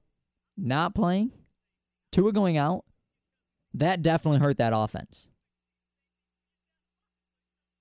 not 0.56 0.94
playing, 0.94 1.32
Tua 2.12 2.32
going 2.32 2.56
out, 2.56 2.84
that 3.74 4.02
definitely 4.02 4.40
hurt 4.40 4.58
that 4.58 4.72
offense. 4.74 5.28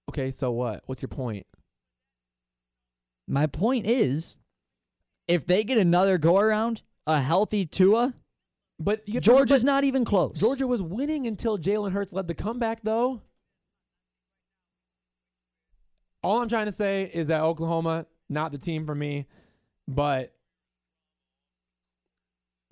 Okay. 0.10 0.32
So 0.32 0.52
what? 0.52 0.84
What's 0.86 1.02
your 1.02 1.10
point? 1.10 1.46
My 3.28 3.46
point 3.46 3.86
is, 3.86 4.38
if 5.28 5.46
they 5.46 5.64
get 5.64 5.78
another 5.78 6.18
go 6.18 6.40
around, 6.40 6.82
a 7.06 7.22
healthy 7.22 7.66
Tua, 7.66 8.16
But 8.80 9.08
you 9.08 9.16
have 9.16 9.24
to 9.24 9.30
Georgia's 9.30 9.64
remember, 9.64 9.76
not 9.78 9.84
even 9.84 10.06
close. 10.06 10.40
Georgia 10.40 10.66
was 10.66 10.82
winning 10.82 11.28
until 11.28 11.60
Jalen 11.60 11.92
Hurts 11.92 12.12
led 12.14 12.26
the 12.28 12.34
comeback, 12.34 12.82
though. 12.82 13.22
All 16.22 16.42
I'm 16.42 16.50
trying 16.50 16.66
to 16.66 16.72
say 16.72 17.10
is 17.14 17.28
that 17.28 17.42
Oklahoma, 17.42 18.06
not 18.30 18.52
the 18.52 18.58
team 18.58 18.86
for 18.86 18.96
me, 18.96 19.28
but 19.88 20.34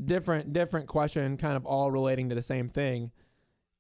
different, 0.04 0.54
different 0.54 0.88
question, 0.88 1.38
kind 1.38 1.56
of 1.56 1.66
all 1.66 1.92
relating 1.92 2.30
to 2.30 2.36
the 2.36 2.42
same 2.42 2.68
thing. 2.68 3.12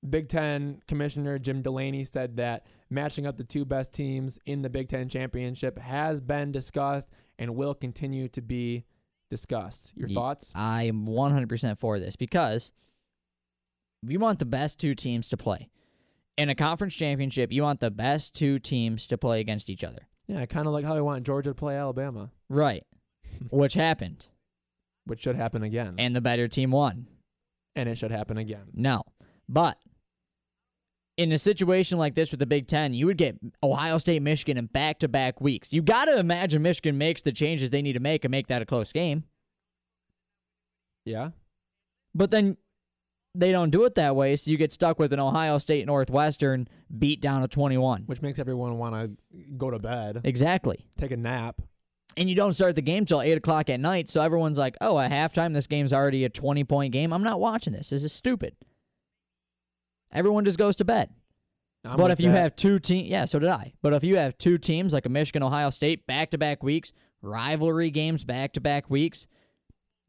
Big 0.07 0.29
Ten 0.29 0.81
Commissioner 0.87 1.39
Jim 1.39 1.61
Delaney 1.61 2.05
said 2.05 2.37
that 2.37 2.67
matching 2.89 3.25
up 3.25 3.37
the 3.37 3.43
two 3.43 3.65
best 3.65 3.93
teams 3.93 4.39
in 4.45 4.61
the 4.61 4.69
Big 4.69 4.87
Ten 4.87 5.09
championship 5.09 5.77
has 5.79 6.21
been 6.21 6.51
discussed 6.51 7.09
and 7.37 7.55
will 7.55 7.73
continue 7.73 8.27
to 8.29 8.41
be 8.41 8.85
discussed. 9.29 9.93
Your 9.95 10.07
thoughts? 10.07 10.51
I 10.55 10.83
am 10.83 11.05
100% 11.07 11.77
for 11.77 11.99
this 11.99 12.15
because 12.15 12.71
we 14.03 14.17
want 14.17 14.39
the 14.39 14.45
best 14.45 14.79
two 14.79 14.95
teams 14.95 15.27
to 15.29 15.37
play. 15.37 15.67
In 16.37 16.49
a 16.49 16.55
conference 16.55 16.93
championship, 16.93 17.51
you 17.51 17.63
want 17.63 17.79
the 17.79 17.89
best 17.89 18.35
two 18.35 18.59
teams 18.59 19.07
to 19.07 19.17
play 19.17 19.39
against 19.39 19.69
each 19.69 19.83
other. 19.83 20.07
Yeah, 20.27 20.45
kind 20.45 20.67
of 20.67 20.73
like 20.73 20.85
how 20.85 20.95
I 20.95 21.01
want 21.01 21.25
Georgia 21.25 21.49
to 21.51 21.55
play 21.55 21.75
Alabama, 21.75 22.29
Right. 22.49 22.85
Which 23.49 23.73
happened. 23.73 24.27
which 25.05 25.21
should 25.23 25.35
happen 25.35 25.63
again. 25.63 25.95
And 25.97 26.15
the 26.15 26.21
better 26.21 26.47
team 26.47 26.71
won. 26.71 27.07
and 27.75 27.87
it 27.89 27.97
should 27.97 28.11
happen 28.11 28.37
again. 28.37 28.65
No. 28.73 29.03
But 29.47 29.77
in 31.15 31.31
a 31.31 31.37
situation 31.39 31.97
like 31.97 32.13
this 32.15 32.31
with 32.31 32.39
the 32.39 32.45
Big 32.45 32.67
Ten, 32.67 32.93
you 32.93 33.05
would 33.07 33.17
get 33.17 33.37
Ohio 33.63 33.97
State, 33.99 34.21
Michigan 34.21 34.57
in 34.57 34.65
back 34.67 34.99
to 34.99 35.07
back 35.07 35.39
weeks. 35.41 35.71
You 35.73 35.81
got 35.81 36.05
to 36.05 36.17
imagine 36.19 36.61
Michigan 36.61 36.97
makes 36.97 37.21
the 37.21 37.31
changes 37.31 37.69
they 37.69 37.81
need 37.81 37.93
to 37.93 37.99
make 37.99 38.23
and 38.25 38.31
make 38.31 38.47
that 38.47 38.61
a 38.61 38.65
close 38.65 38.91
game. 38.91 39.23
Yeah. 41.05 41.29
But 42.13 42.31
then 42.31 42.57
they 43.35 43.51
don't 43.51 43.69
do 43.69 43.85
it 43.85 43.95
that 43.95 44.15
way, 44.15 44.35
so 44.35 44.49
you 44.51 44.57
get 44.57 44.71
stuck 44.71 44.97
with 44.99 45.13
an 45.13 45.19
Ohio 45.19 45.57
State 45.59 45.85
Northwestern 45.85 46.67
beat 46.97 47.21
down 47.21 47.41
to 47.41 47.47
21. 47.47 48.03
Which 48.07 48.21
makes 48.21 48.39
everyone 48.39 48.77
want 48.77 48.95
to 48.95 49.41
go 49.57 49.69
to 49.69 49.79
bed, 49.79 50.21
Exactly. 50.23 50.87
take 50.97 51.11
a 51.11 51.17
nap. 51.17 51.61
And 52.15 52.27
you 52.27 52.35
don't 52.35 52.53
start 52.53 52.75
the 52.75 52.81
game 52.81 53.05
till 53.05 53.21
8 53.21 53.33
o'clock 53.37 53.69
at 53.69 53.79
night, 53.79 54.09
so 54.09 54.21
everyone's 54.21 54.57
like, 54.57 54.75
oh, 54.81 54.97
at 54.97 55.11
halftime, 55.11 55.53
this 55.53 55.67
game's 55.67 55.93
already 55.93 56.25
a 56.25 56.29
20 56.29 56.63
point 56.63 56.91
game. 56.91 57.13
I'm 57.13 57.21
not 57.23 57.39
watching 57.39 57.73
this. 57.73 57.89
This 57.91 58.03
is 58.03 58.11
stupid. 58.11 58.55
Everyone 60.11 60.45
just 60.45 60.57
goes 60.57 60.75
to 60.77 60.85
bed. 60.85 61.09
I'm 61.85 61.97
but 61.97 62.11
if 62.11 62.19
you 62.19 62.31
that. 62.31 62.41
have 62.41 62.55
two 62.55 62.79
teams, 62.79 63.07
yeah, 63.07 63.25
so 63.25 63.39
did 63.39 63.49
I. 63.49 63.73
But 63.81 63.93
if 63.93 64.03
you 64.03 64.17
have 64.17 64.37
two 64.37 64.57
teams 64.57 64.93
like 64.93 65.05
a 65.05 65.09
Michigan, 65.09 65.43
Ohio 65.43 65.69
State, 65.69 66.07
back 66.07 66.31
to 66.31 66.37
back 66.37 66.63
weeks, 66.63 66.91
rivalry 67.21 67.89
games 67.91 68.23
back 68.23 68.53
to 68.53 68.61
back 68.61 68.89
weeks, 68.89 69.27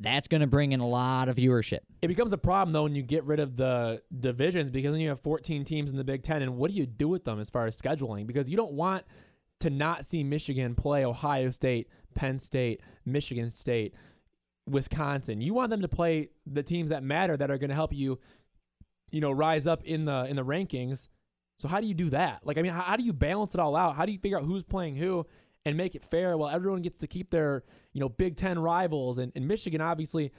that's 0.00 0.28
going 0.28 0.40
to 0.40 0.46
bring 0.46 0.72
in 0.72 0.80
a 0.80 0.86
lot 0.86 1.28
of 1.28 1.36
viewership. 1.36 1.80
it 2.02 2.08
becomes 2.08 2.32
a 2.32 2.38
problem 2.38 2.72
though 2.72 2.84
when 2.84 2.94
you 2.94 3.02
get 3.02 3.24
rid 3.24 3.40
of 3.40 3.56
the 3.56 4.02
divisions 4.16 4.70
because 4.70 4.92
then 4.92 5.00
you 5.00 5.08
have 5.08 5.20
14 5.20 5.64
teams 5.64 5.90
in 5.90 5.96
the 5.96 6.04
Big 6.04 6.22
Ten, 6.22 6.42
and 6.42 6.56
what 6.56 6.70
do 6.70 6.76
you 6.76 6.86
do 6.86 7.08
with 7.08 7.24
them 7.24 7.40
as 7.40 7.50
far 7.50 7.66
as 7.66 7.80
scheduling? 7.80 8.26
Because 8.26 8.48
you 8.48 8.56
don't 8.56 8.72
want 8.72 9.04
to 9.60 9.70
not 9.70 10.04
see 10.04 10.22
Michigan 10.22 10.74
play 10.74 11.04
Ohio 11.04 11.50
State, 11.50 11.88
Penn 12.14 12.38
State, 12.38 12.80
Michigan 13.04 13.50
State, 13.50 13.94
Wisconsin. 14.68 15.40
You 15.40 15.54
want 15.54 15.70
them 15.70 15.82
to 15.82 15.88
play 15.88 16.28
the 16.46 16.62
teams 16.62 16.90
that 16.90 17.02
matter 17.02 17.36
that 17.36 17.50
are 17.50 17.58
going 17.58 17.70
to 17.70 17.74
help 17.74 17.92
you, 17.92 18.20
you 19.10 19.20
know, 19.20 19.32
rise 19.32 19.66
up 19.66 19.82
in 19.84 20.04
the 20.04 20.26
in 20.26 20.36
the 20.36 20.44
rankings. 20.44 21.08
So 21.58 21.66
how 21.66 21.80
do 21.80 21.88
you 21.88 21.94
do 21.94 22.10
that? 22.10 22.40
Like, 22.44 22.56
I 22.56 22.62
mean, 22.62 22.70
how, 22.70 22.82
how 22.82 22.96
do 22.96 23.02
you 23.02 23.12
balance 23.12 23.54
it 23.54 23.60
all 23.60 23.74
out? 23.74 23.96
How 23.96 24.06
do 24.06 24.12
you 24.12 24.18
figure 24.18 24.38
out 24.38 24.44
who's 24.44 24.62
playing 24.62 24.94
who 24.94 25.26
and 25.68 25.76
make 25.76 25.94
it 25.94 26.04
fair? 26.04 26.36
while 26.36 26.50
everyone 26.50 26.82
gets 26.82 26.98
to 26.98 27.06
keep 27.06 27.30
their, 27.30 27.62
you 27.92 28.00
know, 28.00 28.08
Big 28.08 28.36
Ten 28.36 28.58
rivals, 28.58 29.18
and, 29.18 29.32
and 29.34 29.46
Michigan 29.46 29.80
obviously 29.80 30.32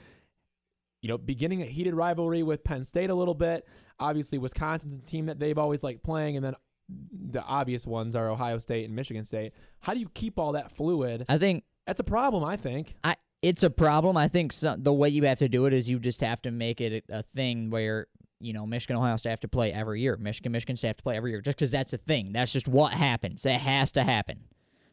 you 1.02 1.08
know, 1.08 1.18
beginning 1.18 1.62
a 1.62 1.64
heated 1.64 1.94
rivalry 1.94 2.42
with 2.42 2.62
Penn 2.62 2.84
State 2.84 3.10
a 3.10 3.14
little 3.14 3.34
bit. 3.34 3.66
Obviously, 3.98 4.38
Wisconsin's 4.38 4.96
a 4.96 5.00
team 5.00 5.26
that 5.26 5.38
they've 5.38 5.56
always 5.56 5.82
liked 5.82 6.02
playing, 6.02 6.36
and 6.36 6.44
then 6.44 6.54
the 6.88 7.42
obvious 7.42 7.86
ones 7.86 8.16
are 8.16 8.30
Ohio 8.30 8.58
State 8.58 8.84
and 8.84 8.94
Michigan 8.94 9.24
State. 9.24 9.52
How 9.80 9.94
do 9.94 10.00
you 10.00 10.08
keep 10.12 10.38
all 10.38 10.52
that 10.52 10.70
fluid? 10.70 11.24
I 11.28 11.38
think 11.38 11.64
That's 11.86 12.00
a 12.00 12.04
problem, 12.04 12.44
I 12.44 12.56
think. 12.56 12.94
I 13.04 13.16
it's 13.42 13.62
a 13.62 13.70
problem. 13.70 14.18
I 14.18 14.28
think 14.28 14.52
the 14.60 14.92
way 14.92 15.08
you 15.08 15.24
have 15.24 15.38
to 15.38 15.48
do 15.48 15.64
it 15.64 15.72
is 15.72 15.88
you 15.88 15.98
just 15.98 16.20
have 16.20 16.42
to 16.42 16.50
make 16.50 16.80
it 16.80 17.04
a, 17.08 17.20
a 17.20 17.22
thing 17.34 17.70
where 17.70 18.06
you 18.38 18.52
know 18.52 18.66
Michigan, 18.66 18.96
Ohio 18.96 19.16
State 19.16 19.30
have 19.30 19.40
to 19.40 19.48
play 19.48 19.72
every 19.72 20.02
year. 20.02 20.16
Michigan, 20.18 20.52
Michigan 20.52 20.76
State 20.76 20.88
have 20.88 20.96
to 20.98 21.02
play 21.02 21.16
every 21.16 21.30
year, 21.30 21.40
just 21.40 21.56
because 21.56 21.70
that's 21.70 21.92
a 21.94 21.98
thing. 21.98 22.32
That's 22.32 22.52
just 22.52 22.68
what 22.68 22.92
happens. 22.92 23.46
It 23.46 23.52
has 23.52 23.92
to 23.92 24.04
happen. 24.04 24.40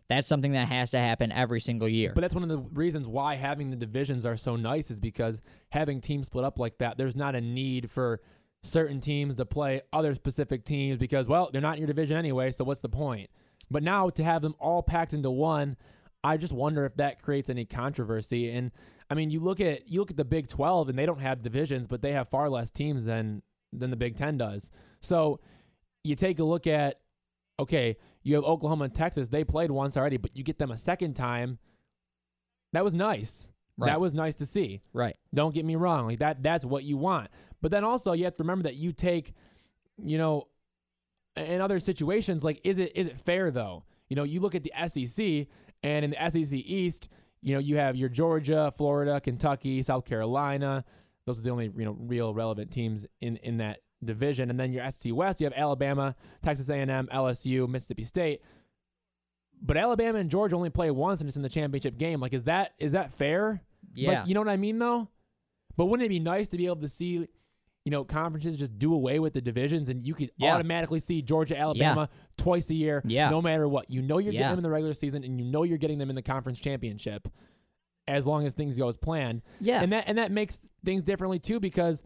That's 0.09 0.27
something 0.27 0.53
that 0.53 0.69
has 0.69 0.91
to 0.91 0.99
happen 0.99 1.31
every 1.31 1.59
single 1.59 1.89
year. 1.89 2.13
But 2.15 2.21
that's 2.21 2.33
one 2.33 2.43
of 2.43 2.49
the 2.49 2.59
reasons 2.59 3.07
why 3.07 3.35
having 3.35 3.71
the 3.71 3.75
divisions 3.75 4.25
are 4.25 4.37
so 4.37 4.55
nice 4.55 4.89
is 4.89 4.99
because 4.99 5.41
having 5.69 5.99
teams 5.99 6.27
split 6.27 6.45
up 6.45 6.59
like 6.59 6.77
that, 6.77 6.97
there's 6.97 7.15
not 7.15 7.35
a 7.35 7.41
need 7.41 7.91
for 7.91 8.21
certain 8.63 9.01
teams 9.01 9.35
to 9.37 9.45
play 9.45 9.81
other 9.91 10.15
specific 10.15 10.63
teams 10.63 10.97
because, 10.97 11.27
well, 11.27 11.49
they're 11.51 11.61
not 11.61 11.75
in 11.75 11.81
your 11.81 11.87
division 11.87 12.15
anyway, 12.15 12.51
so 12.51 12.63
what's 12.63 12.81
the 12.81 12.89
point? 12.89 13.29
But 13.69 13.83
now 13.83 14.09
to 14.09 14.23
have 14.23 14.41
them 14.41 14.55
all 14.59 14.81
packed 14.81 15.13
into 15.13 15.29
one, 15.29 15.75
I 16.23 16.37
just 16.37 16.53
wonder 16.53 16.85
if 16.85 16.95
that 16.95 17.21
creates 17.21 17.49
any 17.49 17.65
controversy. 17.65 18.49
And 18.51 18.71
I 19.09 19.13
mean, 19.13 19.29
you 19.29 19.39
look 19.39 19.59
at 19.59 19.89
you 19.89 19.99
look 19.99 20.11
at 20.11 20.17
the 20.17 20.25
Big 20.25 20.47
12 20.47 20.89
and 20.89 20.97
they 20.97 21.05
don't 21.05 21.21
have 21.21 21.41
divisions, 21.41 21.87
but 21.87 22.01
they 22.01 22.13
have 22.13 22.29
far 22.29 22.49
less 22.49 22.71
teams 22.71 23.05
than 23.05 23.41
than 23.73 23.89
the 23.89 23.97
Big 23.97 24.15
10 24.15 24.37
does. 24.37 24.71
So 25.01 25.39
you 26.03 26.15
take 26.15 26.39
a 26.39 26.43
look 26.43 26.65
at 26.67 26.99
okay, 27.59 27.97
you 28.27 28.35
have 28.35 28.43
Oklahoma 28.43 28.85
and 28.85 28.93
Texas. 28.93 29.29
They 29.29 29.45
played 29.45 29.71
once 29.71 29.95
already, 29.95 30.17
but 30.17 30.35
you 30.35 30.43
get 30.43 30.59
them 30.59 30.69
a 30.69 30.75
second 30.77 31.13
time. 31.13 31.59
That 32.73 32.83
was 32.83 32.93
nice. 32.93 33.49
Right. 33.77 33.87
That 33.87 34.01
was 34.01 34.13
nice 34.13 34.35
to 34.35 34.45
see. 34.45 34.81
right. 34.91 35.15
Don't 35.33 35.53
get 35.53 35.63
me 35.63 35.75
wrong. 35.75 36.07
Like 36.07 36.19
that 36.19 36.43
that's 36.43 36.65
what 36.65 36.83
you 36.83 36.97
want. 36.97 37.29
But 37.61 37.71
then 37.71 37.85
also 37.85 38.11
you 38.11 38.25
have 38.25 38.33
to 38.33 38.43
remember 38.43 38.63
that 38.63 38.75
you 38.75 38.91
take, 38.91 39.33
you 40.03 40.17
know, 40.17 40.47
in 41.37 41.61
other 41.61 41.79
situations, 41.79 42.43
like 42.43 42.59
is 42.65 42.79
it 42.79 42.91
is 42.95 43.07
it 43.07 43.17
fair 43.17 43.49
though? 43.49 43.85
You 44.09 44.17
know, 44.17 44.23
you 44.23 44.41
look 44.41 44.55
at 44.55 44.63
the 44.63 44.73
SEC 44.87 45.47
and 45.83 46.03
in 46.03 46.11
the 46.11 46.29
SEC 46.29 46.59
East, 46.59 47.07
you 47.41 47.53
know, 47.53 47.59
you 47.59 47.77
have 47.77 47.95
your 47.95 48.09
Georgia, 48.09 48.73
Florida, 48.75 49.21
Kentucky, 49.21 49.81
South 49.83 50.03
Carolina. 50.05 50.83
Those 51.25 51.39
are 51.39 51.43
the 51.43 51.51
only, 51.51 51.71
you 51.77 51.85
know, 51.85 51.95
real 51.97 52.33
relevant 52.33 52.71
teams 52.71 53.05
in 53.21 53.37
in 53.37 53.57
that 53.57 53.79
division. 54.03 54.49
And 54.49 54.59
then 54.59 54.73
your 54.73 54.89
SEC 54.91 55.13
West, 55.13 55.39
you 55.41 55.45
have 55.45 55.53
Alabama, 55.55 56.15
Texas 56.41 56.69
A&M, 56.69 57.07
LSU, 57.11 57.67
Mississippi 57.67 58.03
State. 58.03 58.41
But 59.61 59.75
Alabama 59.77 60.19
and 60.19 60.29
Georgia 60.29 60.55
only 60.55 60.69
play 60.69 60.91
once 60.91 61.19
and 61.19 61.27
it's 61.27 61.35
in 61.37 61.43
the 61.43 61.49
championship 61.49 61.97
game. 61.97 62.19
Like 62.19 62.33
is 62.33 62.43
that 62.43 62.73
is 62.77 62.91
that 62.91 63.11
fair? 63.11 63.63
Yeah. 63.93 64.19
Like, 64.19 64.27
you 64.27 64.33
know 64.35 64.41
what 64.41 64.49
I 64.49 64.57
mean, 64.57 64.77
though? 64.77 65.09
But 65.75 65.85
wouldn't 65.85 66.05
it 66.05 66.09
be 66.09 66.19
nice 66.19 66.47
to 66.49 66.57
be 66.57 66.65
able 66.67 66.77
to 66.77 66.87
see, 66.87 67.27
you 67.85 67.91
know, 67.91 68.03
conferences 68.03 68.55
just 68.57 68.77
do 68.77 68.93
away 68.93 69.17
with 69.19 69.33
the 69.33 69.41
divisions 69.41 69.89
and 69.89 70.05
you 70.05 70.13
could 70.13 70.31
Yeah. 70.37 70.53
automatically 70.53 70.99
see 70.99 71.21
Georgia, 71.23 71.57
Alabama 71.57 72.09
twice 72.37 72.69
a 72.69 72.75
year, 72.75 73.01
Yeah. 73.05 73.29
no 73.29 73.41
matter 73.41 73.67
what. 73.67 73.89
You 73.89 74.03
know 74.03 74.19
you're 74.19 74.33
Yeah. 74.33 74.41
getting 74.41 74.51
them 74.51 74.59
in 74.59 74.63
the 74.63 74.69
regular 74.69 74.93
season 74.93 75.23
and 75.23 75.39
you 75.39 75.45
know 75.45 75.63
you're 75.63 75.77
getting 75.79 75.97
them 75.97 76.09
in 76.11 76.15
the 76.15 76.21
conference 76.21 76.59
championship 76.59 77.27
as 78.07 78.27
long 78.27 78.45
as 78.45 78.53
things 78.53 78.77
go 78.77 78.87
as 78.87 78.97
planned. 78.97 79.41
yeah. 79.59 79.81
And 79.81 79.91
that 79.91 80.03
and 80.07 80.19
that 80.19 80.31
makes 80.31 80.69
things 80.85 81.01
differently 81.01 81.39
too 81.39 81.59
because 81.59 82.03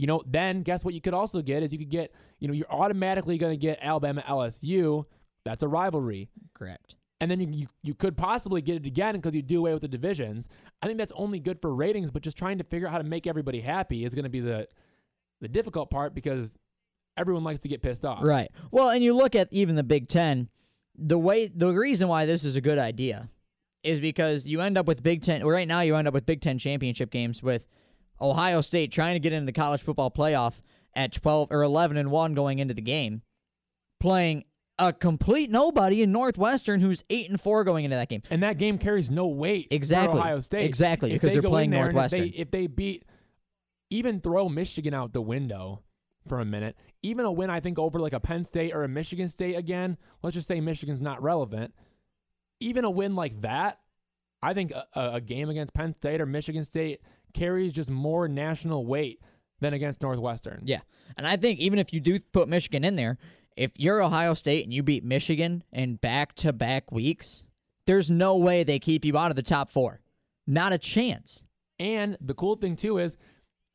you 0.00 0.06
know, 0.06 0.22
then 0.26 0.62
guess 0.62 0.82
what 0.82 0.94
you 0.94 1.00
could 1.02 1.12
also 1.12 1.42
get 1.42 1.62
is 1.62 1.74
you 1.74 1.78
could 1.78 1.90
get, 1.90 2.14
you 2.38 2.48
know, 2.48 2.54
you're 2.54 2.72
automatically 2.72 3.36
going 3.36 3.52
to 3.52 3.58
get 3.58 3.78
Alabama 3.82 4.24
LSU. 4.26 5.04
That's 5.44 5.62
a 5.62 5.68
rivalry 5.68 6.30
Correct. 6.54 6.96
and 7.20 7.30
then 7.30 7.38
you, 7.38 7.48
you, 7.50 7.66
you 7.82 7.94
could 7.94 8.16
possibly 8.16 8.62
get 8.62 8.76
it 8.76 8.86
again 8.86 9.14
because 9.14 9.34
you 9.34 9.42
do 9.42 9.58
away 9.58 9.74
with 9.74 9.82
the 9.82 9.88
divisions. 9.88 10.48
I 10.80 10.86
think 10.86 10.96
that's 10.96 11.12
only 11.14 11.38
good 11.38 11.60
for 11.60 11.74
ratings, 11.74 12.10
but 12.10 12.22
just 12.22 12.38
trying 12.38 12.56
to 12.56 12.64
figure 12.64 12.88
out 12.88 12.92
how 12.92 12.98
to 12.98 13.04
make 13.04 13.26
everybody 13.26 13.60
happy 13.60 14.06
is 14.06 14.14
going 14.14 14.24
to 14.24 14.30
be 14.30 14.40
the 14.40 14.68
the 15.42 15.48
difficult 15.48 15.90
part 15.90 16.14
because 16.14 16.58
everyone 17.18 17.44
likes 17.44 17.60
to 17.60 17.68
get 17.68 17.82
pissed 17.82 18.06
off. 18.06 18.24
Right. 18.24 18.50
Well, 18.70 18.88
and 18.88 19.04
you 19.04 19.14
look 19.14 19.34
at 19.34 19.48
even 19.50 19.76
the 19.76 19.82
Big 19.82 20.08
Ten, 20.08 20.48
the 20.96 21.18
way 21.18 21.48
the 21.48 21.74
reason 21.74 22.08
why 22.08 22.24
this 22.24 22.42
is 22.42 22.56
a 22.56 22.62
good 22.62 22.78
idea 22.78 23.28
is 23.82 24.00
because 24.00 24.46
you 24.46 24.62
end 24.62 24.78
up 24.78 24.86
with 24.86 25.02
Big 25.02 25.22
Ten. 25.22 25.44
Right 25.44 25.68
now, 25.68 25.82
you 25.82 25.94
end 25.96 26.08
up 26.08 26.14
with 26.14 26.24
Big 26.24 26.40
Ten 26.40 26.56
championship 26.56 27.10
games 27.10 27.42
with 27.42 27.66
Ohio 28.20 28.60
State 28.60 28.92
trying 28.92 29.14
to 29.14 29.20
get 29.20 29.32
into 29.32 29.46
the 29.46 29.52
college 29.52 29.82
football 29.82 30.10
playoff 30.10 30.60
at 30.94 31.12
twelve 31.12 31.48
or 31.50 31.62
eleven 31.62 31.96
and 31.96 32.10
one 32.10 32.34
going 32.34 32.58
into 32.58 32.74
the 32.74 32.82
game, 32.82 33.22
playing 34.00 34.44
a 34.78 34.92
complete 34.92 35.50
nobody 35.50 36.02
in 36.02 36.10
Northwestern 36.10 36.80
who's 36.80 37.04
eight 37.10 37.28
and 37.28 37.40
four 37.40 37.64
going 37.64 37.84
into 37.84 37.96
that 37.96 38.08
game. 38.08 38.22
And 38.30 38.42
that 38.42 38.56
game 38.58 38.78
carries 38.78 39.10
no 39.10 39.26
weight 39.26 39.68
Exactly. 39.70 40.14
for 40.16 40.20
Ohio 40.20 40.40
State. 40.40 40.64
Exactly, 40.64 41.10
If 41.10 41.20
because 41.20 41.34
they 41.34 41.40
they're 41.40 41.50
playing 41.50 41.66
in 41.66 41.70
there 41.72 41.84
and 41.86 41.94
Northwestern. 41.94 42.22
If 42.24 42.32
they, 42.32 42.38
if 42.38 42.50
they 42.50 42.66
beat, 42.66 43.04
even 43.90 44.20
throw 44.20 44.48
Michigan 44.48 44.94
out 44.94 45.12
the 45.12 45.20
window 45.20 45.82
for 46.26 46.40
a 46.40 46.44
minute, 46.44 46.76
even 47.02 47.24
a 47.26 47.32
win, 47.32 47.50
I 47.50 47.60
think, 47.60 47.78
over 47.78 47.98
like 47.98 48.12
a 48.14 48.20
Penn 48.20 48.44
State 48.44 48.72
or 48.74 48.82
a 48.82 48.88
Michigan 48.88 49.28
State 49.28 49.56
again, 49.56 49.98
let's 50.22 50.34
just 50.34 50.48
say 50.48 50.60
Michigan's 50.60 51.00
not 51.00 51.22
relevant. 51.22 51.74
Even 52.60 52.84
a 52.84 52.90
win 52.90 53.14
like 53.14 53.40
that, 53.42 53.80
I 54.42 54.54
think 54.54 54.72
a 54.72 54.86
a 55.14 55.20
game 55.20 55.50
against 55.50 55.74
Penn 55.74 55.94
State 55.94 56.20
or 56.22 56.26
Michigan 56.26 56.64
State 56.64 57.00
carries 57.34 57.72
just 57.72 57.90
more 57.90 58.28
national 58.28 58.86
weight 58.86 59.20
than 59.60 59.74
against 59.74 60.02
Northwestern. 60.02 60.62
Yeah. 60.64 60.80
And 61.16 61.26
I 61.26 61.36
think 61.36 61.58
even 61.58 61.78
if 61.78 61.92
you 61.92 62.00
do 62.00 62.18
put 62.32 62.48
Michigan 62.48 62.84
in 62.84 62.96
there, 62.96 63.18
if 63.56 63.72
you're 63.76 64.02
Ohio 64.02 64.34
State 64.34 64.64
and 64.64 64.72
you 64.72 64.82
beat 64.82 65.04
Michigan 65.04 65.64
in 65.72 65.96
back 65.96 66.34
to 66.36 66.52
back 66.52 66.90
weeks, 66.90 67.44
there's 67.86 68.10
no 68.10 68.36
way 68.36 68.62
they 68.62 68.78
keep 68.78 69.04
you 69.04 69.18
out 69.18 69.30
of 69.30 69.36
the 69.36 69.42
top 69.42 69.68
four. 69.68 70.00
Not 70.46 70.72
a 70.72 70.78
chance. 70.78 71.44
And 71.78 72.16
the 72.20 72.34
cool 72.34 72.56
thing 72.56 72.76
too 72.76 72.98
is, 72.98 73.16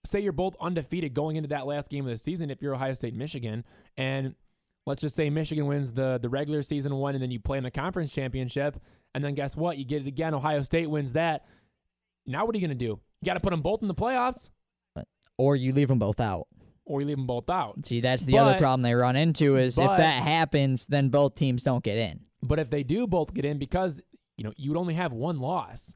say 0.05 0.19
you're 0.19 0.31
both 0.31 0.55
undefeated 0.61 1.13
going 1.13 1.35
into 1.35 1.49
that 1.49 1.65
last 1.65 1.89
game 1.89 2.05
of 2.05 2.11
the 2.11 2.17
season. 2.17 2.49
If 2.49 2.61
you're 2.61 2.75
Ohio 2.75 2.93
State, 2.93 3.15
Michigan, 3.15 3.63
and 3.97 4.35
let's 4.85 5.01
just 5.01 5.15
say 5.15 5.29
Michigan 5.29 5.65
wins 5.65 5.91
the 5.93 6.19
the 6.21 6.29
regular 6.29 6.61
season 6.61 6.95
one, 6.95 7.15
and 7.15 7.21
then 7.21 7.31
you 7.31 7.39
play 7.39 7.57
in 7.57 7.63
the 7.63 7.71
conference 7.71 8.11
championship, 8.11 8.77
and 9.13 9.23
then 9.23 9.33
guess 9.33 9.55
what? 9.55 9.77
You 9.77 9.85
get 9.85 10.01
it 10.01 10.07
again. 10.07 10.33
Ohio 10.33 10.61
State 10.63 10.89
wins 10.89 11.13
that. 11.13 11.45
Now 12.27 12.45
what 12.45 12.55
are 12.55 12.59
you 12.59 12.67
gonna 12.67 12.75
do? 12.75 12.99
You 13.25 13.31
got 13.31 13.33
to 13.33 13.39
put 13.39 13.49
them 13.49 13.61
both 13.61 13.81
in 13.81 13.87
the 13.87 13.95
playoffs. 13.95 14.51
Or 15.37 15.55
you 15.55 15.73
leave 15.73 15.87
them 15.87 15.97
both 15.97 16.19
out. 16.19 16.47
or 16.85 17.01
you 17.01 17.07
leave 17.07 17.17
them 17.17 17.25
both 17.25 17.49
out. 17.49 17.83
See, 17.85 17.99
that's 17.99 18.23
the 18.25 18.37
other 18.37 18.59
problem 18.59 18.83
they 18.83 18.93
run 18.93 19.15
into 19.15 19.57
is 19.57 19.77
if 19.79 19.85
that 19.85 20.21
happens, 20.23 20.85
then 20.85 21.09
both 21.09 21.33
teams 21.35 21.63
don't 21.63 21.83
get 21.83 21.97
in. 21.97 22.21
But 22.43 22.59
if 22.59 22.69
they 22.69 22.83
do 22.83 23.07
both 23.07 23.33
get 23.33 23.43
in, 23.43 23.57
because 23.57 24.01
you 24.37 24.43
know 24.43 24.53
you'd 24.55 24.77
only 24.77 24.93
have 24.93 25.11
one 25.11 25.39
loss, 25.39 25.95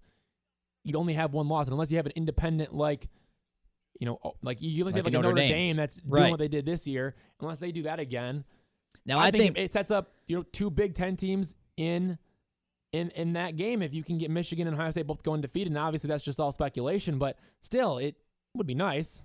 you'd 0.84 0.96
only 0.96 1.14
have 1.14 1.32
one 1.34 1.48
loss, 1.48 1.68
and 1.68 1.74
unless 1.74 1.92
you 1.92 1.98
have 1.98 2.08
an 2.08 2.14
independent 2.16 2.74
like, 2.74 3.08
you 4.00 4.08
know, 4.08 4.20
oh, 4.24 4.34
like 4.42 4.58
you 4.62 4.82
unless 4.82 4.96
you 4.96 5.04
Like 5.04 5.06
have 5.06 5.06
a 5.06 5.08
like 5.08 5.14
a 5.14 5.18
Notre 5.18 5.30
Notre 5.30 5.48
Dame. 5.48 5.50
Dame, 5.50 5.76
that's 5.78 5.98
doing 5.98 6.32
what 6.32 6.40
they 6.40 6.48
did 6.48 6.66
this 6.66 6.88
year, 6.88 7.16
unless 7.40 7.60
they 7.60 7.72
do 7.72 7.84
that 7.84 8.00
again, 8.00 8.44
Now 9.06 9.20
I, 9.20 9.26
I, 9.28 9.32
think, 9.32 9.56
think, 9.56 9.58
it 9.60 9.72
sets 9.72 9.92
up 9.92 10.12
you 10.26 10.38
know 10.38 10.44
two 10.52 10.72
Big 10.72 10.96
Ten 10.96 11.16
teams 11.16 11.56
in 11.78 12.18
in 12.92 13.10
in 13.12 13.34
that 13.34 13.56
game. 13.56 13.82
If 13.82 13.94
you 13.94 14.04
can 14.04 14.18
get 14.18 14.32
Michigan 14.32 14.68
and 14.68 14.76
Ohio 14.76 14.92
State 14.92 15.08
both 15.08 15.24
going 15.24 15.42
defeated, 15.42 15.70
and 15.70 15.78
obviously 15.78 16.08
that's 16.08 16.24
just 16.24 16.40
all 16.40 16.52
speculation, 16.52 17.18
but 17.18 17.38
still, 17.62 17.98
it 17.98 18.16
would 18.56 18.68
be 18.68 18.76
nice. 18.76 19.22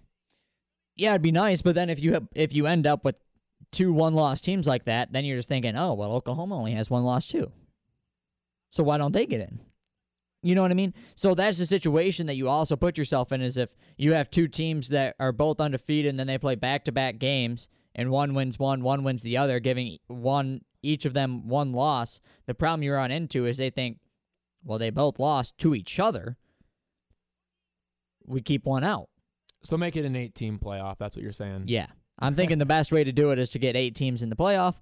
yeah, 0.96 1.10
it'd 1.10 1.22
be 1.22 1.32
nice, 1.32 1.62
but 1.62 1.74
then 1.74 1.90
if 1.90 2.00
you 2.00 2.12
have, 2.12 2.28
if 2.34 2.54
you 2.54 2.66
end 2.66 2.86
up 2.86 3.04
with 3.04 3.16
two 3.72 3.92
one-loss 3.92 4.40
teams 4.40 4.66
like 4.66 4.84
that, 4.84 5.12
then 5.12 5.24
you're 5.24 5.38
just 5.38 5.48
thinking, 5.48 5.76
oh 5.76 5.94
well, 5.94 6.12
Oklahoma 6.12 6.56
only 6.56 6.72
has 6.72 6.90
one 6.90 7.04
loss 7.04 7.26
too. 7.26 7.50
So 8.70 8.82
why 8.84 8.98
don't 8.98 9.12
they 9.12 9.26
get 9.26 9.40
in? 9.40 9.60
You 10.42 10.54
know 10.54 10.62
what 10.62 10.70
I 10.70 10.74
mean? 10.74 10.92
So 11.14 11.34
that's 11.34 11.58
the 11.58 11.66
situation 11.66 12.26
that 12.26 12.34
you 12.36 12.48
also 12.48 12.76
put 12.76 12.98
yourself 12.98 13.32
in 13.32 13.40
is 13.40 13.56
if 13.56 13.74
you 13.96 14.12
have 14.12 14.30
two 14.30 14.46
teams 14.46 14.88
that 14.90 15.16
are 15.18 15.32
both 15.32 15.58
undefeated 15.58 16.10
and 16.10 16.18
then 16.18 16.26
they 16.26 16.38
play 16.38 16.54
back-to-back 16.54 17.18
games 17.18 17.68
and 17.94 18.10
one 18.10 18.34
wins 18.34 18.58
one, 18.58 18.82
one 18.82 19.04
wins 19.04 19.22
the 19.22 19.38
other, 19.38 19.58
giving 19.58 19.98
one 20.06 20.60
each 20.84 21.04
of 21.04 21.14
them 21.14 21.48
one 21.48 21.72
loss. 21.72 22.20
The 22.46 22.54
problem 22.54 22.82
you 22.82 22.92
run 22.94 23.10
into 23.10 23.46
is 23.46 23.56
they 23.56 23.70
think, 23.70 23.98
well, 24.64 24.78
they 24.78 24.90
both 24.90 25.18
lost 25.18 25.58
to 25.58 25.74
each 25.74 25.98
other. 25.98 26.36
We 28.26 28.40
keep 28.40 28.64
one 28.64 28.84
out. 28.84 29.08
So 29.62 29.76
make 29.76 29.96
it 29.96 30.04
an 30.04 30.16
eight-team 30.16 30.58
playoff. 30.58 30.96
That's 30.98 31.16
what 31.16 31.22
you're 31.22 31.32
saying. 31.32 31.64
Yeah. 31.66 31.86
I'm 32.18 32.34
thinking 32.36 32.58
the 32.58 32.66
best 32.66 32.92
way 32.92 33.04
to 33.04 33.12
do 33.12 33.30
it 33.30 33.38
is 33.38 33.50
to 33.50 33.58
get 33.58 33.76
eight 33.76 33.94
teams 33.94 34.22
in 34.22 34.28
the 34.30 34.36
playoff, 34.36 34.76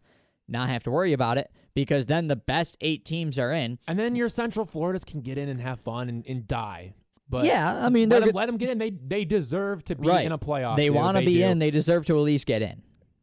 not 0.48 0.68
have 0.68 0.82
to 0.84 0.90
worry 0.90 1.12
about 1.12 1.38
it, 1.38 1.50
because 1.74 2.06
then 2.06 2.26
the 2.28 2.36
best 2.36 2.76
eight 2.80 3.04
teams 3.04 3.38
are 3.38 3.52
in. 3.52 3.78
And 3.86 3.98
then 3.98 4.16
your 4.16 4.28
Central 4.28 4.66
Floridas 4.66 5.04
can 5.04 5.20
get 5.20 5.38
in 5.38 5.48
and 5.48 5.60
have 5.60 5.80
fun 5.80 6.08
and, 6.08 6.26
and 6.26 6.46
die. 6.46 6.94
But 7.28 7.44
yeah, 7.44 7.84
I 7.84 7.88
mean, 7.88 8.10
let 8.10 8.20
them, 8.24 8.30
let 8.34 8.46
them 8.46 8.58
get 8.58 8.68
in. 8.68 8.76
They 8.78 8.90
they 8.90 9.24
deserve 9.24 9.82
to 9.84 9.96
be 9.96 10.06
Right. 10.06 10.26
in 10.26 10.32
a 10.32 10.38
playoff. 10.38 10.76
they 10.76 10.90
want 10.90 11.16
to 11.16 11.24
be 11.24 11.38
do. 11.38 11.44
in. 11.44 11.58
They 11.60 11.70
deserve 11.70 12.04
to 12.06 12.16
at 12.18 12.22
least 12.22 12.44
get 12.44 12.60
in. 12.60 12.82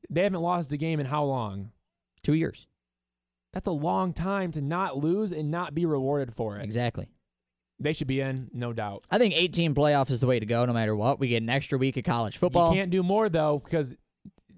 They 0.10 0.24
haven't 0.24 0.42
lost 0.42 0.72
a 0.72 0.78
game 0.78 1.00
in 1.00 1.06
how 1.06 1.26
long? 1.26 1.72
Two 2.24 2.34
years. 2.34 2.66
That's 3.54 3.68
a 3.68 3.72
long 3.72 4.14
time 4.14 4.52
to 4.52 4.62
not 4.62 4.98
lose 4.98 5.32
and 5.32 5.50
not 5.50 5.74
be 5.74 5.86
rewarded 5.86 6.34
for 6.34 6.58
it. 6.58 6.64
Exactly. 6.64 7.10
They 7.80 7.94
should 7.94 8.08
be 8.08 8.20
in, 8.20 8.50
no 8.54 8.74
doubt. 8.74 9.06
I 9.10 9.18
think 9.18 9.34
18 9.38 9.74
playoff 9.74 10.10
is 10.10 10.20
the 10.20 10.28
way 10.28 10.40
to 10.40 10.46
go 10.46 10.66
no 10.66 10.74
matter 10.74 10.96
what. 10.96 11.20
We 11.20 11.30
get 11.30 11.42
an 11.42 11.50
extra 11.50 11.78
week 11.78 11.96
of 11.98 12.04
college 12.04 12.38
football. 12.38 12.70
You 12.74 12.80
can't 12.80 12.92
do 12.92 13.02
more 13.04 13.30
though, 13.30 13.60
because, 13.64 13.96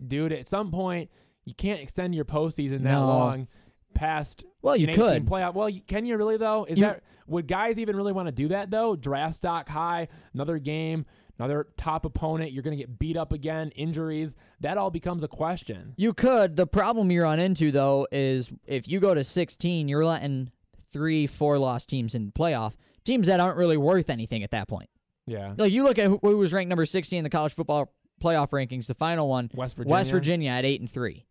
dude, 0.06 0.34
at 0.34 0.48
some 0.48 0.72
point 0.72 1.10
you 1.46 1.54
can't 1.54 1.80
extend 1.82 2.16
your 2.16 2.26
postseason 2.26 2.82
that 2.84 2.92
No. 2.94 3.06
long 3.08 3.48
past 3.94 4.44
well, 4.62 4.76
you 4.76 4.86
an 4.86 4.92
18 4.92 5.06
could. 5.06 5.26
playoff. 5.26 5.54
Well, 5.54 5.70
can 5.88 6.06
you 6.06 6.18
really 6.18 6.38
though? 6.38 6.66
Is 6.66 6.78
You- 6.78 6.86
that 6.86 7.04
would 7.28 7.48
guys 7.48 7.80
even 7.80 7.96
really 7.96 8.12
want 8.14 8.28
to 8.28 8.32
do 8.32 8.48
that 8.50 8.72
though? 8.72 8.96
Draft 8.96 9.36
stock 9.36 9.70
high, 9.70 10.08
another 10.34 10.58
game, 10.60 11.06
another 11.40 11.68
top 11.78 12.06
opponent. 12.06 12.52
You're 12.52 12.64
gonna 12.64 12.76
get 12.76 13.00
beat 13.00 13.18
up 13.18 13.32
again, 13.32 13.70
injuries. 13.76 14.36
That 14.60 14.78
all 14.78 14.92
becomes 14.92 15.24
a 15.24 15.28
question. 15.28 15.94
You 15.98 16.14
could. 16.14 16.56
The 16.56 16.68
problem 16.68 17.12
you 17.12 17.24
run 17.24 17.40
into 17.40 17.72
though 17.72 18.08
is 18.12 18.52
if 18.66 18.88
you 18.88 19.00
go 19.00 19.14
to 19.14 19.24
16, 19.24 19.88
you're 19.88 20.06
letting 20.06 20.52
three, 20.92 21.26
four 21.28 21.58
loss 21.58 21.86
teams 21.86 22.16
in 22.16 22.32
playoff. 22.32 22.74
Teams 23.06 23.28
that 23.28 23.40
aren't 23.40 23.58
really 23.58 23.78
worth 23.78 24.10
anything 24.10 24.44
at 24.44 24.52
that 24.52 24.68
point. 24.68 24.90
Yeah, 25.26 25.54
Like 25.58 25.72
you 25.72 25.84
look 25.84 25.98
at 26.00 26.08
who, 26.08 26.20
who 26.22 26.38
was 26.38 26.52
ranked 26.52 26.68
number 26.70 26.86
16 26.86 27.20
in 27.20 27.24
the 27.24 27.30
college 27.30 27.54
football 27.54 27.94
playoff 28.22 28.50
rankings, 28.50 28.88
the 28.88 28.94
final 28.94 29.30
one, 29.30 29.50
West 29.54 29.76
Virginia. 29.78 29.94
West 29.96 30.12
Virginia 30.12 30.52
at 30.52 30.66
8 30.66 30.82
and 30.82 30.90
3. 30.92 31.26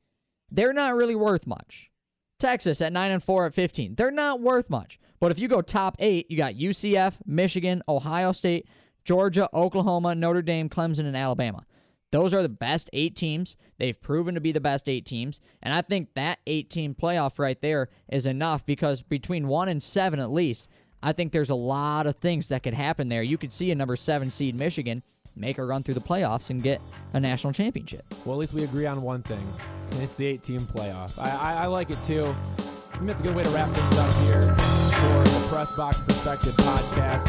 They're 0.51 0.73
not 0.73 0.95
really 0.95 1.15
worth 1.15 1.47
much. 1.47 1.91
Texas 2.41 2.81
at 2.81 2.93
9 2.93 3.11
and 3.13 3.23
4 3.23 3.47
at 3.47 3.55
15. 3.55 3.95
They're 3.95 4.11
not 4.11 4.41
worth 4.41 4.69
much. 4.69 4.99
But 5.21 5.31
if 5.31 5.39
you 5.39 5.49
go 5.49 5.61
top 5.61 5.97
8, 5.99 6.31
you 6.31 6.37
got 6.37 6.55
UCF, 6.55 7.15
Michigan, 7.27 7.83
Ohio 7.89 8.33
State, 8.33 8.67
Georgia, 9.05 9.49
Oklahoma, 9.55 10.15
Notre 10.15 10.43
Dame, 10.43 10.69
Clemson 10.69 11.07
and 11.07 11.17
Alabama. 11.17 11.67
Those 12.11 12.35
are 12.35 12.43
the 12.43 12.49
best 12.49 12.91
8 12.93 13.15
teams. 13.15 13.55
They've 13.79 14.01
proven 14.01 14.35
to 14.35 14.41
be 14.41 14.51
the 14.51 14.61
best 14.61 14.89
8 14.89 15.07
teams, 15.07 15.41
and 15.63 15.73
I 15.73 15.83
think 15.83 16.15
that 16.15 16.41
8 16.47 16.69
team 16.69 16.95
playoff 17.01 17.39
right 17.39 17.61
there 17.61 17.89
is 18.11 18.27
enough 18.27 18.67
because 18.67 19.03
between 19.03 19.47
1 19.47 19.69
and 19.69 19.83
7 19.83 20.19
at 20.19 20.31
least, 20.31 20.67
I 21.03 21.13
think 21.13 21.33
there's 21.33 21.51
a 21.51 21.55
lot 21.55 22.07
of 22.07 22.17
things 22.17 22.49
that 22.49 22.63
could 22.63 22.75
happen 22.75 23.09
there. 23.09 23.23
You 23.23 23.39
could 23.39 23.53
see 23.53 23.71
a 23.71 23.75
number 23.75 23.97
7 23.97 24.31
seed 24.31 24.55
Michigan 24.55 25.03
make 25.41 25.59
a 25.59 25.65
run 25.65 25.83
through 25.83 25.95
the 25.95 26.01
playoffs 26.01 26.51
and 26.51 26.63
get 26.63 26.81
a 27.13 27.21
national 27.21 27.53
championship. 27.53 28.05
Well, 28.25 28.37
at 28.37 28.41
least 28.41 28.53
we 28.53 28.65
agree 28.65 28.87
on 28.87 29.03
one 29.03 29.23
thing, 29.23 29.43
and 29.93 30.03
it's 30.03 30.15
the 30.15 30.27
eight-team 30.27 30.63
playoff. 30.63 31.19
I, 31.19 31.31
I, 31.31 31.65
I 31.65 31.67
like 31.67 31.91
it 31.91 32.03
too. 32.05 32.27
I 32.59 32.97
think 32.97 33.07
that's 33.07 33.21
a 33.21 33.25
good 33.25 33.35
way 33.35 33.45
to 33.45 33.51
wrap 33.51 33.69
things 33.71 33.99
up 33.99 34.15
here 34.25 34.43
for 34.55 35.25
the 35.25 35.47
Press 35.49 35.73
Box 35.73 36.01
Perspective 36.01 36.53
podcast. 36.57 37.27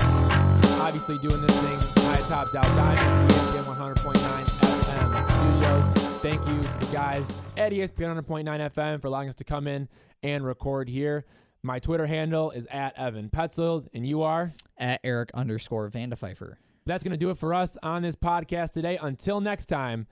Obviously, 0.82 1.18
doing 1.20 1.42
this 1.42 1.58
thing 1.62 2.04
high 2.04 2.20
top 2.28 2.52
Dow 2.52 2.62
Diamond, 2.62 3.32
ESPN 3.32 3.96
100.9 3.96 4.16
FM 4.16 5.32
studios. 5.32 6.08
Thank 6.22 6.46
you 6.48 6.62
to 6.62 6.86
the 6.86 6.92
guys 6.94 7.28
at 7.58 7.72
ESPN 7.72 8.22
100.9 8.22 8.46
FM 8.46 9.02
for 9.02 9.08
allowing 9.08 9.30
us 9.30 9.36
to 9.36 9.44
come 9.44 9.68
in 9.68 9.88
and 10.22 10.46
record 10.46 10.90
here. 10.90 11.26
My 11.64 11.80
Twitter 11.80 12.08
handle 12.08 12.52
is 12.52 12.66
at 12.72 12.98
Evan 12.98 13.30
Petzold, 13.30 13.88
and 13.94 14.06
you 14.06 14.24
are. 14.24 14.52
At 14.78 15.00
Eric 15.04 15.30
underscore 15.36 15.90
Vandepfeiffer. 15.90 16.56
That's 16.86 17.04
going 17.04 17.12
to 17.12 17.18
do 17.18 17.30
it 17.30 17.38
for 17.38 17.54
us 17.54 17.78
on 17.84 18.02
this 18.02 18.16
podcast 18.16 18.72
today. 18.74 18.98
Until 19.02 19.40
next 19.40 19.68
time, 19.68 20.08